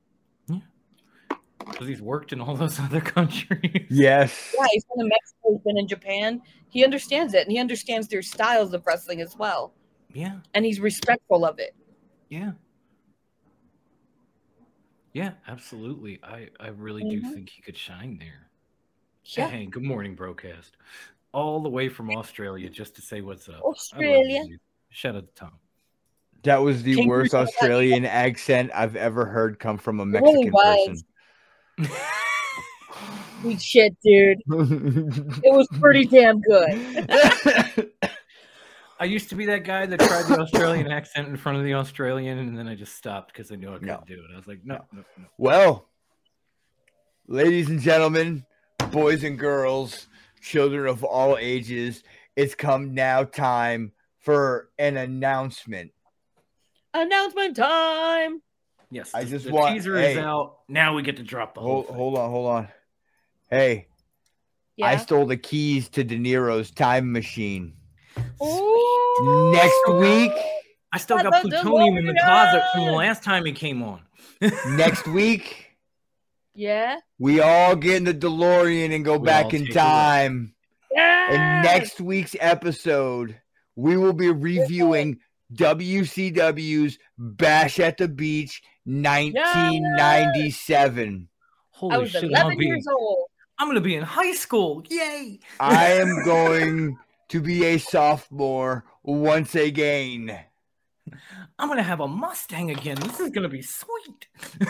[1.59, 3.85] Because he's worked in all those other countries.
[3.89, 4.55] Yes.
[4.57, 6.41] Yeah, he's been in Mexico, he's been in Japan.
[6.69, 9.73] He understands it and he understands their styles of wrestling as well.
[10.13, 11.75] Yeah, And he's respectful of it.
[12.29, 12.51] yeah.
[15.13, 16.19] Yeah, absolutely.
[16.23, 17.33] I, I really do Mhm.
[17.33, 18.49] think he could shine there.
[19.25, 19.49] Yeah.
[19.49, 20.77] Hey, good morning, broadcast.
[21.33, 23.55] All the way from Australia just to say what's up.
[23.55, 24.45] I love you, Australia.
[24.45, 24.59] dude.
[24.91, 25.53] Shout out to Tom.
[26.43, 30.51] That was the King worst Australian accent I've ever heard come from a really Mexican
[31.79, 33.63] was.
[33.63, 34.39] Shit, dude.
[35.43, 37.89] It was pretty damn good.
[39.01, 41.73] I used to be that guy that tried the Australian accent in front of the
[41.75, 44.03] Australian, and then I just stopped because I knew I couldn't No.
[44.05, 44.33] do it.
[44.33, 45.25] I was like, no, no, no.
[45.37, 45.87] well,
[47.27, 48.45] ladies and gentlemen,
[48.91, 50.07] boys and girls,
[50.41, 52.03] children of all ages,
[52.35, 55.91] it's come now time for an announcement.
[56.93, 58.41] Announcement time.
[58.91, 60.13] Yes, I the- just the want- teaser hey.
[60.13, 60.57] is out.
[60.67, 61.73] Now we get to drop the whole.
[61.83, 61.95] Hold, thing.
[61.95, 62.67] hold on, hold on.
[63.49, 63.87] Hey,
[64.77, 64.87] Yeah.
[64.87, 67.73] I stole the keys to De Niro's time machine.
[68.41, 69.51] Ooh.
[69.53, 70.31] Next week,
[70.91, 74.01] I still But got plutonium in the closet from the last time he came on.
[74.67, 75.75] next week,
[76.55, 76.97] Yeah.
[77.19, 80.55] we all get in the DeLorean and go We back in time.
[80.91, 81.29] Yeah.
[81.33, 83.39] In next week's episode,
[83.75, 85.19] we will be reviewing
[85.53, 91.27] WCW's Bash at the Beach 1997.
[91.71, 92.23] Holy I was shit!
[92.23, 93.25] I'm 11 be, years old.
[93.57, 94.83] I'm gonna be in high school.
[94.89, 95.39] Yay!
[95.59, 96.97] I am going
[97.29, 100.39] to be a sophomore once again.
[101.57, 102.95] I'm gonna have a Mustang again.
[102.97, 104.27] This is gonna be sweet.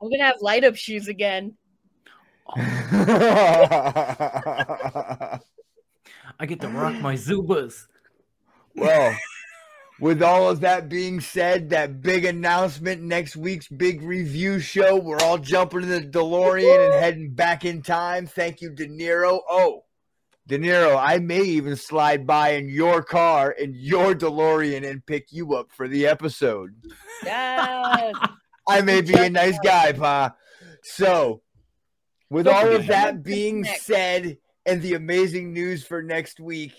[0.00, 1.56] I'm gonna have light up shoes again.
[2.56, 5.40] I
[6.46, 7.88] get to rock my Zubaz.
[8.78, 9.16] Well,
[10.00, 15.20] with all of that being said, that big announcement, next week's big review show, we're
[15.20, 18.26] all jumping in the DeLorean and heading back in time.
[18.26, 19.40] Thank you, De Niro.
[19.48, 19.84] Oh,
[20.46, 25.32] De Niro, I may even slide by in your car in your DeLorean and pick
[25.32, 26.74] you up for the episode.
[27.22, 28.14] Yes.
[28.68, 30.34] I may be a nice guy, Pa.
[30.82, 31.42] So,
[32.30, 36.74] with all of that being said, and the amazing news for next week,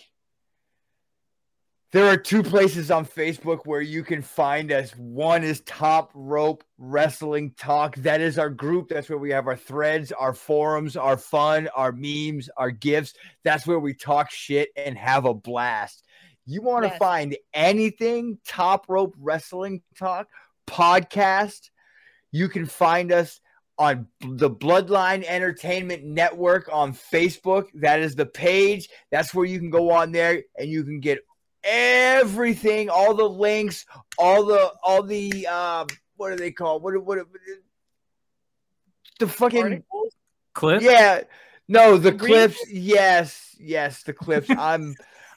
[1.91, 4.91] there are two places on Facebook where you can find us.
[4.91, 7.95] One is Top Rope Wrestling Talk.
[7.97, 8.89] That is our group.
[8.89, 13.13] That's where we have our threads, our forums, our fun, our memes, our gifts.
[13.43, 16.05] That's where we talk shit and have a blast.
[16.45, 16.99] You want to Yes.
[16.99, 20.27] find anything Top Rope Wrestling Talk
[20.67, 21.69] podcast?
[22.31, 23.41] You can find us
[23.79, 27.67] on the Bloodline Entertainment Network on Facebook.
[27.73, 28.89] That is the page.
[29.09, 31.19] That's where you can go on there and you can get
[31.63, 33.85] everything, all the links,
[34.17, 35.87] all the all the um
[36.17, 36.83] what are they called?
[36.83, 37.19] What what
[39.19, 40.13] the fucking Articles?
[40.53, 40.83] Cliff.
[40.83, 41.21] yeah.
[41.67, 42.57] No, the clips.
[42.69, 44.49] Yes, yes, the clips.
[44.57, 44.95] I'm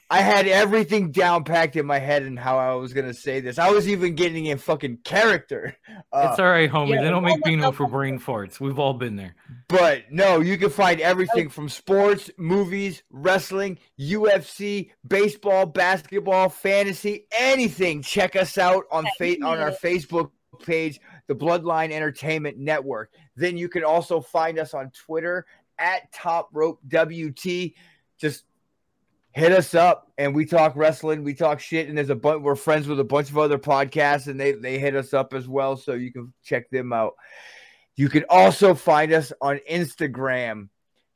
[0.09, 3.57] I had everything down packed in my head and how I was gonna say this.
[3.57, 5.75] I was even getting in fucking character.
[6.11, 6.89] Uh, It's all right, homie.
[6.95, 8.59] yeah, they don't make that Beano for brain farts.
[8.59, 9.35] We've all been there.
[9.69, 18.01] But no, you can find everything from sports, movies, wrestling, UFC, baseball, basketball, fantasy, anything.
[18.03, 20.31] Check us out on fa- on our Facebook
[20.63, 23.11] page, the Bloodline Entertainment Network.
[23.35, 25.45] Then you can also find us on Twitter
[25.79, 27.73] at Top Rope WT.
[28.19, 28.43] Just
[29.33, 32.41] hit us up and we talk wrestling, we talk shit, and there's a bunch.
[32.41, 35.47] We're friends with a bunch of other podcasts, and they they hit us up as
[35.47, 37.13] well, so you can check them out.
[37.95, 40.69] You can also find us on Instagram.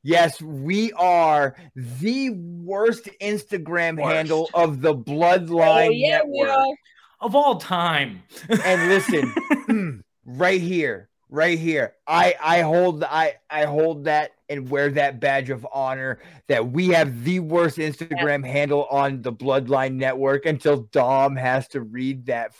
[0.04, 4.14] Yes, we are the worst Instagram Worst.
[4.14, 6.56] handle of the Bloodline Oh, yeah, we Network.
[6.56, 6.74] are.
[7.20, 8.22] Of all time.
[8.64, 9.34] And listen,
[10.24, 11.94] right here, right here.
[12.06, 16.88] I I hold I I hold that and wear that badge of honor that we
[16.88, 22.52] have the worst Instagram handle on the Bloodline Network until Dom has to read that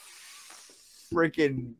[1.12, 1.74] freaking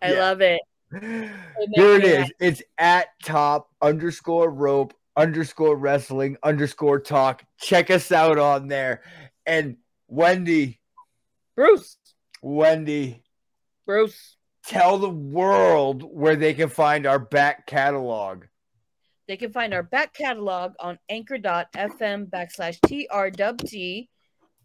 [0.00, 0.18] I Yeah.
[0.20, 0.60] love it.
[0.92, 2.32] Here it is.
[2.38, 7.42] It's at top underscore rope underscore wrestling underscore talk.
[7.58, 9.00] Check us out on there.
[9.46, 9.76] And
[10.08, 10.80] Wendy,
[11.56, 11.96] Bruce.
[12.42, 13.22] Wendy,
[13.86, 14.36] Bruce.
[14.66, 18.44] tell the world where they can find our back catalog.
[19.26, 24.08] They can find our back catalog on anchor.fm backslash TRWT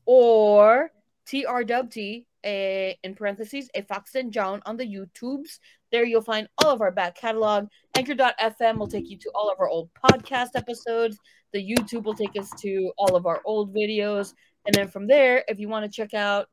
[0.06, 0.92] or
[1.28, 5.60] TRWT a, eh, in parentheses, a Fox and John on the YouTubes.
[5.92, 7.68] There you'll find all of our back catalog.
[7.96, 11.18] Anchor.fm will take you to all of our old podcast episodes.
[11.52, 14.34] The YouTube will take us to all of our old videos.
[14.66, 16.48] And then from there, if you want to check out,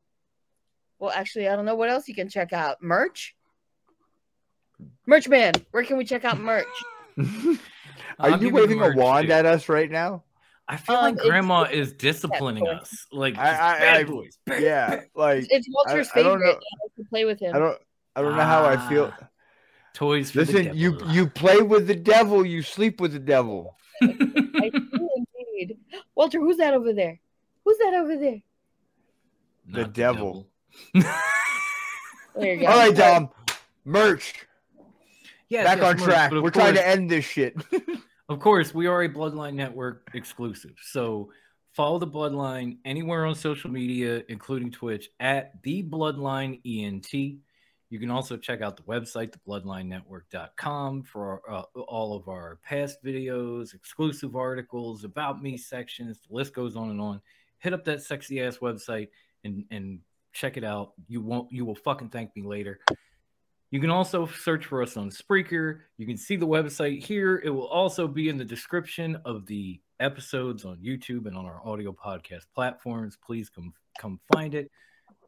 [0.98, 2.82] well, actually, I don't know what else you can check out.
[2.82, 3.34] Merch?
[5.06, 6.66] Merch man, where can we check out merch?
[8.18, 9.32] Are I'll you waving a wand too.
[9.32, 10.22] at us right now?
[10.68, 13.06] I feel Um, like it's- Grandma is disciplining us.
[13.12, 14.38] Like I- just I- bad I- boys.
[14.46, 16.54] bad- Yeah, like It's Walter's I don't favorite.
[16.54, 16.58] know.
[16.58, 17.54] I to play with him.
[17.54, 17.78] I don't
[18.16, 19.12] I don't know how I feel.
[19.20, 19.28] Ah,
[19.94, 21.10] Toys for the Listen, you devil.
[21.14, 23.76] you play with the devil, you sleep with the devil.
[24.02, 25.78] I do indeed.
[26.14, 27.18] Walter, who's that over there?
[27.64, 28.42] Who's that over there?
[29.68, 30.48] The Not devil.
[32.34, 32.66] There you go.
[32.66, 33.30] All right, Dom.
[33.84, 34.45] Merch.
[35.48, 36.32] Yes, Back yes, on merch, track.
[36.32, 37.56] We're trying to end this shit.
[38.28, 40.74] Of course, we are a Bloodline Network exclusive.
[40.82, 41.30] So
[41.74, 47.12] follow the Bloodline anywhere on social media, including Twitch, at the Bloodline ENT.
[47.12, 53.74] You can also check out the website, thebloodlinenetwork.com, for uh, all of our past videos,
[53.74, 56.18] exclusive articles, about me sections.
[56.28, 57.20] The list goes on and on.
[57.58, 59.10] Hit up that sexy ass website
[59.44, 60.00] and and
[60.32, 60.94] check it out.
[61.06, 61.52] You won't.
[61.52, 62.80] You will fucking thank me later.
[63.70, 65.80] You can also search for us on Spreaker.
[65.98, 67.42] You can see the website here.
[67.44, 71.60] It will also be in the description of the episodes on YouTube and on our
[71.66, 73.18] audio podcast platforms.
[73.24, 74.70] Please come come find it.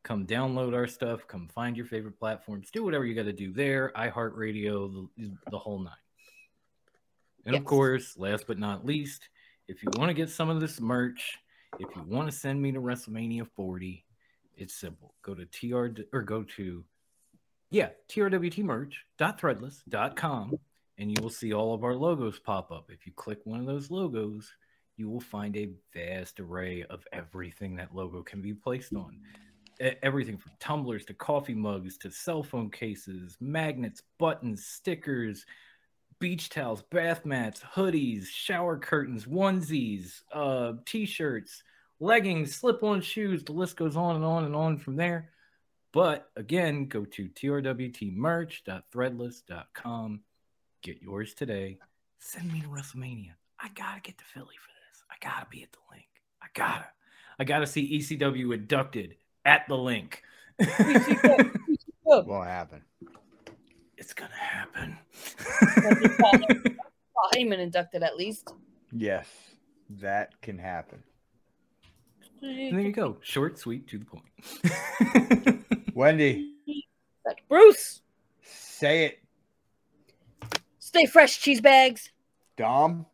[0.05, 1.27] Come download our stuff.
[1.27, 2.70] Come find your favorite platforms.
[2.70, 3.93] Do whatever you got to do there.
[3.97, 5.93] iHeartRadio, the, the whole nine.
[7.44, 9.28] And of course, last but not least,
[9.66, 11.39] if you want to get some of this merch,
[11.78, 14.05] if you want to send me to WrestleMania 40,
[14.56, 15.15] it's simple.
[15.23, 16.85] Go to TR or go to
[17.70, 20.59] yeah, trwtmerch.threadless.com
[20.99, 22.90] and you will see all of our logos pop up.
[22.90, 24.53] If you click one of those logos,
[24.97, 29.20] you will find a vast array of everything that logo can be placed on.
[30.03, 35.47] Everything from tumblers to coffee mugs to cell phone cases, magnets, buttons, stickers,
[36.19, 41.62] beach towels, bath mats, hoodies, shower curtains, onesies, uh, t-shirts,
[42.01, 43.45] leggings, slip-on shoes.
[43.45, 45.31] The list goes on and on and on from there.
[45.93, 50.20] But again, go to trwtmerch.threadless.com.
[50.82, 51.78] Get yours today.
[52.19, 53.32] Send me to WrestleMania.
[53.60, 55.02] I gotta get to Philly for this.
[55.10, 56.06] I gotta be at the Linc.
[56.43, 56.86] I gotta.
[57.39, 60.23] I gotta see ECW inducted at the Linc.
[62.05, 62.82] Won't happen.
[63.97, 64.98] it's gonna happen.
[66.19, 68.52] Paul Heyman inducted at least.
[68.93, 69.28] Yes,
[69.90, 71.02] that can happen.
[72.43, 73.16] And there you go.
[73.20, 74.24] Short, sweet, to the point.
[75.99, 76.55] Wendy,
[77.25, 78.03] But Bruce,
[78.45, 79.19] say it.
[80.79, 82.12] stay fresh, cheese bags.
[82.57, 83.05] Dom,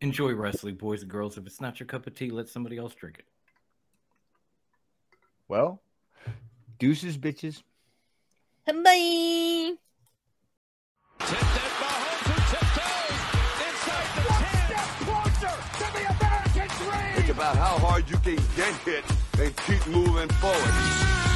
[0.00, 1.36] Enjoy wrestling, boys and girls.
[1.36, 3.26] If it's not your cup of tea, let somebody else drink it.
[5.46, 5.82] well,
[6.78, 7.62] deuces, bitches.
[8.64, 9.74] Bye.
[17.14, 19.04] Think about how hard you can get hit
[19.38, 21.27] and keep moving forward.